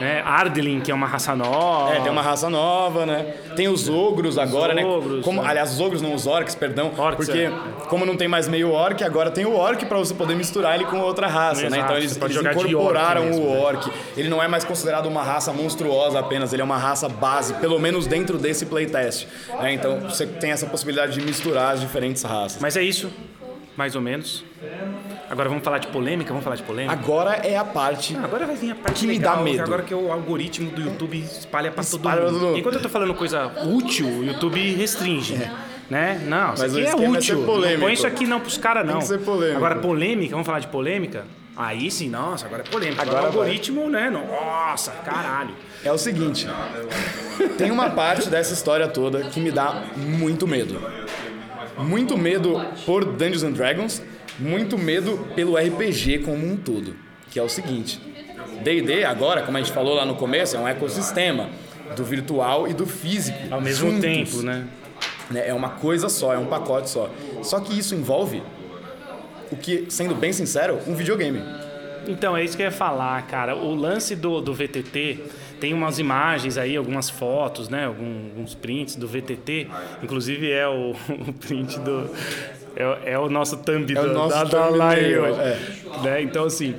né, 0.00 0.22
Ardelin, 0.24 0.80
que 0.80 0.90
é 0.90 0.94
uma 0.94 1.06
raça 1.06 1.36
nova. 1.36 1.94
É, 1.94 2.00
tem 2.00 2.10
uma 2.10 2.22
raça 2.22 2.48
nova, 2.48 3.04
né? 3.04 3.34
Tem 3.54 3.68
os 3.68 3.88
ogros 3.88 4.38
agora, 4.38 4.70
os 4.70 4.76
né? 4.76 4.84
Ogros, 4.84 5.24
como, 5.24 5.42
né? 5.42 5.48
Aliás, 5.48 5.72
os 5.72 5.80
ogros, 5.80 6.00
não 6.00 6.14
os 6.14 6.26
orcs, 6.26 6.54
perdão. 6.54 6.92
Orcs, 6.96 7.26
porque 7.26 7.42
é. 7.42 7.52
como 7.88 8.06
não 8.06 8.16
tem 8.16 8.26
mais 8.26 8.48
meio 8.48 8.70
orc, 8.70 9.02
agora 9.04 9.30
tem 9.30 9.44
o 9.44 9.54
orc 9.54 9.84
para 9.84 9.98
você 9.98 10.14
poder 10.14 10.34
misturar 10.34 10.74
ele 10.74 10.86
com 10.86 10.98
outra 11.00 11.26
raça, 11.26 11.66
Exato, 11.66 11.72
né? 11.72 11.78
Então 11.84 11.96
eles, 11.96 12.16
eles 12.16 12.36
incorporaram 12.36 13.22
orc 13.22 13.30
mesmo, 13.30 13.46
o 13.46 13.54
né? 13.54 13.60
orc. 13.60 13.86
Né? 13.86 13.94
Ele 14.16 14.28
não 14.28 14.42
é 14.42 14.48
mais 14.48 14.64
considerado 14.64 15.06
uma 15.06 15.22
raça 15.22 15.52
monstruosa 15.52 16.18
apenas, 16.18 16.52
ele 16.52 16.62
é 16.62 16.64
uma 16.64 16.78
raça 16.78 17.08
base, 17.08 17.54
pelo 17.54 17.78
menos 17.78 18.06
dentro 18.06 18.38
desse 18.38 18.66
playtest. 18.66 19.26
Né? 19.60 19.74
Então 19.74 20.00
você 20.00 20.26
tem 20.26 20.50
essa 20.50 20.66
possibilidade 20.66 21.12
de 21.12 21.20
misturar 21.20 21.74
as 21.74 21.80
diferentes 21.80 22.22
raças. 22.22 22.60
Mas 22.60 22.76
é 22.76 22.82
isso, 22.82 23.12
mais 23.76 23.94
ou 23.94 24.00
menos. 24.00 24.44
Agora 25.30 25.48
vamos 25.48 25.62
falar 25.64 25.78
de 25.78 25.86
polêmica? 25.86 26.30
Vamos 26.30 26.42
falar 26.42 26.56
de 26.56 26.62
polêmica? 26.64 26.92
Agora 26.92 27.34
é 27.36 27.56
a 27.56 27.64
parte. 27.64 28.16
Ah, 28.20 28.24
agora 28.24 28.46
vai 28.46 28.56
vir 28.56 28.72
a 28.72 28.74
parte 28.74 29.00
Que 29.00 29.06
me 29.06 29.12
legal, 29.14 29.36
dá 29.36 29.42
medo. 29.42 29.62
Agora 29.62 29.82
que 29.84 29.94
o 29.94 30.10
algoritmo 30.10 30.70
do 30.72 30.80
YouTube 30.80 31.18
espalha 31.20 31.70
pra 31.70 31.84
todo 31.84 31.96
Espalha 31.98 32.22
mundo. 32.22 32.32
todo 32.32 32.46
mundo. 32.48 32.58
Enquanto 32.58 32.74
eu 32.74 32.82
tô 32.82 32.88
falando 32.88 33.14
coisa 33.14 33.46
útil, 33.64 34.08
o 34.08 34.24
YouTube 34.24 34.74
restringe. 34.74 35.36
Né? 35.88 36.20
Não, 36.26 36.54
isso 36.54 36.62
Mas 36.62 36.74
o 36.74 36.78
aqui 36.78 36.86
é 36.86 36.90
é 36.90 37.08
útil. 37.08 37.44
polêmico. 37.44 37.78
não 37.78 37.86
põe 37.86 37.92
isso 37.94 38.06
aqui 38.06 38.26
não 38.26 38.40
pros 38.40 38.56
caras, 38.56 38.84
não. 38.86 38.98
que 38.98 39.04
ser 39.06 39.20
polêmico. 39.20 39.56
Agora, 39.56 39.76
polêmica, 39.76 40.30
vamos 40.32 40.46
falar 40.46 40.58
de 40.60 40.66
polêmica? 40.68 41.24
Aí 41.56 41.90
sim, 41.90 42.08
nossa, 42.08 42.46
agora 42.46 42.62
é 42.66 42.70
polêmica. 42.70 43.02
Agora, 43.02 43.18
Agora 43.18 43.36
o 43.36 43.38
algoritmo, 43.40 43.88
né? 43.88 44.08
Nossa, 44.10 44.90
caralho. 45.04 45.50
É 45.84 45.92
o 45.92 45.98
seguinte: 45.98 46.46
tem 47.58 47.70
uma 47.70 47.90
parte 47.90 48.28
dessa 48.28 48.52
história 48.54 48.88
toda 48.88 49.20
que 49.24 49.38
me 49.40 49.50
dá 49.50 49.82
muito 49.96 50.46
medo. 50.46 50.80
Muito 51.78 52.16
medo 52.18 52.60
por 52.84 53.04
Dungeons 53.04 53.42
and 53.42 53.52
Dragons, 53.52 54.02
muito 54.40 54.76
medo 54.78 55.26
pelo 55.34 55.56
RPG 55.56 56.20
como 56.20 56.46
um 56.46 56.56
todo. 56.56 56.94
Que 57.30 57.38
é 57.38 57.42
o 57.42 57.48
seguinte: 57.48 58.00
DD, 58.62 59.04
agora, 59.04 59.42
como 59.42 59.56
a 59.56 59.60
gente 59.60 59.72
falou 59.72 59.94
lá 59.94 60.04
no 60.04 60.14
começo, 60.16 60.56
é 60.56 60.58
um 60.58 60.66
ecossistema 60.66 61.48
do 61.96 62.04
virtual 62.04 62.66
e 62.68 62.74
do 62.74 62.86
físico. 62.86 63.38
Ao 63.50 63.60
mesmo 63.60 63.90
juntos. 63.90 64.00
tempo, 64.04 64.42
né? 64.42 64.66
né? 65.30 65.48
É 65.48 65.54
uma 65.54 65.70
coisa 65.70 66.08
só, 66.08 66.34
é 66.34 66.38
um 66.38 66.46
pacote 66.46 66.90
só. 66.90 67.10
Só 67.42 67.60
que 67.60 67.78
isso 67.78 67.94
envolve 67.94 68.42
o 69.50 69.56
que, 69.56 69.86
sendo 69.88 70.14
bem 70.14 70.32
sincero, 70.32 70.78
um 70.86 70.94
videogame. 70.94 71.40
Então, 72.06 72.36
é 72.36 72.42
isso 72.42 72.56
que 72.56 72.62
eu 72.62 72.66
ia 72.66 72.72
falar, 72.72 73.20
cara. 73.26 73.54
O 73.54 73.74
lance 73.74 74.16
do, 74.16 74.40
do 74.40 74.54
VTT 74.54 75.18
tem 75.60 75.74
umas 75.74 75.98
imagens 75.98 76.56
aí, 76.56 76.76
algumas 76.76 77.10
fotos, 77.10 77.68
né? 77.68 77.84
Algum- 77.86 78.30
Alguns 78.30 78.54
prints 78.54 78.96
do 78.96 79.06
VTT. 79.06 79.68
Inclusive 80.02 80.50
é 80.50 80.66
o, 80.66 80.92
o 81.28 81.32
print 81.34 81.78
do. 81.80 82.10
É, 82.76 83.12
é 83.12 83.18
o 83.18 83.28
nosso 83.28 83.56
thumb 83.58 83.92
É 83.94 84.00
o 84.00 84.04
do- 84.06 84.12
nosso 84.14 84.36
da, 84.36 84.44
da 84.44 84.68
live 84.68 85.18
hoje. 85.18 85.40
é. 85.40 85.58
Né? 86.02 86.22
Então, 86.22 86.44
assim. 86.44 86.74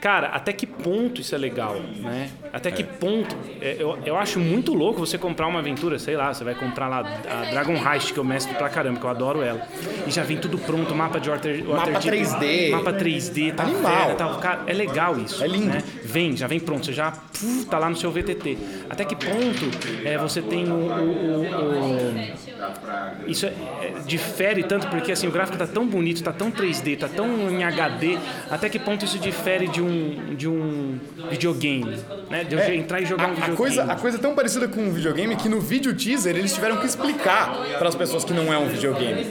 Cara, 0.00 0.28
até 0.28 0.52
que 0.52 0.64
ponto 0.64 1.20
isso 1.20 1.34
é 1.34 1.38
legal, 1.38 1.74
né? 1.96 2.30
Até 2.52 2.70
que 2.70 2.84
ponto... 2.84 3.34
é, 3.60 3.78
eu, 3.80 3.98
eu 4.06 4.16
acho 4.16 4.38
muito 4.38 4.72
louco 4.72 5.00
você 5.00 5.18
comprar 5.18 5.48
uma 5.48 5.58
aventura, 5.58 5.98
sei 5.98 6.14
lá, 6.16 6.32
você 6.32 6.44
vai 6.44 6.54
comprar 6.54 6.86
lá 6.86 6.98
a 7.28 7.50
Dragon 7.50 7.74
Heist, 7.74 8.12
que 8.12 8.18
eu 8.20 8.22
mestre 8.22 8.54
pra 8.54 8.68
caramba, 8.68 9.00
que 9.00 9.04
eu 9.04 9.10
adoro 9.10 9.42
ela. 9.42 9.60
E 10.06 10.10
já 10.12 10.22
vem 10.22 10.36
tudo 10.36 10.56
pronto, 10.56 10.94
mapa 10.94 11.18
de 11.18 11.28
Water, 11.28 11.64
Mapa 11.64 11.90
Waterdeep, 11.90 12.24
3D. 12.28 12.70
Mapa 12.70 12.92
3D, 12.92 13.54
tá 13.56 13.64
Animal. 13.64 14.04
velho, 14.04 14.16
tá, 14.16 14.34
cara, 14.36 14.60
é 14.68 14.72
legal 14.72 15.18
isso. 15.18 15.42
É 15.42 15.48
lindo. 15.48 15.66
né? 15.66 15.82
Vem, 16.04 16.36
já 16.36 16.46
vem 16.46 16.60
pronto, 16.60 16.86
você 16.86 16.92
já 16.92 17.10
puf, 17.10 17.64
tá 17.68 17.76
lá 17.80 17.90
no 17.90 17.96
seu 17.96 18.12
VTT. 18.12 18.56
Até 18.88 19.04
que 19.04 19.16
ponto 19.16 19.66
é, 20.06 20.16
você 20.16 20.40
tem 20.40 20.70
o, 20.70 20.74
o- 20.74 21.42
o- 21.42 21.42
o- 21.42 22.47
isso 23.26 23.46
é- 23.46 23.52
é, 23.82 23.92
difere 24.06 24.62
tanto 24.64 24.86
porque 24.88 25.12
assim 25.12 25.26
o 25.26 25.30
gráfico 25.30 25.56
tá 25.58 25.66
tão 25.66 25.86
bonito, 25.86 26.22
tá 26.22 26.32
tão 26.32 26.50
3D, 26.50 26.96
tá 26.96 27.08
tão 27.08 27.50
em 27.50 27.64
HD. 27.64 28.18
Até 28.50 28.68
que 28.68 28.78
ponto 28.78 29.04
isso 29.04 29.18
difere 29.18 29.68
de 29.68 29.80
um 29.82 30.34
de 30.34 30.48
um 30.48 30.98
videogame, 31.30 31.98
né? 32.30 32.44
De 32.44 32.54
eu 32.54 32.60
É, 32.60 32.74
entrar 32.74 33.00
e 33.00 33.06
jogar 33.06 33.24
um 33.24 33.28
a, 33.28 33.30
a 33.30 33.34
videogame. 33.34 33.56
coisa, 33.56 33.84
a 33.84 33.96
coisa 33.96 34.16
é 34.18 34.20
tão 34.20 34.34
parecida 34.34 34.68
com 34.68 34.80
um 34.80 34.90
videogame 34.92 35.36
que 35.36 35.48
no 35.48 35.60
vídeo 35.60 35.94
teaser 35.94 36.36
eles 36.36 36.52
tiveram 36.54 36.76
que 36.78 36.86
explicar 36.86 37.52
para 37.78 37.88
as 37.88 37.94
pessoas 37.94 38.24
que 38.24 38.32
não 38.32 38.52
é 38.52 38.58
um 38.58 38.66
videogame. 38.68 39.24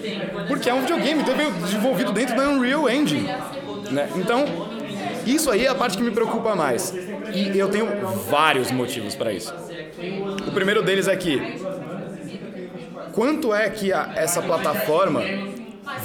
Porque 0.48 0.70
é 0.70 0.74
um 0.74 0.82
videogame, 0.82 1.22
então 1.22 1.36
veio 1.36 1.52
desenvolvido 1.52 2.12
dentro 2.12 2.36
da 2.36 2.50
Unreal 2.50 2.90
Engine. 2.90 3.28
Né? 3.92 4.10
Então, 4.16 4.46
isso 5.26 5.50
aí 5.50 5.66
é 5.66 5.70
a 5.70 5.76
parte 5.76 5.98
que 5.98 6.04
me 6.04 6.12
preocupa 6.12 6.56
mais. 6.56 6.94
E 7.34 7.58
eu 7.58 7.70
tenho 7.70 7.88
vários 8.30 8.72
motivos 8.72 9.16
para 9.16 9.32
isso. 9.34 9.54
O 10.48 10.52
primeiro 10.52 10.82
deles 10.84 11.08
é 11.08 11.16
que 11.16 11.42
quanto 13.18 13.52
é 13.52 13.68
que 13.68 13.92
a- 13.92 14.12
essa 14.16 14.44
plataforma 14.44 15.24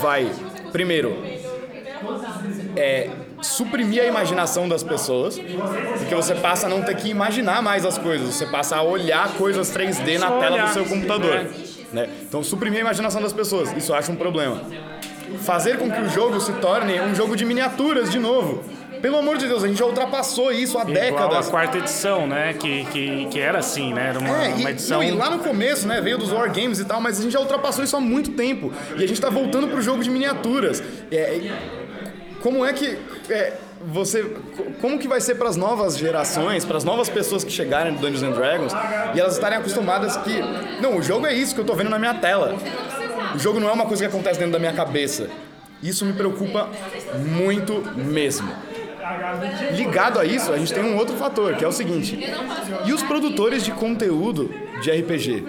vai, 0.01 0.31
primeiro, 0.72 1.14
é, 2.75 3.11
suprimir 3.42 4.03
a 4.03 4.07
imaginação 4.07 4.66
das 4.66 4.83
pessoas, 4.83 5.38
porque 5.98 6.14
você 6.14 6.35
passa 6.35 6.66
a 6.66 6.70
não 6.70 6.81
ter 6.81 6.96
que 6.96 7.11
imaginar 7.11 7.61
mais 7.61 7.85
as 7.85 7.98
coisas, 7.98 8.35
você 8.35 8.46
passa 8.46 8.77
a 8.77 8.83
olhar 8.83 9.29
coisas 9.35 9.70
3D 9.70 10.16
na 10.18 10.31
tela 10.31 10.57
do 10.62 10.72
seu 10.72 10.87
computador. 10.87 11.46
Né? 11.92 12.09
Então, 12.22 12.42
suprimir 12.42 12.79
a 12.79 12.81
imaginação 12.81 13.20
das 13.20 13.35
pessoas, 13.35 13.70
isso 13.77 13.92
eu 13.92 13.96
acho 13.96 14.11
um 14.11 14.16
problema. 14.16 14.62
Fazer 15.42 15.77
com 15.77 15.90
que 15.90 16.01
o 16.01 16.09
jogo 16.09 16.40
se 16.40 16.53
torne 16.55 16.98
um 17.01 17.14
jogo 17.14 17.37
de 17.37 17.44
miniaturas 17.44 18.11
de 18.11 18.18
novo. 18.18 18.64
Pelo 19.03 19.19
amor 19.19 19.37
de 19.37 19.47
Deus, 19.49 19.65
a 19.65 19.67
gente 19.69 19.79
já 19.79 19.85
ultrapassou 19.85 20.53
isso 20.53 20.79
há 20.79 20.83
Igual 20.83 20.95
décadas. 20.95 21.49
a 21.49 21.51
quarta 21.51 21.79
edição, 21.79 22.27
né? 22.27 22.55
Que, 22.55 22.85
que, 22.87 23.27
que 23.27 23.41
era 23.41 23.59
assim, 23.59 23.93
né? 23.93 24.11
Era 24.11 24.19
uma, 24.21 24.29
É, 24.45 24.49
uma 24.55 24.69
e, 24.71 24.73
edição. 24.73 24.99
não, 25.01 25.05
e 25.07 25.11
lá 25.11 25.29
no 25.29 25.41
começo, 25.41 25.87
né, 25.88 26.01
veio 26.01 26.17
dos 26.17 26.31
Wargames 26.31 26.79
e 26.79 26.85
tal, 26.85 27.01
mas 27.01 27.19
a 27.19 27.23
gente 27.23 27.33
já 27.33 27.41
ultrapassou 27.41 27.83
isso 27.85 27.97
há 27.97 28.01
muito 28.01 28.31
tempo. 28.31 28.73
E 28.97 29.03
a 29.03 29.07
gente 29.09 29.21
tá 29.21 29.29
voltando 29.29 29.67
pro 29.69 29.83
jogo 29.83 30.03
de 30.05 30.09
miniaturas. 30.09 30.83
É, 31.11 31.51
como 32.41 32.65
é 32.65 32.73
que 32.73 32.97
é, 33.29 33.55
você. 33.87 34.23
co- 34.23 34.65
Como 34.81 34.99
que 34.99 35.09
vai 35.09 35.21
ser 35.21 35.35
para 35.35 35.49
as 35.49 35.57
novas 35.57 35.99
gerações, 35.99 36.65
para 36.65 36.77
as 36.77 36.85
novas 36.85 37.09
pessoas 37.09 37.43
que 37.45 37.51
chegarem 37.51 37.93
no 37.93 37.99
Dungeons 37.99 38.23
and 38.23 38.31
Dragons 38.33 38.73
e 39.15 39.21
elas 39.21 39.35
estarem 39.35 39.59
acostumadas 39.59 40.17
que. 40.19 40.41
Não, 40.81 40.97
o 40.97 41.03
jogo 41.03 41.27
é 41.27 41.35
isso 41.35 41.55
que 41.55 41.61
eu 41.61 41.65
tô 41.65 41.75
vendo 41.75 41.91
na 41.91 41.99
minha 41.99 42.15
tela. 42.15 42.55
O 43.35 43.38
jogo 43.38 43.59
não 43.59 43.69
é 43.69 43.73
uma 43.73 43.87
coisa 43.87 44.05
que 44.05 44.09
acontece 44.09 44.38
dentro 44.38 44.53
da 44.53 44.59
minha 44.61 44.73
cabeça. 44.73 45.29
Isso 45.83 46.05
me 46.05 46.12
preocupa 46.12 46.69
muito 47.19 47.83
mesmo. 47.97 48.49
Ligado 49.73 50.19
a 50.19 50.25
isso, 50.25 50.53
a 50.53 50.59
gente 50.59 50.73
tem 50.73 50.83
um 50.85 50.97
outro 50.97 51.17
fator, 51.17 51.55
que 51.57 51.65
é 51.65 51.69
o 51.69 51.73
seguinte: 51.73 52.19
e 52.85 52.93
os 52.93 53.03
produtores 53.03 53.65
de 53.65 53.73
conteúdo 53.73 54.53
de 54.81 54.91
RPG? 54.91 55.45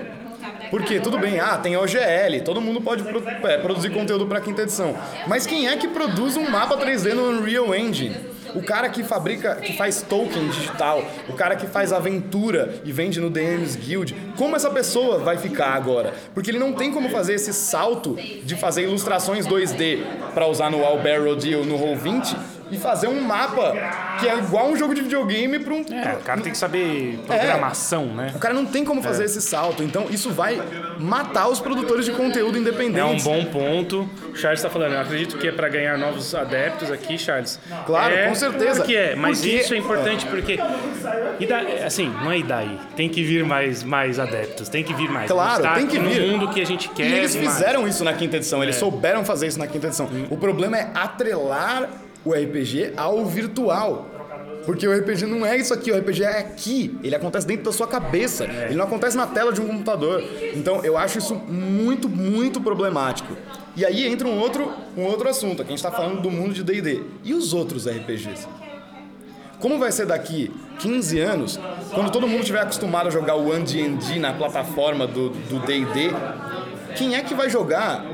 Porque 0.69 0.99
tudo 0.99 1.19
bem, 1.19 1.39
ah, 1.39 1.57
tem 1.57 1.77
OGL, 1.77 2.41
todo 2.43 2.59
mundo 2.59 2.81
pode 2.81 3.03
pro- 3.03 3.23
é, 3.47 3.57
produzir 3.59 3.91
conteúdo 3.91 4.25
para 4.25 4.41
quinta 4.41 4.63
edição. 4.63 4.95
Mas 5.27 5.45
quem 5.45 5.67
é 5.67 5.77
que 5.77 5.87
produz 5.87 6.35
um 6.35 6.49
mapa 6.49 6.75
3D 6.77 7.13
no 7.13 7.29
Unreal 7.29 7.75
Engine? 7.75 8.15
O 8.55 8.61
cara 8.61 8.87
que 8.89 9.03
fabrica, 9.03 9.55
que 9.55 9.73
faz 9.75 10.03
token 10.03 10.47
digital, 10.49 11.03
o 11.27 11.33
cara 11.33 11.55
que 11.55 11.65
faz 11.65 11.91
aventura 11.91 12.75
e 12.85 12.91
vende 12.91 13.19
no 13.19 13.29
DMs 13.29 13.75
Guild, 13.77 14.15
como 14.37 14.55
essa 14.55 14.69
pessoa 14.69 15.17
vai 15.19 15.37
ficar 15.37 15.69
agora? 15.73 16.13
Porque 16.35 16.51
ele 16.51 16.59
não 16.59 16.73
tem 16.73 16.91
como 16.91 17.09
fazer 17.09 17.33
esse 17.33 17.51
salto 17.53 18.15
de 18.15 18.55
fazer 18.55 18.83
ilustrações 18.83 19.47
2D 19.47 19.99
para 20.35 20.47
usar 20.47 20.69
no 20.69 20.83
Albedo 20.85 21.35
Deal 21.35 21.63
no 21.63 21.77
Roll20 21.79 22.35
e 22.73 22.77
fazer 22.79 23.07
um 23.07 23.21
mapa 23.21 23.73
que 24.19 24.27
é 24.27 24.37
igual 24.37 24.67
um 24.69 24.75
jogo 24.75 24.93
de 24.93 25.01
videogame 25.01 25.59
para 25.59 25.73
um 25.73 25.81
É, 25.91 26.13
o 26.19 26.23
cara 26.23 26.41
tem 26.41 26.51
que 26.51 26.57
saber 26.57 27.19
programação, 27.27 28.05
né? 28.07 28.31
o 28.35 28.39
cara 28.39 28.53
não 28.53 28.65
tem 28.65 28.83
como 28.85 28.99
É. 28.99 29.03
fazer 29.03 29.25
esse 29.25 29.41
salto, 29.41 29.83
então 29.83 30.07
isso 30.09 30.29
vai 30.31 30.61
matar 30.99 31.47
os 31.49 31.59
produtores 31.59 32.05
de 32.05 32.11
conteúdo 32.11 32.53
É 32.63 33.03
um 33.05 33.17
bom 33.17 33.45
ponto. 33.45 34.09
O 34.31 34.35
Charles 34.35 34.59
está 34.59 34.69
falando, 34.69 34.93
eu 34.93 35.01
acredito 35.01 35.37
que 35.37 35.47
é 35.47 35.51
para 35.51 35.67
ganhar 35.69 35.97
novos 35.97 36.33
adeptos 36.33 36.91
aqui, 36.91 37.17
Charles. 37.17 37.59
Claro, 37.85 38.13
é, 38.13 38.27
com 38.27 38.35
certeza. 38.35 38.83
Que 38.83 38.95
é, 38.95 39.15
mas 39.15 39.39
Porque- 39.39 39.55
isso 39.55 39.73
é 39.73 39.77
importante 39.77 40.25
porque. 40.25 40.59
E 41.39 41.45
da, 41.45 41.59
assim, 41.85 42.09
não 42.23 42.31
é 42.31 42.41
daí. 42.41 42.79
Tem 42.95 43.09
que 43.09 43.23
vir 43.23 43.43
mais, 43.45 43.83
mais 43.83 44.19
adeptos, 44.19 44.69
tem 44.69 44.83
que 44.83 44.93
vir 44.93 45.09
mais. 45.09 45.29
Claro, 45.29 45.75
tem 45.75 45.87
que 45.87 45.99
vir. 45.99 46.21
no 46.21 46.27
mundo 46.39 46.49
que 46.53 46.61
a 46.61 46.65
gente 46.65 46.89
quer. 46.89 47.05
E 47.07 47.13
eles 47.13 47.35
mais. 47.35 47.47
fizeram 47.57 47.87
isso 47.87 48.03
na 48.03 48.13
quinta 48.13 48.37
edição, 48.37 48.61
É. 48.61 48.65
eles 48.65 48.75
souberam 48.75 49.23
fazer 49.25 49.47
isso 49.47 49.59
na 49.59 49.67
quinta 49.67 49.87
edição. 49.87 50.09
O 50.29 50.37
problema 50.37 50.77
é 50.77 50.89
atrelar 50.93 51.89
o 52.25 52.31
RPG 52.31 52.93
ao 52.95 53.25
virtual. 53.25 54.09
Porque 54.65 54.87
o 54.87 54.97
RPG 54.97 55.25
não 55.25 55.45
é 55.45 55.57
isso 55.57 55.73
aqui, 55.73 55.91
o 55.91 55.97
RPG 55.97 56.23
é 56.23 56.39
aqui. 56.39 56.97
Ele 57.03 57.15
acontece 57.15 57.45
dentro 57.45 57.65
da 57.65 57.71
sua 57.71 57.87
cabeça. 57.87 58.45
É. 58.45 58.67
Ele 58.67 58.75
não 58.75 58.85
acontece 58.85 59.17
na 59.17 59.27
tela 59.27 59.51
de 59.51 59.59
um 59.59 59.67
computador. 59.67 60.23
Então 60.55 60.83
eu 60.83 60.97
acho 60.97 61.17
isso 61.17 61.35
muito, 61.35 62.07
muito 62.07 62.61
problemático. 62.61 63.35
E 63.75 63.83
aí 63.83 64.05
entra 64.05 64.27
um 64.27 64.39
outro, 64.39 64.71
um 64.95 65.03
outro 65.03 65.27
assunto. 65.27 65.61
Aqui 65.61 65.73
a 65.73 65.75
gente 65.75 65.85
está 65.85 65.91
falando 65.91 66.21
do 66.21 66.31
mundo 66.31 66.53
de 66.53 66.63
DD. 66.63 67.03
E 67.23 67.33
os 67.33 67.53
outros 67.53 67.87
RPGs? 67.87 68.47
Como 69.59 69.77
vai 69.77 69.91
ser 69.91 70.05
daqui 70.05 70.51
15 70.79 71.19
anos, 71.19 71.59
quando 71.93 72.11
todo 72.11 72.27
mundo 72.27 72.41
estiver 72.41 72.61
acostumado 72.61 73.07
a 73.07 73.09
jogar 73.09 73.35
o 73.35 73.49
One 73.49 73.63
D&D 73.63 74.19
na 74.19 74.33
plataforma 74.33 75.07
do 75.07 75.29
do 75.29 75.59
D&D, 75.65 76.09
quem 76.95 77.15
é 77.15 77.21
que 77.21 77.33
vai 77.33 77.49
jogar 77.49 78.05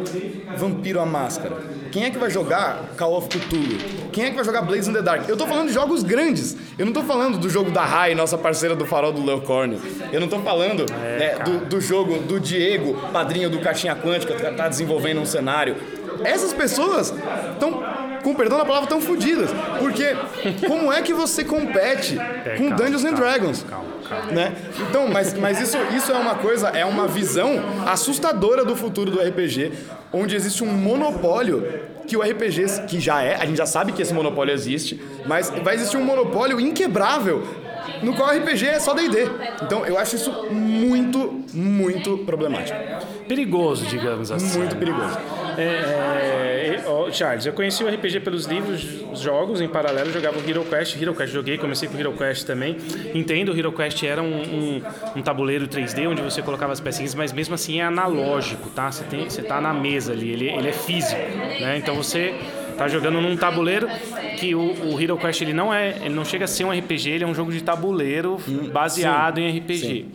Vampiro 0.57 0.99
a 0.99 1.05
Máscara? 1.05 1.57
Quem 1.91 2.03
é 2.03 2.09
que 2.09 2.17
vai 2.17 2.29
jogar 2.29 2.91
Call 2.97 3.17
of 3.17 3.27
Cthulhu? 3.29 3.77
Quem 4.11 4.25
é 4.25 4.29
que 4.29 4.35
vai 4.35 4.45
jogar 4.45 4.61
Blades 4.61 4.87
in 4.87 4.93
the 4.93 5.01
Dark? 5.01 5.27
Eu 5.27 5.35
tô 5.35 5.47
falando 5.47 5.67
de 5.67 5.73
jogos 5.73 6.03
grandes. 6.03 6.55
Eu 6.77 6.85
não 6.85 6.93
tô 6.93 7.01
falando 7.01 7.37
do 7.37 7.49
jogo 7.49 7.71
da 7.71 7.83
Rai, 7.83 8.13
nossa 8.13 8.37
parceira 8.37 8.75
do 8.75 8.85
Farol 8.85 9.11
do 9.11 9.25
Leocórnio. 9.25 9.81
Eu 10.11 10.19
não 10.19 10.27
tô 10.27 10.39
falando 10.39 10.85
né, 10.91 11.39
do, 11.43 11.65
do 11.65 11.81
jogo 11.81 12.19
do 12.19 12.39
Diego, 12.39 12.93
padrinho 13.11 13.49
do 13.49 13.59
Caixinha 13.59 13.95
Quântica, 13.95 14.35
que 14.35 14.51
tá 14.51 14.67
desenvolvendo 14.67 15.19
um 15.19 15.25
cenário. 15.25 15.75
Essas 16.23 16.53
pessoas 16.53 17.13
estão, 17.53 17.83
com 18.23 18.35
perdão 18.35 18.57
da 18.57 18.65
palavra, 18.65 18.87
tão 18.87 19.01
fodidas. 19.01 19.49
Porque 19.79 20.15
como 20.67 20.91
é 20.93 21.01
que 21.01 21.13
você 21.13 21.43
compete 21.43 22.15
com 22.57 22.69
calma, 22.69 22.75
Dungeons 22.75 23.05
and 23.05 23.13
Dragons? 23.13 23.63
calma, 23.63 23.85
calma. 23.85 23.98
Né? 24.31 24.55
Então, 24.89 25.07
mas, 25.07 25.33
mas 25.33 25.61
isso, 25.61 25.77
isso 25.95 26.11
é 26.11 26.15
uma 26.15 26.35
coisa, 26.35 26.69
é 26.69 26.85
uma 26.85 27.07
visão 27.07 27.59
assustadora 27.87 28.65
do 28.65 28.75
futuro 28.75 29.11
do 29.11 29.19
RPG, 29.19 29.71
onde 30.11 30.35
existe 30.35 30.63
um 30.63 30.71
monopólio 30.71 31.89
que 32.07 32.17
o 32.17 32.21
RPG, 32.21 32.87
que 32.87 32.99
já 32.99 33.21
é, 33.21 33.35
a 33.35 33.45
gente 33.45 33.57
já 33.57 33.67
sabe 33.67 33.91
que 33.91 34.01
esse 34.01 34.13
monopólio 34.13 34.51
existe, 34.51 34.99
mas 35.27 35.51
vai 35.63 35.75
existir 35.75 35.97
um 35.97 36.03
monopólio 36.03 36.59
inquebrável 36.59 37.43
no 38.01 38.13
qual 38.15 38.29
RPG 38.29 38.65
é 38.65 38.79
só 38.79 38.93
D&D. 38.93 39.27
Então 39.63 39.85
eu 39.85 39.97
acho 39.97 40.15
isso 40.15 40.31
muito, 40.51 41.43
muito 41.53 42.17
problemático. 42.19 42.77
Perigoso, 43.27 43.85
digamos 43.85 44.31
assim. 44.31 44.57
Muito 44.57 44.75
perigoso. 44.75 45.17
É, 45.57 45.61
é, 45.61 46.83
ó, 46.87 47.11
Charles, 47.11 47.45
eu 47.45 47.53
conheci 47.53 47.83
o 47.83 47.87
RPG 47.87 48.21
pelos 48.21 48.45
livros, 48.45 48.81
jogos, 49.13 49.61
em 49.61 49.67
paralelo, 49.67 50.11
jogava 50.11 50.37
o 50.39 50.49
Hero 50.49 50.63
Quest. 50.63 50.99
Hero 50.99 51.13
Quest 51.13 51.33
joguei, 51.33 51.57
comecei 51.57 51.87
com 51.89 51.95
o 51.95 51.99
Hero 51.99 52.13
Quest 52.13 52.45
também. 52.45 52.77
Entendo, 53.13 53.51
o 53.51 53.57
Hero 53.57 53.71
Quest 53.71 54.03
era 54.03 54.21
um, 54.21 54.25
um, 54.25 54.81
um 55.17 55.21
tabuleiro 55.21 55.67
3D 55.67 56.07
onde 56.07 56.21
você 56.21 56.41
colocava 56.41 56.71
as 56.71 56.79
pecinhas, 56.79 57.13
mas 57.13 57.33
mesmo 57.33 57.55
assim 57.55 57.79
é 57.79 57.83
analógico, 57.83 58.69
tá? 58.69 58.91
Você, 58.91 59.03
tem, 59.03 59.29
você 59.29 59.41
tá 59.41 59.59
na 59.59 59.73
mesa 59.73 60.13
ali, 60.13 60.31
ele, 60.31 60.49
ele 60.49 60.69
é 60.69 60.73
físico, 60.73 61.21
né? 61.59 61.77
Então 61.77 61.95
você 61.95 62.33
tá 62.79 62.87
jogando 62.87 63.19
num 63.19 63.35
tabuleiro 63.35 63.87
que 64.39 64.55
o, 64.55 64.93
o 64.93 65.01
Hero 65.01 65.17
Quest 65.17 65.41
ele 65.41 65.53
não 65.53 65.73
é, 65.73 65.97
ele 65.97 66.15
não 66.15 66.23
chega 66.23 66.45
a 66.45 66.47
ser 66.47 66.63
um 66.63 66.71
RPG, 66.71 67.09
ele 67.09 67.23
é 67.25 67.27
um 67.27 67.35
jogo 67.35 67.51
de 67.51 67.61
tabuleiro 67.61 68.37
baseado 68.71 69.35
sim, 69.35 69.43
em 69.43 69.59
RPG. 69.59 69.77
sim. 69.77 70.11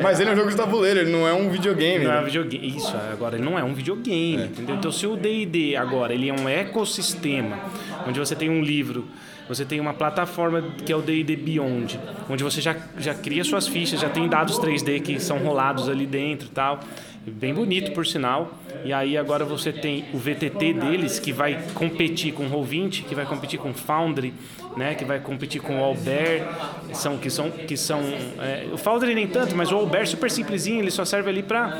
Mas 0.00 0.20
ele 0.20 0.30
é 0.30 0.32
um 0.32 0.36
jogo 0.36 0.50
de 0.50 0.56
tabuleiro, 0.56 1.00
ele 1.00 1.10
não 1.10 1.26
é 1.26 1.32
um 1.32 1.48
videogame. 1.50 2.04
Não 2.04 2.12
é 2.12 2.14
né? 2.14 2.20
um 2.20 2.24
videogame. 2.24 2.76
Isso, 2.76 2.94
agora 3.12 3.36
ele 3.36 3.44
não 3.44 3.58
é 3.58 3.64
um 3.64 3.72
videogame, 3.72 4.44
entendeu? 4.44 4.76
Então 4.76 4.90
se 4.90 5.06
o 5.06 5.16
D&D 5.16 5.76
agora 5.76 6.12
ele 6.12 6.28
é 6.28 6.32
um 6.32 6.48
ecossistema 6.48 7.58
onde 8.06 8.18
você 8.18 8.34
tem 8.34 8.50
um 8.50 8.62
livro, 8.62 9.06
você 9.48 9.64
tem 9.64 9.78
uma 9.78 9.92
plataforma 9.92 10.62
que 10.84 10.92
é 10.92 10.96
o 10.96 11.02
D&D 11.02 11.36
Beyond, 11.36 12.00
onde 12.28 12.42
você 12.42 12.60
já, 12.60 12.74
já 12.98 13.14
cria 13.14 13.44
suas 13.44 13.68
fichas, 13.68 14.00
já 14.00 14.08
tem 14.08 14.28
dados 14.28 14.58
3D 14.58 15.02
que 15.02 15.20
são 15.20 15.38
rolados 15.38 15.88
ali 15.88 16.06
dentro 16.06 16.48
e 16.48 16.50
tal. 16.50 16.80
Bem 17.26 17.54
bonito, 17.54 17.92
por 17.92 18.06
sinal. 18.06 18.52
E 18.84 18.92
aí 18.92 19.16
agora 19.16 19.44
você 19.44 19.72
tem 19.72 20.04
o 20.12 20.18
VTT 20.18 20.74
deles, 20.74 21.18
que 21.18 21.32
vai 21.32 21.62
competir 21.74 22.34
com 22.34 22.46
o 22.46 22.50
Roll20, 22.50 23.04
que 23.04 23.14
vai 23.14 23.24
competir 23.24 23.58
com 23.58 23.70
o 23.70 23.74
Foundry, 23.74 24.34
né? 24.76 24.94
Que 24.94 25.04
vai 25.04 25.18
competir 25.20 25.60
com 25.60 25.80
o 25.80 25.84
Albert. 25.84 26.46
São, 26.92 27.16
que 27.16 27.30
são... 27.30 27.50
Que 27.50 27.76
são 27.76 28.00
é, 28.38 28.66
o 28.72 28.76
Foundry 28.76 29.14
nem 29.14 29.26
tanto, 29.26 29.56
mas 29.56 29.72
o 29.72 29.76
Albert 29.76 30.06
super 30.06 30.30
simplesinho, 30.30 30.80
ele 30.80 30.90
só 30.90 31.04
serve 31.04 31.30
ali 31.30 31.42
para 31.42 31.78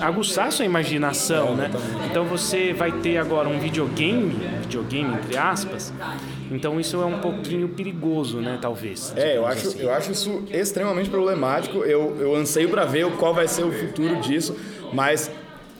aguçar 0.00 0.52
sua 0.52 0.64
imaginação, 0.64 1.56
né? 1.56 1.70
Então 2.08 2.24
você 2.24 2.72
vai 2.72 2.92
ter 2.92 3.18
agora 3.18 3.48
um 3.48 3.58
videogame, 3.58 4.34
videogame 4.62 5.14
entre 5.14 5.36
aspas, 5.36 5.92
então 6.50 6.78
isso 6.78 7.00
é 7.00 7.04
um 7.04 7.18
pouquinho 7.18 7.68
perigoso, 7.68 8.38
né? 8.38 8.58
Talvez. 8.60 9.12
É, 9.16 9.36
eu 9.36 9.46
acho, 9.46 9.68
assim. 9.68 9.80
eu 9.80 9.92
acho 9.92 10.12
isso 10.12 10.44
extremamente 10.50 11.10
problemático. 11.10 11.78
Eu, 11.78 12.16
eu 12.20 12.34
anseio 12.34 12.68
para 12.68 12.84
ver 12.84 13.10
qual 13.12 13.34
vai 13.34 13.48
ser 13.48 13.64
o 13.64 13.72
futuro 13.72 14.16
disso, 14.16 14.56
mas 14.92 15.30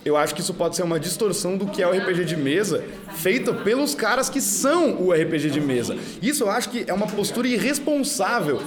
eu 0.05 0.17
acho 0.17 0.35
que 0.35 0.41
isso 0.41 0.55
pode 0.55 0.77
ser 0.77 0.85
uma 0.85 1.01
distorção 1.01 1.57
do 1.57 1.67
que 1.67 1.83
é 1.83 1.89
o 1.89 1.91
RPG 1.91 2.25
de 2.25 2.37
mesa, 2.37 2.85
feita 3.17 3.53
pelos 3.53 3.93
caras 3.93 4.31
que 4.31 4.41
são 4.41 5.03
o 5.03 5.13
RPG 5.13 5.51
de 5.51 5.61
mesa. 5.61 5.97
Isso 6.23 6.45
eu 6.45 6.51
acho 6.51 6.71
que 6.71 6.85
é 6.87 6.95
uma 6.95 7.09
postura 7.09 7.49
irresponsável 7.49 8.63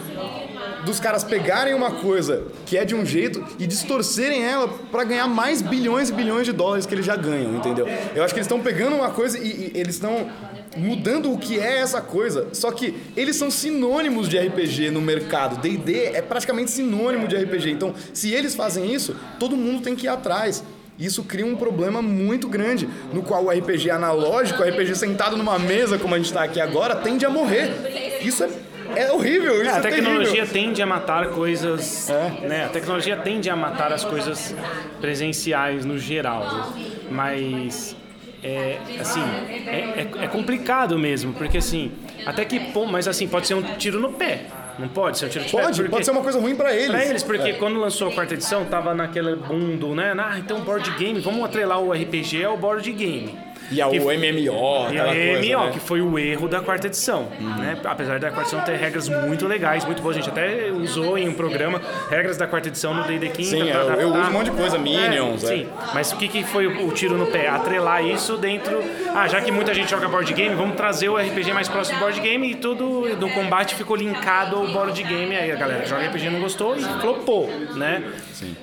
dos 0.86 1.00
caras 1.00 1.24
pegarem 1.24 1.74
uma 1.74 1.92
coisa 1.92 2.44
que 2.66 2.78
é 2.78 2.86
de 2.86 2.96
um 2.96 3.06
jeito 3.06 3.44
e 3.58 3.66
distorcerem 3.66 4.44
ela 4.44 4.68
para 4.92 5.04
ganhar 5.04 5.28
mais 5.28 5.62
bilhões 5.62 6.10
e 6.10 6.14
bilhões 6.14 6.46
de 6.46 6.52
dólares 6.52 6.86
que 6.86 6.94
eles 6.94 7.06
já 7.06 7.16
ganham, 7.16 7.56
entendeu? 7.56 7.88
Eu 8.16 8.24
acho 8.24 8.34
que 8.34 8.40
eles 8.40 8.46
estão 8.46 8.60
pegando 8.60 8.96
uma 8.96 9.10
coisa 9.12 9.38
e, 9.38 9.48
e 9.48 9.72
eles 9.76 9.96
estão 9.96 10.30
mudando 10.78 11.32
o 11.32 11.38
que 11.38 11.60
é 11.60 11.80
essa 11.80 12.02
coisa. 12.02 12.48
Só 12.54 12.72
que 12.72 12.96
eles 13.16 13.36
são 13.36 13.50
sinônimos 13.50 14.30
de 14.30 14.38
RPG 14.38 14.92
no 14.92 15.02
mercado. 15.02 15.60
D&D 15.62 16.12
é 16.14 16.22
praticamente 16.22 16.72
sinônimo 16.72 17.28
de 17.28 17.36
RPG. 17.36 17.72
Então, 17.72 17.94
se 18.14 18.34
eles 18.34 18.56
fazem 18.56 18.94
isso, 18.94 19.16
todo 19.40 19.56
mundo 19.56 19.82
tem 19.82 19.96
que 19.96 20.06
ir 20.06 20.10
atrás. 20.10 20.64
Isso 20.98 21.24
cria 21.24 21.46
um 21.46 21.56
problema 21.56 22.02
muito 22.02 22.50
grande, 22.50 22.88
no 23.14 23.24
qual 23.24 23.46
o 23.46 23.50
RPG 23.50 23.90
analógico, 23.90 24.62
o 24.62 24.66
RPG 24.68 24.96
sentado 24.96 25.38
numa 25.38 25.58
mesa, 25.58 25.98
como 25.98 26.14
a 26.14 26.18
gente 26.18 26.28
está 26.28 26.44
aqui 26.44 26.60
agora, 26.60 26.94
tende 26.98 27.26
a 27.26 27.30
morrer. 27.30 28.20
Isso 28.22 28.44
é, 28.44 28.50
é 28.98 29.12
horrível, 29.12 29.62
isso 29.62 29.72
É, 29.72 29.76
é, 29.76 29.78
a 29.78 29.82
tecnologia 29.82 30.46
terrível. 30.46 30.54
tende 30.54 30.82
a 30.82 30.86
matar 30.86 31.30
coisas. 31.30 32.10
É. 32.10 32.48
Né? 32.48 32.66
A 32.66 32.70
tecnologia 32.70 33.16
tende 33.16 33.50
a 33.50 33.56
matar 33.56 33.94
as 33.94 34.04
coisas 34.04 34.54
presenciais 35.00 35.86
no 35.86 35.98
geral. 35.98 36.74
Mas. 37.10 37.96
É, 38.42 38.78
assim, 39.00 39.22
é, 39.68 40.08
é- 40.22 40.24
é 40.26 40.28
complicado 40.28 40.98
mesmo, 40.98 41.34
porque 41.34 41.58
assim, 41.58 41.92
até 42.26 42.46
que 42.46 42.60
ponto, 42.72 42.92
mas 42.92 43.08
assim, 43.08 43.28
pode 43.28 43.48
ser 43.48 43.54
um 43.56 43.62
tiro 43.78 44.00
no 44.00 44.14
pé. 44.14 44.46
Não 44.78 44.88
pode 44.88 45.18
ser 45.18 45.26
um 45.26 45.30
tiro 45.30 45.44
no 45.44 45.52
pé? 45.52 45.62
Pode, 45.62 45.90
pode 45.90 46.06
ser 46.06 46.12
uma 46.12 46.22
coisa 46.22 46.40
ruim 46.40 46.56
para 46.56 46.74
eles. 46.74 46.88
Pra 46.88 47.06
eles, 47.06 47.24
porque 47.24 47.50
É. 47.50 47.54
quando 47.54 47.78
lançou 47.78 48.08
a 48.08 48.14
quarta 48.14 48.34
edição, 48.36 48.64
tava 48.64 48.94
naquele 48.94 49.36
mundo, 49.36 49.94
né? 49.94 50.14
Ah, 50.18 50.38
então 50.40 50.62
board 50.62 50.90
game, 50.92 51.20
vamos 51.20 51.44
atrelar 51.44 51.82
o 51.82 51.92
RPG 51.92 52.46
ao 52.46 52.56
board 52.56 52.90
game. 52.94 53.38
E 53.72 53.82
ao 53.82 53.92
Que- 53.92 54.00
MMO, 54.00 54.88
E 54.92 54.98
aquela 54.98 55.12
a 55.12 55.16
coisa, 55.16 55.40
MMO, 55.40 55.48
né? 55.50 55.56
Uhum. 55.58 55.72
que 55.72 55.80
foi 55.80 56.02
o 56.02 56.18
erro 56.20 56.48
da 56.48 56.60
quarta 56.62 56.88
edição. 56.88 57.28
Né? 57.40 57.78
Apesar 57.84 58.20
da 58.20 58.30
quarta 58.32 58.42
edição 58.56 58.62
ter 58.62 58.78
regras 58.78 59.08
muito 59.10 59.48
legais, 59.48 59.86
muito 59.86 60.02
boas. 60.02 60.16
A 60.18 60.20
gente 60.20 60.30
até 60.30 60.72
usou 60.72 61.18
em 61.18 61.28
um 61.30 61.34
programa 61.34 61.82
regras 62.10 62.38
da 62.38 62.48
quarta 62.48 62.68
edição 62.70 62.94
no 62.94 63.04
D&D 63.04 63.30
Quinta. 63.30 63.50
Sim, 63.50 63.66
pra 63.68 63.80
eu- 63.82 64.00
eu 64.02 64.10
uso 64.10 64.30
um 64.30 64.34
monte 64.34 64.46
de 64.50 64.58
coisa, 64.58 64.78
Minions, 64.78 65.44
É, 65.44 65.54
é. 65.54 65.58
sim, 65.58 65.68
mas 65.94 66.12
o 66.12 66.18
que, 66.18 66.28
que 66.28 66.44
foi 66.44 66.68
o, 66.68 66.88
o 66.88 66.92
tiro 66.92 67.18
no 67.18 67.28
pé? 67.28 67.48
Atrelar 67.48 68.04
isso 68.04 68.38
dentro... 68.38 68.82
Ah, 69.16 69.28
já 69.28 69.42
que 69.42 69.52
muita 69.52 69.74
gente 69.74 69.90
joga 69.90 70.08
board 70.08 70.32
game, 70.34 70.56
vamos 70.56 70.76
trazer 70.76 71.10
o 71.10 71.18
RPG 71.18 71.54
mais 71.54 71.68
próximo 71.68 71.98
do 71.98 72.02
board 72.02 72.20
game 72.22 72.52
e 72.52 72.56
tudo 72.56 73.08
no 73.20 73.30
combate 73.32 73.76
ficou 73.76 73.96
linkado 73.96 74.56
ao 74.56 74.68
board 74.68 75.02
game. 75.04 75.36
Aí 75.36 75.52
a 75.52 75.56
galera 75.56 75.86
joga 75.86 76.06
RPG 76.08 76.30
não 76.30 76.40
gostou 76.40 76.76
e 76.76 76.82
flopou, 76.82 77.50
né? 77.76 78.04
Sim. 78.34 78.56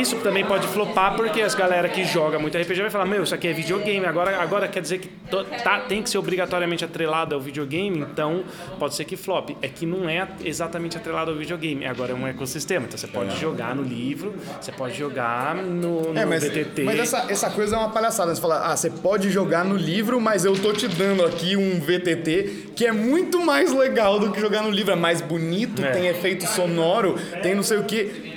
Isso 0.00 0.16
também 0.16 0.44
pode 0.44 0.66
flopar 0.68 1.14
porque 1.14 1.40
as 1.42 1.54
galera 1.54 1.88
que 1.88 2.04
joga 2.04 2.38
muito 2.38 2.56
RPG 2.56 2.80
vai 2.82 2.90
falar, 2.90 3.04
meu, 3.06 3.22
isso 3.22 3.34
aqui 3.34 3.48
é 3.48 3.52
videogame, 3.52 4.04
agora, 4.06 4.23
agora 4.30 4.68
quer 4.68 4.80
dizer 4.80 4.98
que 4.98 5.08
to- 5.30 5.44
tá, 5.62 5.80
tem 5.80 6.02
que 6.02 6.08
ser 6.10 6.18
obrigatoriamente 6.18 6.84
atrelado 6.84 7.34
ao 7.34 7.40
videogame, 7.40 7.98
então 8.00 8.44
pode 8.78 8.94
ser 8.94 9.04
que 9.04 9.16
flop. 9.16 9.50
É 9.60 9.68
que 9.68 9.84
não 9.86 10.08
é 10.08 10.26
exatamente 10.44 10.96
atrelado 10.96 11.30
ao 11.30 11.36
videogame, 11.36 11.84
agora 11.86 12.12
é 12.12 12.14
um 12.14 12.26
ecossistema. 12.26 12.86
Então 12.86 12.96
você 12.98 13.06
pode 13.06 13.38
jogar 13.40 13.74
no 13.74 13.82
livro, 13.82 14.34
você 14.60 14.72
pode 14.72 14.94
jogar 14.96 15.54
no, 15.56 16.12
no 16.12 16.18
É, 16.18 16.24
mas, 16.24 16.44
VTT. 16.44 16.84
mas 16.84 16.98
essa, 17.00 17.26
essa 17.28 17.50
coisa 17.50 17.76
é 17.76 17.78
uma 17.78 17.90
palhaçada. 17.90 18.34
Você 18.34 18.40
fala, 18.40 18.72
ah, 18.72 18.76
você 18.76 18.90
pode 18.90 19.30
jogar 19.30 19.64
no 19.64 19.76
livro, 19.76 20.20
mas 20.20 20.44
eu 20.44 20.54
tô 20.54 20.72
te 20.72 20.86
dando 20.88 21.24
aqui 21.24 21.56
um 21.56 21.80
VTT 21.80 22.70
que 22.74 22.86
é 22.86 22.92
muito 22.92 23.44
mais 23.44 23.72
legal 23.72 24.18
do 24.18 24.30
que 24.32 24.40
jogar 24.40 24.62
no 24.62 24.70
livro. 24.70 24.92
É 24.92 24.96
mais 24.96 25.20
bonito, 25.20 25.84
É. 25.84 25.90
tem 25.90 26.06
efeito 26.06 26.46
sonoro, 26.46 27.16
tem 27.42 27.54
não 27.54 27.62
sei 27.62 27.78
o 27.78 27.84
quê. 27.84 28.33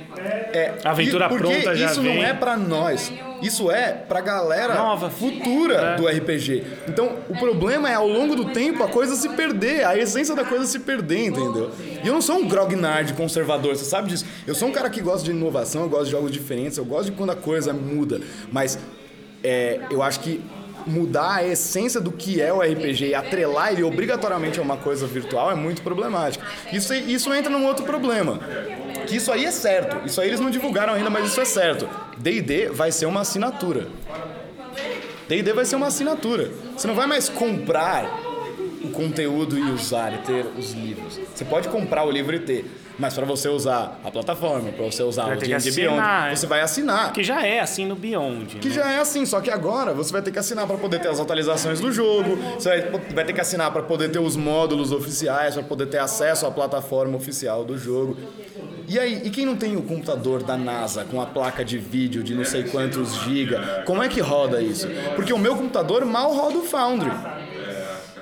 É, 0.53 0.73
aventura 0.84 1.28
porque 1.30 1.43
pronta 1.43 1.75
já 1.75 1.91
isso 1.91 2.01
vem. 2.01 2.15
não 2.17 2.23
é 2.23 2.34
pra 2.34 2.55
nós. 2.57 3.11
Isso 3.41 3.69
é 3.69 3.91
pra 3.91 4.19
galera 4.19 4.73
Nova. 4.73 5.09
futura 5.11 5.75
É. 5.75 5.95
do 5.95 6.07
RPG. 6.07 6.63
Então, 6.88 7.17
o 7.30 7.38
problema 7.38 7.88
é 7.89 7.93
ao 7.93 8.07
longo 8.07 8.36
do 8.36 8.45
tempo 8.45 8.84
a 8.84 8.88
coisa 8.88 9.15
se 9.15 9.30
perder, 9.30 9.86
a 9.86 9.95
essência 9.97 10.36
da 10.36 10.43
coisa 10.43 10.65
se 10.65 10.80
perder, 10.80 11.28
entendeu? 11.28 11.69
E 12.03 12.07
eu 12.07 12.13
não 12.13 12.21
sou 12.21 12.38
um 12.38 12.47
grognard 12.47 13.13
conservador, 13.13 13.75
você 13.75 13.86
sabe 13.86 14.09
disso. 14.09 14.25
Eu 14.47 14.55
sou 14.55 14.67
um 14.67 14.71
cara 14.71 14.89
que 14.89 15.01
gosta 15.01 15.23
de 15.23 15.32
inovação, 15.32 15.84
eu 15.84 15.89
gosto 15.89 16.05
de 16.05 16.11
jogos 16.11 16.32
diferentes, 16.32 16.78
eu 16.80 16.86
gosto 16.86 17.11
de 17.11 17.11
quando 17.11 17.30
a 17.32 17.36
coisa 17.36 17.71
muda. 17.73 18.19
Mas 18.51 18.80
é, 19.43 19.82
eu 19.91 20.01
acho 20.01 20.19
que 20.21 20.41
mudar 20.88 21.35
a 21.35 21.47
essência 21.47 21.99
do 21.99 22.11
que 22.11 22.41
é 22.41 22.51
o 22.51 22.61
RPG 22.61 23.07
e 23.07 23.15
atrelar 23.15 23.73
ele 23.73 23.83
obrigatoriamente 23.83 24.59
a 24.59 24.61
uma 24.61 24.77
coisa 24.77 25.05
virtual 25.05 25.51
é 25.51 25.55
muito 25.55 25.81
problemático. 25.81 26.45
Isso, 26.71 26.93
isso 26.93 27.33
entra 27.33 27.51
num 27.51 27.65
outro 27.65 27.85
problema. 27.85 28.39
Que 29.05 29.17
isso 29.17 29.31
aí 29.31 29.45
é 29.45 29.51
certo. 29.51 30.05
Isso 30.05 30.19
aí 30.19 30.29
eles 30.29 30.39
não 30.39 30.49
divulgaram 30.49 30.93
ainda, 30.93 31.09
mas 31.09 31.27
isso 31.27 31.39
é 31.39 31.45
certo. 31.45 31.88
D&D 32.17 32.69
vai 32.69 32.91
ser 32.91 33.05
uma 33.05 33.21
assinatura. 33.21 33.88
D&D 35.27 35.53
vai 35.53 35.65
ser 35.65 35.75
uma 35.75 35.88
assinatura. 35.88 36.49
Você 36.75 36.88
não 36.88 36.95
vai 36.95 37.05
mais 37.05 37.29
comprar 37.29 38.05
o 38.83 38.89
conteúdo 38.89 39.57
e 39.57 39.71
usar 39.71 40.13
e 40.13 40.17
ter 40.19 40.45
os 40.57 40.71
livros. 40.71 41.19
Você 41.33 41.43
pode 41.43 41.67
comprar 41.67 42.03
o 42.03 42.11
livro 42.11 42.35
e 42.35 42.39
ter, 42.39 42.65
mas 42.99 43.13
para 43.13 43.25
você 43.25 43.47
usar 43.47 43.99
a 44.03 44.09
plataforma, 44.09 44.71
para 44.71 44.85
você 44.85 45.03
usar 45.03 45.25
Vai 45.25 45.37
o 45.37 45.55
assinar, 45.55 45.75
Beyond, 45.75 46.31
é. 46.31 46.35
você 46.35 46.47
vai 46.47 46.61
assinar. 46.61 47.13
Que 47.13 47.23
já 47.23 47.45
é 47.45 47.59
assim 47.59 47.85
no 47.85 47.95
Beyond. 47.95 48.57
Que 48.57 48.69
né? 48.69 48.73
já 48.73 48.91
é 48.91 48.99
assim, 48.99 49.25
só 49.25 49.39
que 49.39 49.51
agora 49.51 49.93
você 49.93 50.11
vai 50.11 50.21
ter 50.21 50.31
que 50.31 50.39
assinar 50.39 50.65
para 50.65 50.77
poder 50.77 50.99
ter 50.99 51.09
as 51.09 51.19
atualizações 51.19 51.79
do 51.79 51.91
jogo, 51.91 52.37
você 52.55 52.69
vai, 52.69 53.01
vai 53.13 53.25
ter 53.25 53.33
que 53.33 53.41
assinar 53.41 53.71
para 53.71 53.83
poder 53.83 54.09
ter 54.09 54.19
os 54.19 54.35
módulos 54.35 54.91
oficiais, 54.91 55.53
para 55.53 55.63
poder 55.63 55.87
ter 55.87 55.99
acesso 55.99 56.45
à 56.45 56.51
plataforma 56.51 57.15
oficial 57.15 57.63
do 57.63 57.77
jogo. 57.77 58.17
E 58.87 58.97
aí, 58.97 59.21
e 59.25 59.29
quem 59.29 59.45
não 59.45 59.55
tem 59.55 59.75
o 59.75 59.81
computador 59.81 60.41
da 60.41 60.55
NASA 60.57 61.03
com 61.03 61.21
a 61.21 61.25
placa 61.25 61.63
de 61.63 61.77
vídeo 61.77 62.23
de 62.23 62.33
não 62.33 62.45
sei 62.45 62.63
quantos 62.63 63.13
giga, 63.23 63.83
como 63.85 64.01
é 64.01 64.07
que 64.07 64.21
roda 64.21 64.61
isso? 64.61 64.87
Porque 65.15 65.33
o 65.33 65.37
meu 65.37 65.55
computador 65.55 66.05
mal 66.05 66.33
roda 66.33 66.57
o 66.57 66.61
Foundry. 66.61 67.11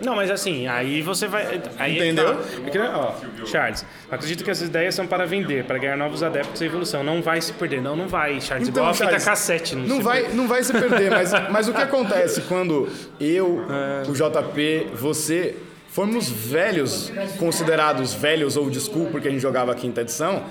Não, 0.01 0.15
mas 0.15 0.29
assim, 0.29 0.67
aí 0.67 1.01
você 1.01 1.27
vai. 1.27 1.61
Aí 1.77 1.97
Entendeu? 1.97 2.35
Tá. 2.35 2.41
É 2.65 2.69
que, 2.69 2.79
ó, 2.79 3.13
Charles, 3.45 3.85
acredito 4.11 4.43
que 4.43 4.51
essas 4.51 4.67
ideias 4.67 4.95
são 4.95 5.07
para 5.07 5.25
vender, 5.25 5.63
para 5.65 5.77
ganhar 5.77 5.97
novos 5.97 6.23
adeptos 6.23 6.61
e 6.61 6.65
evolução. 6.65 7.03
Não 7.03 7.21
vai 7.21 7.41
se 7.41 7.53
perder. 7.53 7.81
Não, 7.81 7.95
não 7.95 8.07
vai, 8.07 8.39
Charles. 8.41 8.67
Igual 8.67 8.87
a 8.87 8.93
fita 8.93 9.05
Charles, 9.05 9.25
cassete. 9.25 9.75
Não, 9.75 9.83
Então, 9.83 9.95
não 9.97 10.03
vai, 10.03 10.21
perde. 10.21 10.35
não 10.37 10.47
vai 10.47 10.63
se 10.63 10.73
perder, 10.73 11.11
mas, 11.11 11.31
mas 11.49 11.67
o 11.67 11.73
que 11.73 11.81
acontece 11.81 12.41
quando 12.41 12.89
eu, 13.19 13.65
o 14.07 14.13
JP, 14.13 14.89
você 14.93 15.55
formos 15.87 16.29
velhos, 16.29 17.09
considerados 17.39 18.13
velhos 18.13 18.57
old 18.57 18.77
school, 18.81 19.07
porque 19.11 19.29
a 19.29 19.31
gente 19.31 19.39
jogava 19.41 19.71
a 19.71 19.75
quinta 19.75 20.01
edição, 20.01 20.43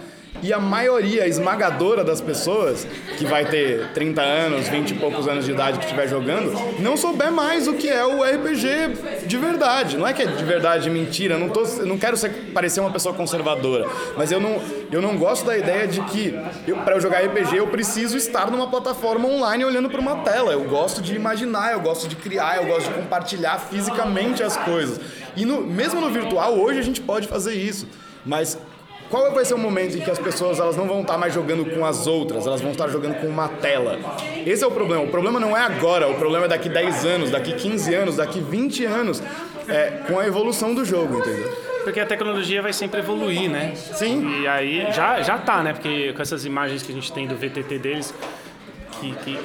E 0.42 0.52
a 0.52 0.58
maioria 0.58 1.26
esmagadora 1.26 2.04
das 2.04 2.20
pessoas, 2.20 2.86
que 3.16 3.24
vai 3.24 3.46
ter 3.46 3.92
30 3.92 4.20
anos, 4.20 4.68
20 4.68 4.90
e 4.90 4.94
poucos 4.94 5.26
anos 5.26 5.44
de 5.44 5.52
idade 5.52 5.78
que 5.78 5.84
estiver 5.84 6.06
jogando, 6.08 6.52
não 6.80 6.96
souber 6.96 7.32
mais 7.32 7.66
o 7.66 7.74
que 7.74 7.88
é 7.88 8.04
o 8.04 8.22
RPG 8.22 9.26
de 9.26 9.36
verdade. 9.38 9.96
Não 9.96 10.06
é 10.06 10.12
que 10.12 10.22
é 10.22 10.26
de 10.26 10.44
verdade 10.44 10.90
mentira, 10.90 11.38
não, 11.38 11.48
tô, 11.48 11.64
não 11.84 11.96
quero 11.96 12.16
ser, 12.16 12.30
parecer 12.52 12.80
uma 12.80 12.90
pessoa 12.90 13.14
conservadora, 13.14 13.88
mas 14.16 14.30
eu 14.30 14.40
não, 14.40 14.60
eu 14.92 15.00
não 15.00 15.16
gosto 15.16 15.46
da 15.46 15.56
ideia 15.56 15.86
de 15.86 16.00
que 16.02 16.34
para 16.84 16.96
eu 16.96 17.00
jogar 17.00 17.24
RPG 17.24 17.56
eu 17.56 17.68
preciso 17.68 18.16
estar 18.16 18.50
numa 18.50 18.68
plataforma 18.68 19.26
online 19.26 19.64
olhando 19.64 19.88
para 19.88 20.00
uma 20.00 20.16
tela. 20.16 20.52
Eu 20.52 20.64
gosto 20.64 21.00
de 21.00 21.14
imaginar, 21.14 21.72
eu 21.72 21.80
gosto 21.80 22.06
de 22.08 22.16
criar, 22.16 22.58
eu 22.58 22.66
gosto 22.66 22.88
de 22.88 22.94
compartilhar 22.94 23.58
fisicamente 23.58 24.42
as 24.42 24.56
coisas. 24.58 25.00
E 25.36 25.44
no, 25.44 25.62
mesmo 25.62 26.00
no 26.00 26.10
virtual, 26.10 26.58
hoje 26.58 26.78
a 26.78 26.82
gente 26.82 27.00
pode 27.00 27.26
fazer 27.28 27.54
isso. 27.54 27.86
Mas 28.24 28.58
qual 29.14 29.30
vai 29.30 29.44
ser 29.44 29.54
o 29.54 29.58
momento 29.58 29.96
em 29.96 30.00
que 30.00 30.10
as 30.10 30.18
pessoas 30.18 30.58
elas 30.58 30.76
não 30.76 30.88
vão 30.88 31.02
estar 31.02 31.16
mais 31.16 31.32
jogando 31.32 31.64
com 31.64 31.86
as 31.86 32.04
outras, 32.08 32.48
elas 32.48 32.60
vão 32.60 32.72
estar 32.72 32.88
jogando 32.88 33.14
com 33.20 33.28
uma 33.28 33.46
tela? 33.46 33.96
Esse 34.44 34.64
é 34.64 34.66
o 34.66 34.72
problema. 34.72 35.04
O 35.04 35.08
problema 35.08 35.38
não 35.38 35.56
é 35.56 35.60
agora, 35.60 36.08
o 36.08 36.16
problema 36.16 36.46
é 36.46 36.48
daqui 36.48 36.68
10 36.68 37.04
anos, 37.04 37.30
daqui 37.30 37.52
15 37.52 37.94
anos, 37.94 38.16
daqui 38.16 38.40
20 38.40 38.84
anos, 38.84 39.22
é, 39.68 40.02
com 40.08 40.18
a 40.18 40.26
evolução 40.26 40.74
do 40.74 40.84
jogo, 40.84 41.20
entendeu? 41.20 41.48
Porque 41.84 42.00
a 42.00 42.06
tecnologia 42.06 42.60
vai 42.60 42.72
sempre 42.72 42.98
evoluir, 42.98 43.48
né? 43.48 43.74
Sim. 43.76 44.42
E 44.42 44.48
aí 44.48 44.90
já, 44.90 45.22
já 45.22 45.38
tá, 45.38 45.62
né? 45.62 45.74
Porque 45.74 46.12
com 46.12 46.20
essas 46.20 46.44
imagens 46.44 46.82
que 46.82 46.90
a 46.90 46.94
gente 46.96 47.12
tem 47.12 47.28
do 47.28 47.36
VTT 47.36 47.78
deles, 47.78 48.12
que, 49.00 49.12
que, 49.16 49.36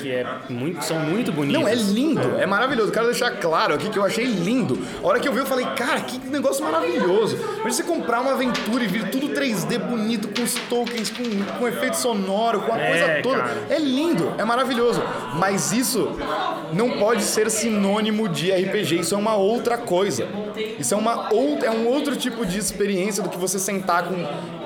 que 0.00 0.10
é 0.10 0.26
muito, 0.48 0.82
são 0.84 0.98
muito 1.00 1.32
bonitas. 1.32 1.60
Não, 1.60 1.68
é 1.68 1.74
lindo, 1.74 2.36
é 2.38 2.46
maravilhoso. 2.46 2.92
Quero 2.92 3.06
deixar 3.06 3.30
claro 3.32 3.74
aqui 3.74 3.88
que 3.90 3.98
eu 3.98 4.04
achei 4.04 4.24
lindo. 4.24 4.78
A 5.02 5.06
hora 5.06 5.20
que 5.20 5.28
eu 5.28 5.32
vi, 5.32 5.38
eu 5.38 5.46
falei, 5.46 5.66
cara, 5.76 6.00
que 6.00 6.18
negócio 6.28 6.64
maravilhoso. 6.64 7.38
Mas 7.62 7.76
você 7.76 7.82
comprar 7.82 8.20
uma 8.20 8.32
aventura 8.32 8.84
e 8.84 8.86
vir 8.86 9.10
tudo 9.10 9.28
3D 9.28 9.78
bonito, 9.78 10.28
com 10.28 10.42
os 10.42 10.54
tokens, 10.68 11.10
com, 11.10 11.24
com 11.58 11.68
efeito 11.68 11.96
sonoro, 11.96 12.60
com 12.62 12.72
a 12.72 12.78
É, 12.78 12.88
coisa 12.88 13.22
toda. 13.22 13.38
cara. 13.42 13.62
É 13.70 13.78
lindo, 13.78 14.32
é 14.38 14.44
maravilhoso. 14.44 15.02
Mas 15.34 15.72
isso 15.72 16.16
não 16.72 16.98
pode 16.98 17.22
ser 17.22 17.50
sinônimo 17.50 18.28
de 18.28 18.50
RPG. 18.52 19.00
Isso 19.00 19.14
é 19.14 19.18
uma 19.18 19.34
outra 19.36 19.78
coisa. 19.78 20.26
Isso 20.78 20.94
é, 20.94 20.96
uma 20.96 21.32
outra, 21.32 21.68
é 21.68 21.70
um 21.70 21.86
outro 21.86 22.16
tipo 22.16 22.44
de 22.44 22.58
experiência 22.58 23.22
do 23.22 23.28
que 23.28 23.38
você 23.38 23.58
sentar 23.58 24.04
com, 24.04 24.14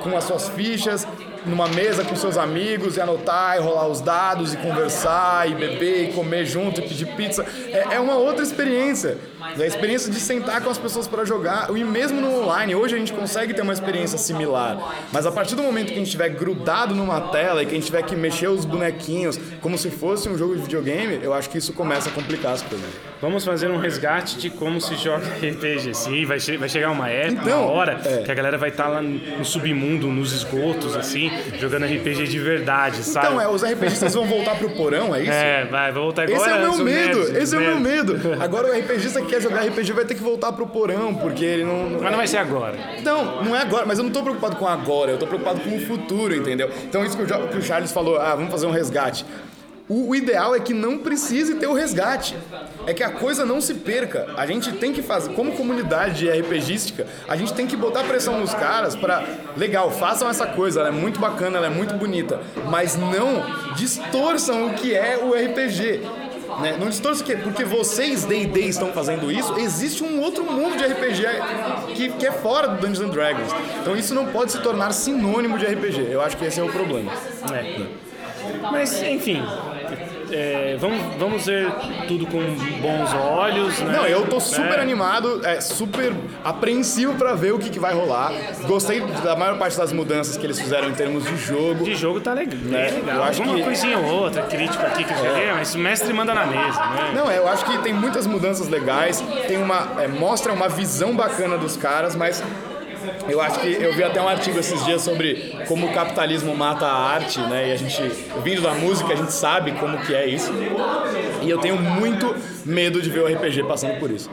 com 0.02 0.16
as 0.16 0.24
suas 0.24 0.48
fichas 0.48 1.06
numa 1.44 1.68
mesa 1.68 2.04
com 2.04 2.14
seus 2.14 2.36
amigos 2.36 2.96
e 2.96 3.00
anotar 3.00 3.56
e 3.56 3.60
rolar 3.60 3.88
os 3.88 4.00
dados 4.00 4.54
e 4.54 4.56
conversar 4.56 5.50
e 5.50 5.54
beber 5.54 6.10
e 6.10 6.12
comer 6.12 6.46
junto 6.46 6.80
e 6.80 6.88
pedir 6.88 7.06
pizza. 7.16 7.44
É, 7.72 7.94
é 7.94 8.00
uma 8.00 8.14
outra 8.14 8.42
experiência. 8.42 9.18
É 9.58 9.62
a 9.62 9.66
experiência 9.66 10.10
de 10.10 10.18
sentar 10.18 10.62
com 10.62 10.70
as 10.70 10.78
pessoas 10.78 11.06
para 11.06 11.24
jogar. 11.24 11.68
E 11.76 11.84
mesmo 11.84 12.20
no 12.20 12.42
online, 12.42 12.74
hoje 12.74 12.94
a 12.94 12.98
gente 12.98 13.12
consegue 13.12 13.54
ter 13.54 13.62
uma 13.62 13.72
experiência 13.72 14.18
similar. 14.18 14.78
Mas 15.12 15.26
a 15.26 15.32
partir 15.32 15.54
do 15.54 15.62
momento 15.62 15.88
que 15.88 15.94
a 15.94 15.96
gente 15.96 16.06
estiver 16.06 16.28
grudado 16.30 16.94
numa 16.94 17.20
tela 17.20 17.62
e 17.62 17.66
que 17.66 17.72
a 17.72 17.74
gente 17.74 17.86
tiver 17.86 18.02
que 18.02 18.16
mexer 18.16 18.48
os 18.48 18.64
bonequinhos 18.64 19.38
como 19.60 19.76
se 19.76 19.90
fosse 19.90 20.28
um 20.28 20.38
jogo 20.38 20.56
de 20.56 20.62
videogame, 20.62 21.20
eu 21.22 21.32
acho 21.34 21.50
que 21.50 21.58
isso 21.58 21.72
começa 21.72 22.08
a 22.08 22.12
complicar 22.12 22.52
as 22.52 22.62
coisas. 22.62 22.88
Vamos 23.20 23.44
fazer 23.44 23.70
um 23.70 23.78
resgate 23.78 24.36
de 24.38 24.50
como 24.50 24.80
se 24.80 24.96
joga 24.96 25.24
RPG. 25.38 25.94
Sim, 25.94 26.24
vai, 26.24 26.40
che 26.40 26.56
vai 26.56 26.68
chegar 26.68 26.90
uma 26.90 27.08
época, 27.08 27.42
Então, 27.42 27.62
uma 27.62 27.72
hora, 27.72 28.00
é. 28.04 28.22
que 28.22 28.32
a 28.32 28.34
galera 28.34 28.58
vai 28.58 28.70
estar 28.70 28.88
lá 28.88 29.00
no 29.00 29.44
submundo, 29.44 30.08
nos 30.08 30.32
esgotos, 30.32 30.96
assim, 30.96 31.30
jogando 31.60 31.84
RPG 31.84 32.26
de 32.26 32.38
verdade, 32.40 33.04
sabe? 33.04 33.26
Então, 33.28 33.40
é, 33.40 33.48
os 33.48 33.62
RPGistas 33.62 34.14
vão 34.14 34.26
voltar 34.26 34.56
pro 34.56 34.70
porão, 34.70 35.14
é 35.14 35.22
isso? 35.22 35.30
É, 35.30 35.64
vai, 35.66 35.92
vou 35.92 36.04
voltar 36.04 36.22
agora. 36.22 36.36
Esse 36.36 36.50
é 36.50 36.54
o 36.54 36.60
meu 36.60 36.84
medo, 36.84 37.18
nerds, 37.18 37.36
esse 37.36 37.54
é 37.54 37.58
o 37.58 37.60
meu 37.60 37.80
medo. 37.80 38.20
Agora 38.40 38.68
o 38.68 38.78
RPGista 38.78 39.20
que 39.20 39.28
quer 39.28 39.41
jogar 39.42 39.66
RPG 39.66 39.92
vai 39.92 40.04
ter 40.04 40.14
que 40.14 40.22
voltar 40.22 40.52
pro 40.52 40.66
porão, 40.66 41.14
porque 41.14 41.44
ele 41.44 41.64
não. 41.64 41.90
Mas 42.00 42.10
não 42.10 42.16
vai 42.16 42.26
ser 42.26 42.38
agora. 42.38 42.78
Não, 43.02 43.44
não 43.44 43.56
é 43.56 43.60
agora, 43.60 43.84
mas 43.84 43.98
eu 43.98 44.04
não 44.04 44.10
tô 44.10 44.22
preocupado 44.22 44.56
com 44.56 44.66
agora, 44.66 45.10
eu 45.10 45.18
tô 45.18 45.26
preocupado 45.26 45.60
com 45.60 45.76
o 45.76 45.80
futuro, 45.80 46.34
entendeu? 46.34 46.70
Então 46.84 47.04
isso 47.04 47.16
que 47.16 47.22
o, 47.22 47.48
que 47.48 47.58
o 47.58 47.62
Charles 47.62 47.92
falou, 47.92 48.18
ah, 48.18 48.34
vamos 48.34 48.50
fazer 48.50 48.66
um 48.66 48.70
resgate. 48.70 49.26
O, 49.88 50.14
ideal 50.14 50.54
é 50.54 50.60
que 50.60 50.72
não 50.72 50.96
precise 50.96 51.56
ter 51.56 51.66
o 51.66 51.74
resgate. 51.74 52.34
É 52.86 52.94
que 52.94 53.02
a 53.02 53.10
coisa 53.10 53.44
não 53.44 53.60
se 53.60 53.74
perca. 53.74 54.26
A 54.38 54.46
gente 54.46 54.72
tem 54.72 54.90
que 54.90 55.02
fazer, 55.02 55.34
como 55.34 55.52
comunidade 55.52 56.30
RPGística, 56.30 57.06
a 57.28 57.36
gente 57.36 57.52
tem 57.52 57.66
que 57.66 57.76
botar 57.76 58.04
pressão 58.04 58.40
nos 58.40 58.54
caras 58.54 58.96
pra. 58.96 59.22
Legal, 59.54 59.90
façam 59.90 60.30
essa 60.30 60.46
coisa, 60.46 60.80
ela 60.80 60.88
é 60.88 60.92
muito 60.92 61.20
bacana, 61.20 61.58
ela 61.58 61.66
é 61.66 61.70
muito 61.70 61.94
bonita. 61.94 62.40
Mas 62.70 62.96
não 62.96 63.44
distorçam 63.76 64.68
o 64.68 64.74
que 64.74 64.94
é 64.94 65.18
o 65.18 65.34
RPG. 65.34 66.00
Né? 66.60 66.76
Não 66.78 66.88
distorça 66.88 67.22
que 67.24 67.36
porque 67.36 67.64
vocês 67.64 68.24
D&D 68.24 68.60
estão 68.60 68.92
fazendo 68.92 69.30
isso, 69.30 69.58
existe 69.58 70.02
um 70.02 70.20
outro 70.20 70.44
mundo 70.44 70.76
de 70.76 70.84
RPG 70.84 71.22
que, 71.94 72.08
que 72.10 72.26
é 72.26 72.32
fora 72.32 72.68
do 72.68 72.80
Dungeons 72.80 73.00
and 73.00 73.10
Dragons. 73.10 73.52
Então 73.80 73.96
isso 73.96 74.14
não 74.14 74.26
pode 74.26 74.52
se 74.52 74.60
tornar 74.60 74.92
sinônimo 74.92 75.58
de 75.58 75.66
RPG. 75.66 76.08
Eu 76.10 76.20
acho 76.20 76.36
que 76.36 76.44
esse 76.44 76.60
é 76.60 76.62
o 76.62 76.68
problema. 76.68 77.12
É. 77.52 77.86
Mas, 78.70 79.02
enfim, 79.02 79.42
é, 80.32 80.76
vamos, 80.78 80.98
vamos 81.18 81.46
ver 81.46 81.70
tudo 82.08 82.26
com 82.26 82.38
bons 82.80 83.12
olhos, 83.14 83.78
né? 83.80 83.92
Não, 83.96 84.06
eu 84.06 84.26
tô 84.26 84.40
super 84.40 84.78
É. 84.78 84.82
animado, 84.82 85.40
é, 85.44 85.60
super 85.60 86.12
apreensivo 86.44 87.14
pra 87.14 87.34
ver 87.34 87.52
o 87.52 87.58
que, 87.58 87.70
que 87.70 87.78
vai 87.78 87.94
rolar. 87.94 88.32
Gostei 88.66 89.00
da 89.00 89.36
maior 89.36 89.58
parte 89.58 89.76
das 89.76 89.92
mudanças 89.92 90.36
que 90.36 90.44
eles 90.46 90.58
fizeram 90.60 90.88
em 90.88 90.94
termos 90.94 91.24
de 91.24 91.36
jogo. 91.36 91.84
De 91.84 91.94
jogo 91.94 92.20
tá 92.20 92.32
legal. 92.32 92.58
É, 92.72 92.90
legal. 92.90 93.16
eu 93.16 93.22
acho 93.24 93.40
Alguma 93.42 93.56
que- 93.56 93.62
É. 93.62 93.64
coisinha 93.64 93.98
ou 93.98 94.04
outra, 94.22 94.42
crítica 94.42 94.86
aqui 94.86 95.04
que 95.04 95.12
eu 95.12 95.16
joguei, 95.18 95.52
mas 95.52 95.74
o 95.74 95.78
mestre 95.78 96.12
manda 96.12 96.34
na 96.34 96.46
mesa, 96.46 96.80
né? 96.80 97.12
Não, 97.14 97.30
é, 97.30 97.38
eu 97.38 97.48
acho 97.48 97.64
que 97.64 97.78
tem 97.78 97.92
muitas 97.92 98.26
mudanças 98.26 98.68
legais, 98.68 99.22
tem 99.46 99.56
uma. 99.58 99.86
é, 99.98 100.08
mostra 100.08 100.52
uma 100.52 100.68
visão 100.68 101.14
bacana 101.14 101.56
dos 101.58 101.76
caras, 101.76 102.14
mas 102.14 102.42
eu 103.28 103.40
acho 103.40 103.60
que 103.60 103.68
eu 103.68 103.92
vi 103.94 104.02
até 104.02 104.20
um 104.20 104.28
artigo 104.28 104.58
esses 104.58 104.84
dias 104.84 105.02
sobre 105.02 105.56
como 105.66 105.86
o 105.86 105.92
capitalismo 105.92 106.54
mata 106.56 106.86
a 106.86 106.94
arte, 106.94 107.40
né? 107.40 107.68
E 107.68 107.72
a 107.72 107.76
gente, 107.76 108.02
vindo 108.42 108.62
da 108.62 108.72
música, 108.74 109.12
a 109.12 109.16
gente 109.16 109.32
sabe 109.32 109.72
como 109.72 109.98
que 109.98 110.14
é 110.14 110.26
isso. 110.26 110.52
E 111.40 111.50
eu 111.50 111.58
tenho 111.58 111.76
muito 111.76 112.34
medo 112.64 113.00
de 113.00 113.10
ver 113.10 113.20
o 113.20 113.26
RPG 113.26 113.64
passando 113.64 113.98
por 113.98 114.10
isso. 114.10 114.30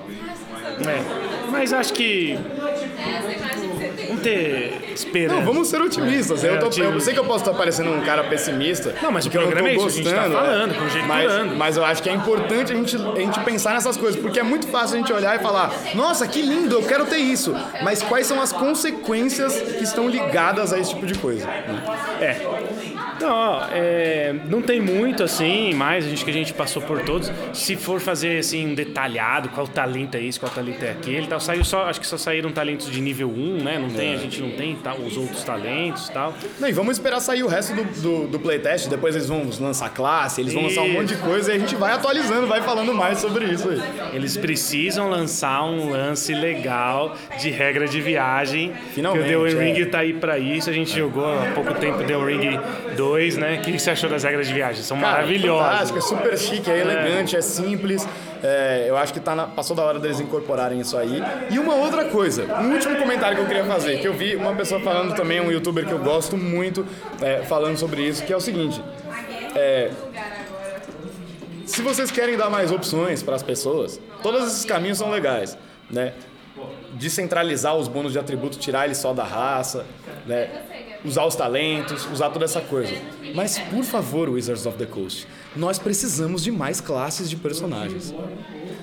É. 0.87 1.49
Mas 1.49 1.73
acho 1.73 1.93
que. 1.93 2.37
Vamos 4.09 4.23
ter 4.23 4.91
esperança. 4.93 5.35
Não, 5.39 5.45
vamos 5.45 5.67
ser 5.67 5.81
otimistas. 5.81 6.43
Eu, 6.43 6.59
tô- 6.59 6.65
É, 6.81 6.85
eu 6.85 6.99
sei 6.99 7.13
que 7.13 7.19
eu 7.19 7.25
posso 7.25 7.39
estar 7.45 7.53
parecendo 7.53 7.91
um 7.91 8.01
cara 8.01 8.23
pessimista. 8.25 8.93
Não, 9.01 9.11
mas 9.11 9.25
o 9.25 9.29
porque 9.29 9.37
eu 9.37 9.47
programa 9.47 9.69
tô 9.69 9.73
é 9.73 9.77
isso, 9.77 9.87
a 9.87 9.89
gente 9.89 10.03
tá 10.09 10.15
gostando, 10.27 10.35
falando, 10.35 10.71
é. 10.71 10.77
conjecturando. 10.77 11.07
mas, 11.47 11.57
mas 11.57 11.77
eu 11.77 11.85
acho 11.85 12.03
que 12.03 12.09
é 12.09 12.13
importante 12.13 12.73
a 12.73 12.75
gente, 12.75 12.95
a 12.95 13.15
gente 13.19 13.39
pensar 13.41 13.73
nessas 13.73 13.95
coisas, 13.97 14.19
porque 14.19 14.39
é 14.39 14.43
muito 14.43 14.67
fácil 14.67 14.95
a 14.95 14.99
gente 14.99 15.13
olhar 15.13 15.35
e 15.35 15.39
falar: 15.39 15.71
nossa, 15.95 16.27
que 16.27 16.41
lindo, 16.41 16.75
eu 16.75 16.83
quero 16.83 17.05
ter 17.05 17.17
isso. 17.17 17.53
Mas 17.83 18.01
quais 18.03 18.27
são 18.27 18.41
as 18.41 18.51
consequências 18.51 19.53
que 19.53 19.83
estão 19.83 20.09
ligadas 20.09 20.73
a 20.73 20.79
esse 20.79 20.89
tipo 20.91 21.05
de 21.05 21.17
coisa? 21.17 21.47
É. 22.19 22.37
Ó, 23.23 23.67
é, 23.71 24.33
não 24.49 24.61
tem 24.61 24.79
muito 24.81 25.23
assim, 25.23 25.73
mais 25.73 26.05
a 26.05 26.09
gente 26.09 26.23
que 26.23 26.31
a 26.31 26.33
gente 26.33 26.53
passou 26.53 26.81
por 26.81 27.01
todos. 27.01 27.31
Se 27.53 27.75
for 27.75 27.99
fazer 27.99 28.39
assim 28.39 28.67
um 28.67 28.75
detalhado, 28.75 29.49
qual 29.49 29.67
talento 29.67 30.15
é 30.15 30.23
esse, 30.23 30.39
qual 30.39 30.51
talento 30.51 30.83
é 30.83 30.91
aquele, 30.91 31.27
tal, 31.27 31.39
saiu 31.39 31.63
só, 31.63 31.83
acho 31.83 31.99
que 31.99 32.07
só 32.07 32.17
saíram 32.17 32.51
talentos 32.51 32.89
de 32.89 33.01
nível 33.01 33.29
1, 33.29 33.63
né? 33.63 33.79
Não 33.79 33.89
tem, 33.89 34.13
a 34.13 34.17
gente 34.17 34.41
não 34.41 34.51
tem 34.51 34.75
tá, 34.75 34.93
os 34.95 35.17
outros 35.17 35.43
talentos, 35.43 36.07
e 36.07 36.11
tal. 36.11 36.33
Não, 36.59 36.67
e 36.67 36.71
vamos 36.71 36.93
esperar 36.93 37.19
sair 37.19 37.43
o 37.43 37.47
resto 37.47 37.73
do, 37.73 37.83
do, 38.01 38.27
do 38.27 38.39
playtest, 38.39 38.87
depois 38.87 39.15
eles 39.15 39.27
vão 39.27 39.47
lançar 39.59 39.89
classe, 39.89 40.41
eles 40.41 40.53
vão 40.53 40.63
lançar 40.63 40.81
um 40.81 40.93
monte 40.93 41.09
de 41.09 41.17
coisa 41.17 41.51
e 41.51 41.55
a 41.55 41.59
gente 41.59 41.75
vai 41.75 41.93
atualizando, 41.93 42.47
vai 42.47 42.61
falando 42.61 42.93
mais 42.93 43.19
sobre 43.19 43.45
isso 43.45 43.69
aí. 43.69 43.81
Eles 44.13 44.37
precisam 44.37 45.09
lançar 45.09 45.63
um 45.63 45.91
lance 45.91 46.33
legal 46.33 47.15
de 47.39 47.49
regra 47.49 47.87
de 47.87 48.01
viagem. 48.01 48.73
Finalmente, 48.93 49.27
Que 49.27 49.35
o 49.35 49.45
The 49.45 49.63
Ring 49.63 49.81
é. 49.81 49.85
tá 49.85 49.99
aí 49.99 50.13
pra 50.13 50.37
isso. 50.37 50.69
A 50.69 50.73
gente 50.73 50.95
jogou 50.95 51.25
há 51.25 51.51
pouco 51.53 51.73
tempo 51.75 52.03
The 52.03 52.15
Ring 52.15 52.59
2, 53.09 53.37
né? 53.37 53.57
O 53.57 53.61
que 53.61 53.77
você 53.79 53.91
achou 53.91 54.09
das 54.09 54.23
regras 54.23 54.47
de 54.47 54.53
viagem? 54.53 54.83
São 54.83 54.97
Cara, 54.99 55.13
maravilhosas. 55.13 55.95
é 55.95 56.01
super 56.01 56.37
chique, 56.37 56.69
é 56.69 56.79
elegante, 56.79 57.35
é 57.35 57.41
simples. 57.41 58.07
É, 58.43 58.85
eu 58.87 58.95
acho 58.95 59.11
que 59.13 59.19
tá 59.19 59.35
na- 59.35 59.47
passou 59.47 59.75
da 59.75 59.83
hora 59.83 59.99
deles 59.99 60.19
incorporarem 60.19 60.79
isso 60.79 60.97
aí. 60.97 61.21
E 61.49 61.57
uma 61.59 61.75
outra 61.75 62.05
coisa, 62.05 62.45
um 62.61 62.71
último 62.73 62.95
comentário 62.97 63.35
que 63.37 63.43
eu 63.43 63.47
queria 63.47 63.65
fazer, 63.65 63.99
que 63.99 64.07
eu 64.07 64.13
vi 64.13 64.35
uma 64.35 64.53
pessoa 64.55 64.79
falando 64.81 65.15
também, 65.15 65.41
um 65.41 65.51
youtuber 65.51 65.85
que 65.85 65.91
eu 65.91 65.99
gosto 65.99 66.37
muito, 66.37 66.85
é, 67.21 67.39
falando 67.43 67.77
sobre 67.77 68.01
isso, 68.03 68.23
que 68.23 68.31
é 68.31 68.37
o 68.37 68.41
seguinte. 68.41 68.81
é, 69.55 69.89
se 71.65 71.81
vocês 71.81 72.09
querem 72.11 72.35
dar 72.37 72.49
mais 72.49 72.71
opções 72.71 73.21
para 73.21 73.35
as 73.35 73.43
pessoas, 73.43 73.99
todos 74.23 74.45
esses 74.47 74.65
caminhos 74.65 74.97
são 74.97 75.09
legais, 75.09 75.57
né? 75.89 76.13
Descentralizar 76.93 77.75
os 77.75 77.87
bônus 77.87 78.11
de 78.11 78.19
atributo, 78.19 78.57
tirar 78.57 78.85
eles 78.85 78.97
só 78.97 79.13
da 79.13 79.23
raça, 79.23 79.85
né? 80.25 80.49
Usar 81.03 81.25
os 81.25 81.35
talentos, 81.35 82.05
usar 82.11 82.29
toda 82.29 82.43
essa 82.45 82.59
coisa. 82.59 82.93
Mas, 83.33 83.57
por 83.57 83.83
favor, 83.83 84.27
Wizards 84.29 84.65
of 84.65 84.77
the 84.77 84.85
Coast, 84.85 85.27
nós 85.55 85.79
precisamos 85.79 86.43
de 86.43 86.51
mais 86.51 86.81
classes 86.81 87.29
de 87.29 87.37
personagens. 87.37 88.13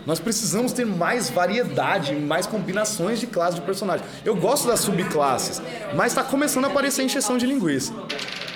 Nós 0.07 0.19
precisamos 0.19 0.73
ter 0.73 0.87
mais 0.87 1.29
variedade, 1.29 2.15
mais 2.15 2.47
combinações 2.47 3.21
de 3.21 3.27
classes 3.27 3.57
de 3.57 3.61
personagens. 3.63 4.09
Eu 4.25 4.35
gosto 4.37 4.67
das 4.67 4.81
subclasses, 4.81 5.61
mas 5.95 6.13
está 6.13 6.23
começando 6.23 6.65
a 6.65 6.69
aparecer 6.69 7.03
encheção 7.03 7.37
de 7.37 7.45
linguiça. 7.45 7.93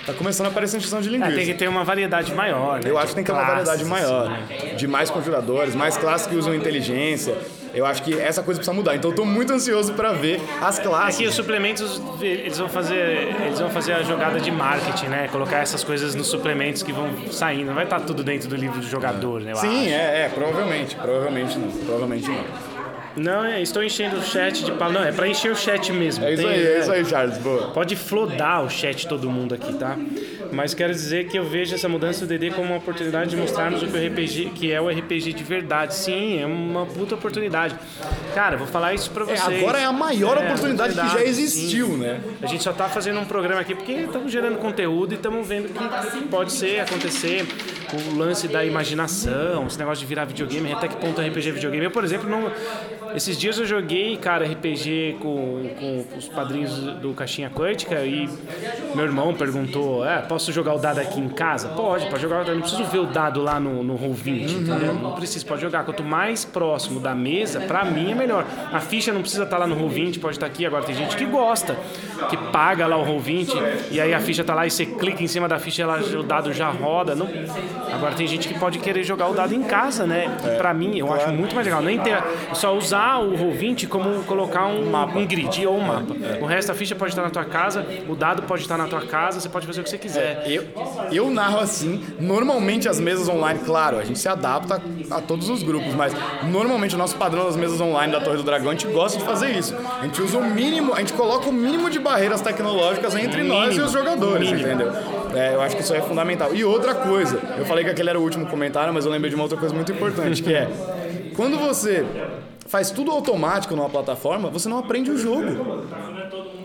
Tá 0.05 0.13
começando 0.13 0.47
a 0.47 0.49
aparecer 0.49 0.77
encheção 0.77 0.99
de 0.99 1.09
É, 1.09 1.11
linguiça. 1.11 1.35
tem 1.35 1.45
que 1.45 1.53
ter 1.53 1.69
uma 1.69 1.83
variedade 1.83 2.33
maior, 2.33 2.81
né? 2.83 2.89
Eu 2.89 2.97
acho 2.97 3.09
que 3.09 3.15
tem 3.15 3.23
que 3.23 3.31
ter 3.31 3.37
uma 3.37 3.45
variedade 3.45 3.85
maior, 3.85 4.31
assim, 4.31 4.65
né? 4.69 4.73
de 4.75 4.87
mais 4.87 5.11
conjuradores, 5.11 5.75
mais 5.75 5.95
classes 5.97 6.25
que 6.25 6.35
usam 6.35 6.55
inteligência. 6.55 7.37
Eu 7.73 7.85
acho 7.85 8.03
que 8.03 8.13
essa 8.19 8.43
coisa 8.43 8.59
precisa 8.59 8.73
mudar. 8.75 8.95
Então 8.95 9.11
eu 9.11 9.15
tô 9.15 9.25
muito 9.25 9.53
ansioso 9.53 9.93
para 9.93 10.11
ver 10.11 10.41
as 10.61 10.79
classes. 10.79 11.15
Aqui 11.15 11.27
os 11.27 11.35
suplementos, 11.35 12.01
eles 12.21 12.57
vão 12.57 12.67
fazer, 12.69 13.33
eles 13.45 13.59
vão 13.59 13.69
fazer 13.69 13.93
a 13.93 14.03
jogada 14.03 14.39
de 14.39 14.51
marketing, 14.51 15.07
né? 15.07 15.29
Colocar 15.31 15.57
essas 15.59 15.83
coisas 15.83 16.13
nos 16.15 16.27
suplementos 16.27 16.83
que 16.83 16.91
vão 16.91 17.09
saindo. 17.31 17.67
Não 17.67 17.73
vai 17.73 17.85
estar 17.85 17.99
tudo 18.01 18.23
dentro 18.23 18.49
do 18.49 18.55
livro 18.55 18.79
do 18.79 18.87
jogador, 18.87 19.41
né? 19.41 19.55
Sim, 19.55 19.89
é, 19.89 20.25
é, 20.25 20.31
provavelmente. 20.33 20.95
Provavelmente 20.95 21.57
não. 21.57 21.71
Provavelmente 21.71 22.27
não. 22.29 22.71
Não, 23.15 23.43
é, 23.43 23.61
estou 23.61 23.83
enchendo 23.83 24.17
o 24.17 24.21
chat 24.23 24.63
de 24.63 24.71
palavras. 24.71 25.01
Não, 25.01 25.09
é 25.09 25.11
pra 25.11 25.27
encher 25.27 25.51
o 25.51 25.55
chat 25.55 25.91
mesmo. 25.91 26.23
É 26.23 26.33
isso 26.33 26.43
Tem- 26.43 26.51
aí, 26.51 26.65
é 26.65 26.79
isso 26.79 26.91
aí, 26.91 27.05
Charles. 27.05 27.37
Boa. 27.39 27.67
Pode 27.71 27.95
flodar 27.95 28.63
o 28.63 28.69
chat 28.69 29.05
todo 29.07 29.29
mundo 29.29 29.53
aqui, 29.53 29.73
tá? 29.73 29.97
Mas 30.51 30.73
quero 30.73 30.91
dizer 30.93 31.27
que 31.27 31.37
eu 31.37 31.43
vejo 31.45 31.73
essa 31.73 31.87
mudança 31.87 32.25
do 32.25 32.27
DD 32.27 32.51
como 32.51 32.67
uma 32.67 32.77
oportunidade 32.77 33.29
de 33.29 33.37
mostrarmos 33.37 33.81
o 33.81 33.87
que 33.87 33.97
o 33.97 34.07
RPG, 34.07 34.51
que 34.53 34.71
é 34.71 34.81
o 34.81 34.89
RPG 34.89 35.33
de 35.33 35.43
verdade. 35.43 35.95
Sim, 35.95 36.39
é 36.41 36.45
uma 36.45 36.85
puta 36.85 37.15
oportunidade. 37.15 37.75
Cara, 38.35 38.57
vou 38.57 38.67
falar 38.67 38.93
isso 38.93 39.09
pra 39.11 39.23
É, 39.23 39.35
vocês. 39.35 39.41
agora 39.59 39.79
é 39.79 39.85
a 39.85 39.91
maior 39.93 40.37
É, 40.37 40.45
oportunidade 40.45 40.93
que 40.93 41.07
já 41.09 41.23
existiu, 41.23 41.87
sim. 41.87 41.97
né? 41.97 42.19
A 42.41 42.47
gente 42.47 42.63
só 42.63 42.73
tá 42.73 42.89
fazendo 42.89 43.19
um 43.19 43.25
programa 43.25 43.61
aqui 43.61 43.73
porque 43.75 43.91
estamos 43.93 44.31
gerando 44.31 44.57
conteúdo 44.57 45.13
e 45.13 45.15
estamos 45.15 45.47
vendo 45.47 45.69
que 45.69 46.27
pode 46.27 46.51
ser, 46.51 46.79
acontecer 46.81 47.45
o 47.93 48.17
lance 48.17 48.47
da 48.47 48.63
imaginação, 48.65 49.67
esse 49.67 49.77
negócio 49.77 49.99
de 50.01 50.05
virar 50.05 50.25
videogame, 50.25 50.71
até 50.73 50.87
que 50.87 50.95
ponto 50.97 51.19
é 51.21 51.27
RPG 51.27 51.51
videogame. 51.51 51.85
Eu, 51.85 51.91
por 51.91 52.03
exemplo, 52.03 52.29
não. 52.29 52.51
Esses 53.15 53.37
dias 53.37 53.57
eu 53.57 53.65
joguei, 53.65 54.15
cara, 54.17 54.45
RPG 54.45 55.17
com, 55.19 55.69
com 55.79 56.17
os 56.17 56.27
padrinhos 56.27 56.73
do 57.01 57.13
Caixinha 57.13 57.49
Quântica 57.49 58.03
e 58.05 58.29
meu 58.95 59.05
irmão 59.05 59.33
perguntou: 59.33 60.05
é, 60.05 60.19
posso 60.19 60.51
jogar 60.51 60.73
o 60.75 60.79
dado 60.79 60.99
aqui 60.99 61.19
em 61.19 61.29
casa? 61.29 61.69
Pode, 61.69 62.05
pode 62.07 62.21
jogar 62.21 62.41
o 62.41 62.45
dado. 62.45 62.55
Não 62.55 62.61
preciso 62.61 62.83
ver 62.85 62.99
o 62.99 63.05
dado 63.05 63.41
lá 63.41 63.59
no, 63.59 63.83
no 63.83 63.97
Roll20, 63.97 64.61
entendeu? 64.61 64.93
Não 64.93 65.13
precisa, 65.13 65.45
pode 65.45 65.61
jogar. 65.61 65.83
Quanto 65.83 66.03
mais 66.03 66.45
próximo 66.45 66.99
da 66.99 67.13
mesa, 67.13 67.59
pra 67.61 67.83
mim 67.83 68.11
é 68.11 68.15
melhor. 68.15 68.45
A 68.71 68.79
ficha 68.79 69.11
não 69.11 69.21
precisa 69.21 69.43
estar 69.43 69.57
lá 69.57 69.67
no 69.67 69.75
Roll20, 69.75 70.19
pode 70.19 70.35
estar 70.35 70.45
aqui. 70.45 70.65
Agora 70.65 70.83
tem 70.83 70.95
gente 70.95 71.15
que 71.17 71.25
gosta, 71.25 71.77
que 72.29 72.37
paga 72.51 72.87
lá 72.87 72.97
o 72.97 73.05
Roll20 73.05 73.91
e 73.91 73.99
aí 73.99 74.13
a 74.13 74.19
ficha 74.19 74.43
tá 74.43 74.53
lá 74.53 74.65
e 74.65 74.71
você 74.71 74.85
clica 74.85 75.21
em 75.21 75.27
cima 75.27 75.47
da 75.47 75.59
ficha 75.59 75.81
e 75.81 75.83
ela, 75.83 75.99
o 75.99 76.23
dado 76.23 76.53
já 76.53 76.69
roda. 76.69 77.13
Não... 77.15 77.27
Agora 77.93 78.15
tem 78.15 78.25
gente 78.25 78.47
que 78.47 78.57
pode 78.57 78.79
querer 78.79 79.03
jogar 79.03 79.27
o 79.27 79.33
dado 79.33 79.53
em 79.53 79.63
casa, 79.63 80.05
né? 80.05 80.37
E 80.45 80.57
pra 80.57 80.73
mim, 80.73 80.97
eu 80.97 81.11
acho 81.13 81.29
muito 81.29 81.53
mais 81.53 81.67
legal. 81.67 81.81
Nem 81.81 81.99
ter, 81.99 82.17
só 82.53 82.75
usar 82.75 83.00
o 83.19 83.33
Roll20 83.33 83.87
como 83.87 84.23
colocar 84.23 84.67
um, 84.67 84.95
um 85.17 85.25
grid 85.25 85.65
ou 85.65 85.77
um 85.77 85.81
mapa. 85.81 86.15
O 86.41 86.45
resto 86.45 86.69
da 86.69 86.73
ficha 86.73 86.95
pode 86.95 87.11
estar 87.11 87.21
na 87.21 87.29
tua 87.29 87.45
casa, 87.45 87.85
o 88.07 88.15
dado 88.15 88.43
pode 88.43 88.61
estar 88.61 88.77
na 88.77 88.87
tua 88.87 89.01
casa, 89.01 89.39
você 89.39 89.49
pode 89.49 89.65
fazer 89.65 89.81
o 89.81 89.83
que 89.83 89.89
você 89.89 89.97
quiser. 89.97 90.43
Eu, 90.45 90.65
eu 91.11 91.29
narro 91.29 91.59
assim, 91.59 92.03
normalmente 92.19 92.87
as 92.87 92.99
mesas 92.99 93.27
online, 93.27 93.59
claro, 93.65 93.97
a 93.97 94.03
gente 94.03 94.19
se 94.19 94.27
adapta 94.29 94.81
a 95.09 95.21
todos 95.21 95.49
os 95.49 95.63
grupos, 95.63 95.93
mas 95.93 96.13
normalmente 96.43 96.95
o 96.95 96.97
nosso 96.97 97.15
padrão 97.17 97.45
das 97.45 97.55
mesas 97.55 97.79
online 97.81 98.11
da 98.11 98.21
Torre 98.21 98.37
do 98.37 98.43
Dragão, 98.43 98.69
a 98.69 98.73
gente 98.73 98.87
gosta 98.87 99.17
de 99.17 99.23
fazer 99.23 99.51
isso. 99.51 99.75
A 99.99 100.05
gente 100.05 100.21
usa 100.21 100.37
o 100.37 100.43
mínimo, 100.43 100.93
a 100.93 100.99
gente 100.99 101.13
coloca 101.13 101.49
o 101.49 101.53
mínimo 101.53 101.89
de 101.89 101.99
barreiras 101.99 102.41
tecnológicas 102.41 103.15
entre 103.15 103.43
nós 103.43 103.75
e 103.75 103.81
os 103.81 103.91
jogadores, 103.91 104.51
Mínimo. 104.51 104.67
entendeu? 104.67 104.91
É, 105.35 105.55
eu 105.55 105.61
acho 105.61 105.75
que 105.75 105.81
isso 105.81 105.93
é 105.93 106.01
fundamental. 106.01 106.53
E 106.53 106.63
outra 106.63 106.93
coisa, 106.93 107.39
eu 107.57 107.65
falei 107.65 107.83
que 107.83 107.89
aquele 107.89 108.09
era 108.09 108.19
o 108.19 108.23
último 108.23 108.45
comentário, 108.47 108.93
mas 108.93 109.05
eu 109.05 109.11
lembrei 109.11 109.29
de 109.29 109.35
uma 109.35 109.43
outra 109.43 109.57
coisa 109.57 109.73
muito 109.73 109.91
importante, 109.91 110.43
que 110.43 110.53
é 110.53 110.69
quando 111.35 111.57
você 111.57 112.05
faz 112.71 112.89
tudo 112.89 113.11
automático 113.11 113.75
numa 113.75 113.89
plataforma, 113.89 114.49
você 114.49 114.69
não 114.69 114.77
aprende 114.77 115.11
o 115.11 115.17
jogo. 115.17 115.45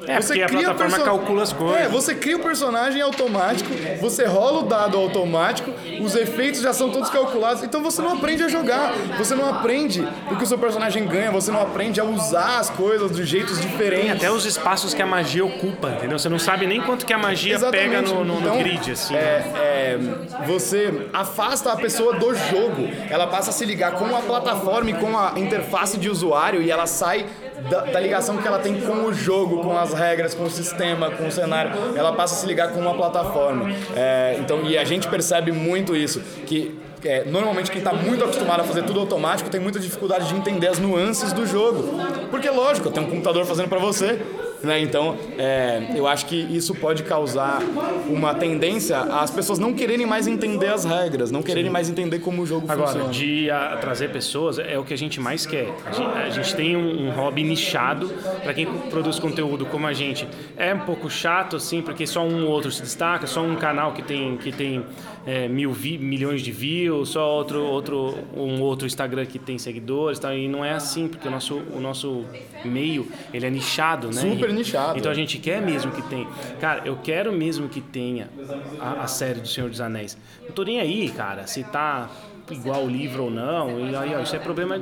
É, 0.08 0.20
porque 0.20 0.42
a 0.42 0.48
plataforma 0.48 0.98
calcula 1.04 1.42
as 1.42 1.52
coisas. 1.52 1.80
É, 1.82 1.88
você 1.88 2.14
cria 2.14 2.36
o 2.36 2.40
personagem 2.40 3.00
automático, 3.02 3.70
você 4.00 4.24
rola 4.24 4.60
o 4.60 4.62
dado 4.62 4.96
automático, 4.96 5.72
os 6.00 6.14
efeitos 6.14 6.60
já 6.60 6.72
são 6.72 6.90
todos 6.90 7.10
calculados, 7.10 7.62
então 7.62 7.82
você 7.82 8.00
não 8.02 8.14
aprende 8.14 8.42
a 8.44 8.48
jogar, 8.48 8.92
você 9.18 9.34
não 9.34 9.48
aprende 9.48 10.06
o 10.30 10.36
que 10.36 10.44
o 10.44 10.46
seu 10.46 10.58
personagem 10.58 11.06
ganha, 11.06 11.30
você 11.30 11.50
não 11.50 11.60
aprende 11.60 12.00
a 12.00 12.04
usar 12.04 12.58
as 12.58 12.70
coisas 12.70 13.14
de 13.14 13.24
jeitos 13.24 13.60
diferentes. 13.60 14.12
Até 14.12 14.30
os 14.30 14.44
espaços 14.44 14.94
que 14.94 15.02
a 15.02 15.06
magia 15.06 15.44
ocupa, 15.44 15.90
entendeu? 15.90 16.18
Você 16.18 16.28
não 16.28 16.38
sabe 16.38 16.66
nem 16.66 16.80
quanto 16.80 17.04
que 17.04 17.12
a 17.12 17.18
magia 17.18 17.54
Exatamente. 17.54 17.88
pega 17.90 18.02
no, 18.02 18.24
no- 18.24 18.34
no 18.34 18.40
Então, 18.40 18.58
grid, 18.58 18.90
assim. 18.92 19.14
É, 19.14 19.44
é, 19.56 19.98
você 20.46 21.08
afasta 21.12 21.72
a 21.72 21.76
pessoa 21.76 22.14
do 22.14 22.34
jogo. 22.34 22.88
Ela 23.10 23.26
passa 23.26 23.50
a 23.50 23.52
se 23.52 23.64
ligar 23.64 23.92
com 23.92 24.14
a 24.16 24.20
plataforma 24.20 24.90
e 24.90 24.94
com 24.94 25.18
a 25.18 25.32
interface 25.36 25.98
de 25.98 26.08
usuário 26.08 26.62
e 26.62 26.70
ela 26.70 26.86
sai 26.86 27.26
da, 27.70 27.82
da 27.82 28.00
ligação 28.00 28.36
que 28.36 28.46
ela 28.46 28.58
tem 28.58 28.80
com 28.80 29.04
o 29.04 29.12
jogo, 29.12 29.62
com 29.62 29.76
as 29.76 29.92
regras, 29.92 30.34
com 30.34 30.44
o 30.44 30.50
sistema, 30.50 31.10
com 31.10 31.26
o 31.26 31.32
cenário. 31.32 31.72
Ela 31.94 32.12
passa 32.12 32.34
a 32.34 32.38
se 32.38 32.46
ligar 32.46 32.72
com 32.72 32.80
uma 32.80 32.94
plataforma. 32.94 33.70
É, 33.94 34.36
então, 34.38 34.62
e 34.64 34.76
a 34.76 34.84
gente 34.84 35.08
percebe 35.08 35.52
muito 35.52 35.96
isso, 35.96 36.20
que 36.46 36.78
é, 37.04 37.24
normalmente 37.24 37.70
quem 37.70 37.78
está 37.78 37.92
muito 37.92 38.24
acostumado 38.24 38.60
a 38.60 38.64
fazer 38.64 38.82
tudo 38.82 39.00
automático 39.00 39.48
tem 39.48 39.60
muita 39.60 39.78
dificuldade 39.78 40.28
de 40.28 40.34
entender 40.34 40.68
as 40.68 40.78
nuances 40.78 41.32
do 41.32 41.46
jogo. 41.46 41.98
Porque, 42.30 42.48
lógico, 42.50 42.90
tem 42.90 43.02
um 43.02 43.08
computador 43.08 43.44
fazendo 43.44 43.68
para 43.68 43.78
você. 43.78 44.20
Né? 44.66 44.80
Então, 44.80 45.16
é, 45.38 45.92
eu 45.94 46.06
acho 46.06 46.26
que 46.26 46.36
isso 46.36 46.74
pode 46.74 47.04
causar 47.04 47.62
uma 48.08 48.34
tendência 48.34 48.98
às 48.98 49.30
pessoas 49.30 49.58
não 49.58 49.72
quererem 49.72 50.06
mais 50.06 50.26
entender 50.26 50.68
as 50.68 50.84
regras, 50.84 51.30
não 51.30 51.42
quererem 51.42 51.70
mais 51.70 51.88
entender 51.88 52.18
como 52.18 52.42
o 52.42 52.46
jogo 52.46 52.66
Agora, 52.68 52.88
funciona. 52.88 53.12
de 53.12 53.50
a, 53.50 53.76
trazer 53.80 54.10
pessoas 54.10 54.58
é 54.58 54.78
o 54.78 54.84
que 54.84 54.92
a 54.92 54.98
gente 54.98 55.20
mais 55.20 55.46
quer. 55.46 55.68
A 55.86 55.92
gente, 55.92 56.10
a 56.10 56.30
gente 56.30 56.54
tem 56.54 56.76
um, 56.76 57.06
um 57.06 57.10
hobby 57.10 57.42
nichado 57.42 58.08
para 58.42 58.52
quem 58.52 58.66
produz 58.66 59.18
conteúdo 59.18 59.64
como 59.66 59.86
a 59.86 59.92
gente. 59.92 60.26
É 60.56 60.74
um 60.74 60.80
pouco 60.80 61.08
chato, 61.08 61.56
assim, 61.56 61.80
porque 61.80 62.06
só 62.06 62.22
um 62.22 62.44
ou 62.44 62.50
outro 62.50 62.70
se 62.70 62.82
destaca, 62.82 63.26
só 63.26 63.42
um 63.42 63.56
canal 63.56 63.92
que 63.92 64.02
tem, 64.02 64.36
que 64.36 64.50
tem 64.50 64.84
é, 65.26 65.48
mil 65.48 65.72
vi- 65.72 65.98
milhões 65.98 66.40
de 66.42 66.52
views, 66.52 67.10
só 67.10 67.28
outro, 67.36 67.62
outro, 67.64 68.28
um 68.34 68.60
outro 68.62 68.86
Instagram 68.86 69.26
que 69.26 69.38
tem 69.38 69.58
seguidores, 69.58 70.18
tá? 70.18 70.34
e 70.34 70.48
não 70.48 70.64
é 70.64 70.72
assim, 70.72 71.08
porque 71.08 71.26
o 71.28 71.30
nosso, 71.30 71.56
o 71.74 71.80
nosso 71.80 72.24
meio 72.64 73.10
ele 73.32 73.46
é 73.46 73.50
nichado, 73.50 74.08
né? 74.08 74.22
Super 74.22 74.52
nichado. 74.52 74.98
Então 74.98 75.10
a 75.10 75.14
gente 75.14 75.38
quer 75.38 75.60
mesmo 75.60 75.90
que 75.92 76.02
tenha. 76.02 76.28
Cara, 76.58 76.82
eu 76.84 76.96
quero 76.96 77.32
mesmo 77.32 77.68
que 77.68 77.80
tenha 77.80 78.30
a, 78.78 79.04
a 79.04 79.06
série 79.06 79.40
do 79.40 79.48
Senhor 79.48 79.68
dos 79.70 79.80
Anéis. 79.80 80.16
Não 80.46 80.54
tô 80.54 80.62
nem 80.62 80.80
aí, 80.80 81.10
cara, 81.10 81.46
se 81.46 81.64
tá 81.64 82.10
igual 82.50 82.84
o 82.84 82.88
livro 82.88 83.24
ou 83.24 83.30
não. 83.30 83.80
E 83.80 83.94
aí, 83.96 84.14
ó, 84.14 84.20
isso 84.20 84.34
é 84.36 84.38
problema. 84.38 84.80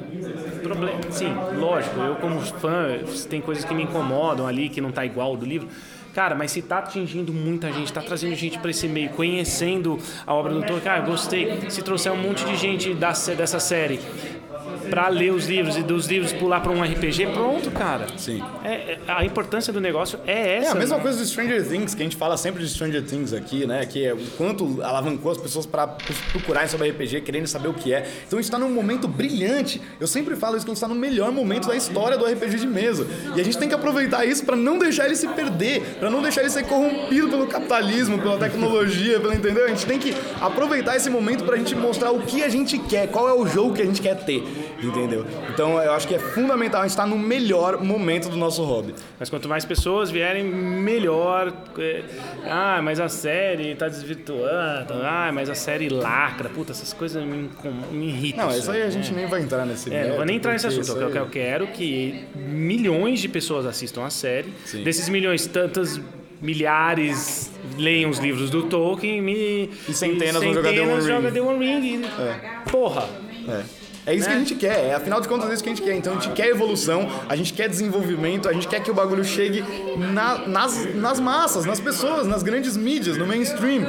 problema 0.62 0.98
sim, 1.10 1.44
lógico. 1.50 2.00
Eu, 2.00 2.16
como 2.16 2.40
fã, 2.40 2.98
tem 3.28 3.40
coisas 3.40 3.64
que 3.64 3.74
me 3.74 3.82
incomodam 3.82 4.46
ali, 4.46 4.68
que 4.68 4.80
não 4.80 4.92
tá 4.92 5.04
igual 5.04 5.36
do 5.36 5.44
livro. 5.46 5.68
Cara, 6.14 6.36
mas 6.36 6.52
se 6.52 6.62
tá 6.62 6.78
atingindo 6.78 7.32
muita 7.32 7.72
gente, 7.72 7.92
tá 7.92 8.00
trazendo 8.00 8.36
gente 8.36 8.58
para 8.60 8.70
esse 8.70 8.86
meio, 8.86 9.10
conhecendo 9.10 9.98
a 10.24 10.32
obra 10.32 10.52
do 10.54 10.60
Tolkien, 10.60 10.80
cara, 10.80 11.00
gostei. 11.00 11.68
Se 11.68 11.82
trouxer 11.82 12.12
um 12.12 12.16
monte 12.16 12.44
de 12.44 12.54
gente 12.56 12.94
da, 12.94 13.10
dessa 13.36 13.58
série 13.58 13.98
para 14.84 15.08
ler 15.08 15.32
os 15.32 15.46
livros 15.46 15.76
e 15.76 15.82
dos 15.82 16.06
livros 16.06 16.32
pular 16.32 16.60
para 16.60 16.72
um 16.72 16.82
RPG, 16.82 17.28
pronto, 17.28 17.70
cara. 17.70 18.06
Sim. 18.16 18.42
É, 18.62 18.68
é- 18.92 18.98
a 19.08 19.24
importância 19.24 19.72
do 19.72 19.80
negócio 19.80 20.18
é 20.26 20.58
essa. 20.58 20.68
É 20.68 20.72
a 20.72 20.74
mesma 20.74 20.96
né? 20.96 21.02
coisa 21.02 21.18
do 21.18 21.26
Stranger 21.26 21.66
Things, 21.66 21.94
que 21.94 22.02
a 22.02 22.04
gente 22.04 22.16
fala 22.16 22.36
sempre 22.36 22.62
de 22.62 22.68
Stranger 22.68 23.02
Things 23.02 23.32
aqui, 23.32 23.66
né? 23.66 23.84
Que 23.86 24.06
é 24.06 24.14
o 24.14 24.18
quanto 24.36 24.82
alavancou 24.82 25.32
as 25.32 25.38
pessoas 25.38 25.66
para 25.66 25.86
procurarem 26.32 26.68
sobre 26.68 26.88
RPG, 26.90 27.20
querendo 27.22 27.46
saber 27.46 27.68
o 27.68 27.74
que 27.74 27.92
é. 27.92 28.06
Então 28.26 28.38
a 28.38 28.42
gente 28.42 28.50
tá 28.50 28.58
num 28.58 28.70
momento 28.70 29.08
brilhante. 29.08 29.80
Eu 30.00 30.06
sempre 30.06 30.36
falo 30.36 30.56
isso, 30.56 30.64
que 30.64 30.70
a 30.70 30.74
gente 30.74 30.80
tá 30.80 30.88
no 30.88 30.94
melhor 30.94 31.32
momento 31.32 31.68
da 31.68 31.76
história 31.76 32.16
do 32.16 32.24
RPG 32.24 32.58
de 32.58 32.66
mesa. 32.66 33.06
E 33.36 33.40
a 33.40 33.44
gente 33.44 33.58
tem 33.58 33.68
que 33.68 33.74
aproveitar 33.74 34.24
isso 34.24 34.44
para 34.44 34.56
não 34.56 34.78
deixar 34.78 35.06
ele 35.06 35.16
se 35.16 35.28
perder, 35.28 35.82
para 35.98 36.10
não 36.10 36.22
deixar 36.22 36.40
ele 36.40 36.50
ser 36.50 36.64
corrompido 36.64 37.28
pelo 37.28 37.46
capitalismo, 37.46 38.18
pela 38.18 38.38
tecnologia, 38.38 39.20
pelo 39.20 39.34
entendeu? 39.34 39.64
A 39.64 39.68
gente 39.68 39.86
tem 39.86 39.98
que 39.98 40.14
aproveitar 40.40 40.96
esse 40.96 41.10
momento 41.10 41.44
pra 41.44 41.56
gente 41.56 41.74
mostrar 41.74 42.10
o 42.10 42.20
que 42.20 42.42
a 42.42 42.48
gente 42.48 42.78
quer, 42.78 43.08
qual 43.08 43.28
é 43.28 43.32
o 43.32 43.46
jogo 43.46 43.74
que 43.74 43.82
a 43.82 43.84
gente 43.84 44.00
quer 44.00 44.16
ter, 44.24 44.42
entendeu? 44.82 45.24
Então 45.52 45.80
eu 45.80 45.92
acho 45.92 46.06
que 46.08 46.14
é 46.14 46.18
fundamental 46.18 46.80
a 46.80 46.84
gente 46.84 46.90
estar 46.90 47.06
no 47.06 47.18
melhor 47.18 47.82
momento 47.82 48.28
do 48.28 48.36
nosso 48.36 48.62
hobby. 48.64 48.94
Mas 49.18 49.30
quanto 49.30 49.48
mais 49.48 49.64
pessoas 49.64 50.10
vierem, 50.10 50.44
melhor. 50.44 51.52
É, 51.78 52.02
Ah, 52.48 52.80
mas 52.82 53.00
a 53.00 53.08
série 53.08 53.74
tá 53.74 53.88
desvirtuando. 53.88 54.94
Ah, 55.02 55.30
mas 55.32 55.48
a 55.50 55.54
série 55.54 55.88
lacra. 55.88 56.48
Puta, 56.48 56.72
essas 56.72 56.92
coisas 56.92 57.22
me, 57.24 57.48
me 57.92 58.08
irritam. 58.08 58.46
Não, 58.48 58.56
isso 58.56 58.70
aí 58.70 58.82
a 58.82 58.86
né? 58.86 58.90
gente 58.90 59.12
nem 59.12 59.26
vai 59.26 59.42
entrar 59.42 59.64
nesse 59.64 59.92
É, 59.92 60.08
não 60.08 60.16
vou 60.16 60.24
nem 60.24 60.36
entrar 60.36 60.52
nesse 60.52 60.66
assunto. 60.66 60.82
isso 60.82 60.96
Eu, 60.96 61.10
eu 61.10 61.26
quero 61.26 61.66
que 61.68 62.24
milhões 62.36 63.20
de 63.20 63.28
pessoas 63.28 63.66
assistam 63.66 64.04
a 64.04 64.10
série. 64.10 64.52
Sim. 64.64 64.82
Desses 64.82 65.08
milhões, 65.08 65.46
tantas 65.46 66.00
milhares 66.40 67.50
leiam 67.78 68.10
os 68.10 68.18
livros 68.18 68.50
do 68.50 68.64
Tolkien 68.64 69.20
me, 69.22 69.70
E 69.88 69.94
centenas 69.94 70.42
vão 70.42 70.52
jogar 70.54 70.72
The 70.72 70.80
One 70.82 70.94
Ring. 71.00 71.06
joga 71.06 71.32
The 71.32 71.40
One 71.40 71.80
Ring. 71.80 72.02
Porra! 72.70 73.08
É. 73.48 73.83
É 74.06 74.14
isso 74.14 74.26
que 74.26 74.30
Né? 74.32 74.36
a 74.36 74.38
gente 74.38 74.54
quer, 74.56 74.86
é, 74.90 74.94
afinal 74.94 75.20
de 75.20 75.26
contas 75.28 75.48
é 75.50 75.54
isso 75.54 75.62
que 75.62 75.68
a 75.70 75.74
gente 75.74 75.82
quer. 75.84 75.96
Então 75.96 76.12
a 76.12 76.20
gente 76.20 76.32
quer 76.34 76.48
evolução, 76.48 77.08
a 77.28 77.34
gente 77.36 77.52
quer 77.54 77.68
desenvolvimento, 77.68 78.48
a 78.48 78.52
gente 78.52 78.68
quer 78.68 78.80
que 78.82 78.90
o 78.90 78.94
bagulho 78.94 79.24
chegue 79.24 79.64
na- 80.12 80.46
nas, 80.46 80.94
nas 80.94 81.18
massas, 81.20 81.64
nas 81.64 81.80
pessoas, 81.80 82.26
nas 82.26 82.42
grandes 82.42 82.76
mídias, 82.76 83.16
no 83.16 83.26
mainstream. 83.26 83.82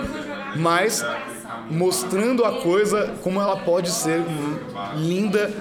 Mas 0.55 1.05
mostrando 1.69 2.45
a 2.45 2.61
coisa 2.61 3.13
como 3.21 3.41
ela 3.41 3.57
pode 3.57 3.89
ser 3.89 4.21
linda 4.95 5.51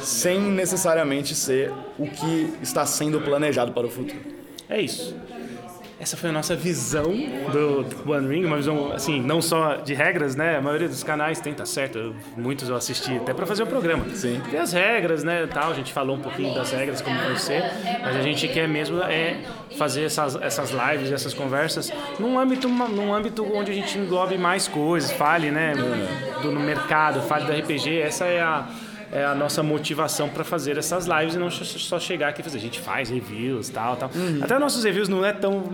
sem 0.00 0.40
necessariamente 0.40 1.34
ser 1.34 1.72
o 1.98 2.06
que 2.06 2.52
está 2.62 2.84
sendo 2.86 3.20
planejado 3.20 3.72
para 3.72 3.86
o 3.86 3.90
futuro. 3.90 4.18
É 4.68 4.80
isso. 4.80 5.14
Essa 6.00 6.16
foi 6.16 6.30
a 6.30 6.32
nossa 6.32 6.56
visão 6.56 7.12
do 7.52 8.10
One 8.10 8.26
Ring, 8.26 8.46
uma 8.46 8.56
visão, 8.56 8.90
assim, 8.90 9.20
não 9.20 9.42
só 9.42 9.76
de 9.76 9.92
regras, 9.92 10.34
né? 10.34 10.56
A 10.56 10.60
maioria 10.62 10.88
dos 10.88 11.04
canais 11.04 11.40
tem, 11.40 11.52
tá 11.52 11.66
certo, 11.66 12.16
muitos 12.38 12.70
eu 12.70 12.74
assisti 12.74 13.18
até 13.18 13.34
para 13.34 13.44
fazer 13.44 13.64
o 13.64 13.66
programa. 13.66 14.06
Sim. 14.14 14.40
Tem 14.50 14.58
as 14.58 14.72
regras, 14.72 15.22
né, 15.22 15.46
tal, 15.46 15.70
a 15.70 15.74
gente 15.74 15.92
falou 15.92 16.16
um 16.16 16.20
pouquinho 16.20 16.54
das 16.54 16.72
regras, 16.72 17.02
como 17.02 17.18
vai 17.18 17.36
ser, 17.36 17.62
mas 18.02 18.16
a 18.16 18.22
gente 18.22 18.48
quer 18.48 18.66
mesmo 18.66 18.98
é 19.02 19.42
fazer 19.76 20.04
essas, 20.04 20.36
essas 20.36 20.70
lives, 20.70 21.12
essas 21.12 21.34
conversas 21.34 21.92
num 22.18 22.38
âmbito, 22.38 22.66
num 22.66 23.12
âmbito 23.12 23.46
onde 23.54 23.70
a 23.70 23.74
gente 23.74 23.98
englobe 23.98 24.38
mais 24.38 24.66
coisas, 24.66 25.12
fale, 25.12 25.50
né, 25.50 25.74
do, 26.42 26.50
no 26.50 26.60
mercado, 26.60 27.20
fale 27.20 27.44
do 27.44 27.52
RPG, 27.52 28.00
essa 28.00 28.24
é 28.24 28.40
a 28.40 28.66
é 29.12 29.24
a 29.24 29.34
nossa 29.34 29.62
motivação 29.62 30.28
para 30.28 30.44
fazer 30.44 30.78
essas 30.78 31.06
lives 31.06 31.34
e 31.34 31.38
não 31.38 31.50
só 31.50 31.98
chegar 31.98 32.28
aqui 32.28 32.40
e 32.40 32.44
fazer. 32.44 32.58
A 32.58 32.60
gente 32.60 32.78
faz 32.78 33.10
reviews 33.10 33.68
tal, 33.68 33.96
tal. 33.96 34.10
Uhum. 34.14 34.38
Até 34.42 34.58
nossos 34.58 34.84
reviews 34.84 35.08
não 35.08 35.24
é 35.24 35.32
tão 35.32 35.64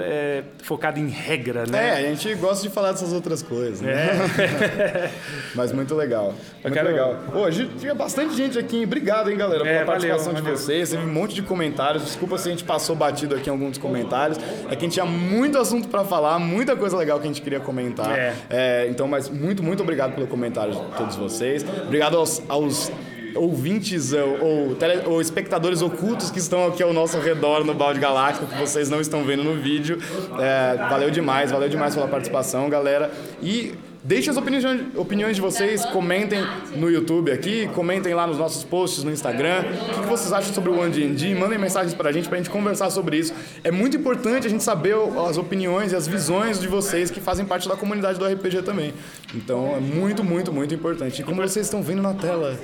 é, 0.00 0.42
focado 0.62 0.98
em 0.98 1.08
regra, 1.08 1.64
né? 1.66 2.02
É, 2.02 2.08
a 2.08 2.14
gente 2.14 2.34
gosta 2.36 2.66
de 2.66 2.72
falar 2.72 2.92
dessas 2.92 3.12
outras 3.12 3.42
coisas. 3.42 3.80
Né? 3.80 3.92
É. 4.38 5.10
Mas 5.54 5.72
muito 5.72 5.94
legal. 5.94 6.34
Muito 6.62 6.72
quero... 6.72 6.88
legal. 6.88 7.16
Hoje 7.34 7.70
tinha 7.78 7.94
bastante 7.94 8.34
gente 8.34 8.58
aqui. 8.58 8.84
Obrigado, 8.84 9.30
hein, 9.30 9.36
galera, 9.36 9.62
pela 9.62 9.76
é, 9.76 9.84
participação 9.84 10.32
valeu, 10.32 10.36
de 10.36 10.42
valeu. 10.42 10.58
vocês. 10.58 10.90
Teve 10.90 11.04
um 11.04 11.12
monte 11.12 11.34
de 11.34 11.42
comentários. 11.42 12.04
Desculpa 12.04 12.38
se 12.38 12.48
a 12.48 12.50
gente 12.50 12.64
passou 12.64 12.96
batido 12.96 13.34
aqui 13.34 13.48
em 13.48 13.52
alguns 13.52 13.76
comentários. 13.76 14.38
É 14.70 14.70
que 14.70 14.76
a 14.76 14.80
gente 14.80 14.94
tinha 14.94 15.06
muito 15.06 15.58
assunto 15.58 15.88
para 15.88 16.04
falar, 16.04 16.38
muita 16.38 16.74
coisa 16.74 16.96
legal 16.96 17.18
que 17.18 17.24
a 17.24 17.28
gente 17.28 17.42
queria 17.42 17.60
comentar. 17.60 18.18
É. 18.18 18.34
é. 18.48 18.86
então, 18.88 19.06
mas 19.06 19.28
muito, 19.28 19.62
muito 19.62 19.82
obrigado 19.82 20.14
pelo 20.14 20.26
comentário 20.26 20.72
de 20.72 20.80
todos 20.96 21.16
vocês. 21.16 21.64
Obrigado 21.84 22.16
aos, 22.16 22.42
aos 22.48 22.85
ouvintes 23.34 24.12
ou, 24.12 24.44
ou, 24.44 24.74
tele, 24.74 25.02
ou, 25.06 25.20
espectadores 25.20 25.82
ocultos 25.82 26.30
que 26.30 26.38
estão 26.38 26.66
aqui 26.66 26.82
ao 26.82 26.92
nosso 26.92 27.18
redor 27.18 27.64
no 27.64 27.74
balde 27.74 28.00
galáctico, 28.00 28.46
que 28.46 28.58
vocês 28.58 28.88
não 28.88 29.00
estão 29.00 29.24
vendo 29.24 29.44
no 29.44 29.54
vídeo. 29.54 29.98
É, 30.38 30.76
valeu 30.88 31.10
demais, 31.10 31.50
valeu 31.50 31.68
demais 31.68 31.94
pela 31.94 32.08
participação, 32.08 32.68
galera. 32.68 33.10
E 33.42 33.74
Deixem 34.06 34.30
as 34.30 34.36
opiniões, 34.36 34.82
opiniões 34.94 35.34
de 35.34 35.42
vocês, 35.42 35.84
comentem 35.86 36.38
no 36.76 36.88
YouTube 36.88 37.32
aqui, 37.32 37.68
comentem 37.74 38.14
lá 38.14 38.24
nos 38.24 38.38
nossos 38.38 38.62
posts 38.62 39.02
no 39.02 39.10
Instagram. 39.10 39.64
O 39.96 40.00
que, 40.02 40.06
vocês 40.06 40.32
acham 40.32 40.54
sobre 40.54 40.70
o 40.70 40.78
OneD&D? 40.78 41.34
Mandem 41.34 41.58
mensagens 41.58 41.92
pra 41.92 42.12
gente 42.12 42.28
pra 42.28 42.38
gente 42.38 42.48
conversar 42.48 42.88
sobre 42.90 43.16
isso. 43.18 43.34
É 43.64 43.72
muito 43.72 43.96
importante 43.96 44.46
a 44.46 44.50
gente 44.50 44.62
saber 44.62 44.94
as 45.28 45.36
opiniões 45.36 45.90
e 45.90 45.96
as 45.96 46.06
visões 46.06 46.60
de 46.60 46.68
vocês 46.68 47.10
que 47.10 47.20
fazem 47.20 47.44
parte 47.44 47.68
da 47.68 47.74
comunidade 47.74 48.16
do 48.16 48.24
RPG 48.24 48.62
também. 48.62 48.94
Então 49.34 49.74
é 49.76 49.80
muito, 49.80 50.22
muito, 50.22 50.52
muito 50.52 50.72
importante. 50.72 51.22
E 51.22 51.24
como 51.24 51.42
vocês 51.42 51.66
estão 51.66 51.82
vendo 51.82 52.00
na 52.00 52.14
tela. 52.14 52.56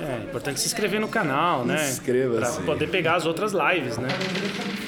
É 0.00 0.24
importante 0.24 0.60
se 0.60 0.66
inscrever 0.66 0.98
no 0.98 1.08
canal, 1.08 1.62
né? 1.62 1.76
Se 1.76 1.92
inscreva. 1.92 2.38
Pra 2.38 2.50
poder 2.52 2.88
pegar 2.88 3.16
as 3.16 3.26
outras 3.26 3.52
lives, 3.52 3.98
né? 3.98 4.08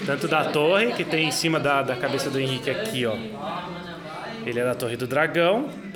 Tanto 0.07 0.27
da 0.27 0.47
torre, 0.47 0.93
que 0.93 1.05
tem 1.05 1.29
em 1.29 1.33
cima 1.33 1.61
da, 1.61 1.83
da 1.83 1.97
cabeça 1.97 2.31
do 2.31 2.41
Henrique 2.41 2.71
aqui, 2.71 3.05
ó 3.05 3.15
ele 4.49 4.61
é 4.61 4.65
da 4.65 4.75
Torre 4.75 4.97
do 4.97 5.07
Dragão.com.br 5.07 5.95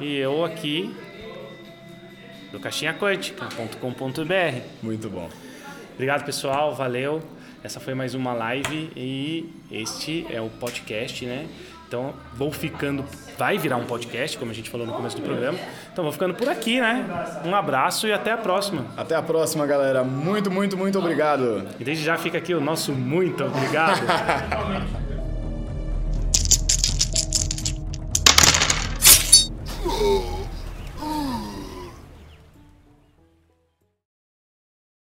e 0.00 0.16
eu 0.16 0.44
aqui 0.44 0.94
do 2.50 2.58
Caixinha 2.58 2.92
Quântica.com.br. 2.94 4.60
Muito 4.82 5.08
bom. 5.08 5.28
Obrigado, 5.94 6.24
pessoal. 6.24 6.74
Valeu. 6.74 7.22
Essa 7.62 7.78
foi 7.78 7.94
mais 7.94 8.14
uma 8.14 8.32
live 8.32 8.90
e 8.96 9.52
este 9.70 10.26
é 10.30 10.40
o 10.40 10.48
podcast, 10.48 11.24
né? 11.26 11.46
Então, 11.86 12.12
vou 12.34 12.50
ficando. 12.50 13.04
Vai 13.38 13.56
virar 13.56 13.76
um 13.76 13.84
podcast, 13.84 14.36
como 14.36 14.50
a 14.50 14.54
gente 14.54 14.68
falou 14.68 14.86
no 14.86 14.92
começo 14.92 15.16
do 15.16 15.22
programa. 15.22 15.58
Então, 15.92 16.02
vou 16.02 16.12
ficando 16.12 16.34
por 16.34 16.48
aqui, 16.48 16.80
né? 16.80 17.06
Um 17.44 17.54
abraço 17.54 18.06
e 18.06 18.12
até 18.12 18.32
a 18.32 18.36
próxima. 18.36 18.84
Até 18.96 19.14
a 19.14 19.22
próxima, 19.22 19.64
galera. 19.64 20.02
Muito, 20.02 20.50
muito, 20.50 20.76
muito 20.76 20.98
obrigado. 20.98 21.66
E 21.78 21.84
desde 21.84 22.04
já 22.04 22.18
fica 22.18 22.36
aqui 22.38 22.52
o 22.52 22.60
nosso 22.60 22.92
muito 22.92 23.44
obrigado. 23.44 24.00
Oh. 30.00 30.37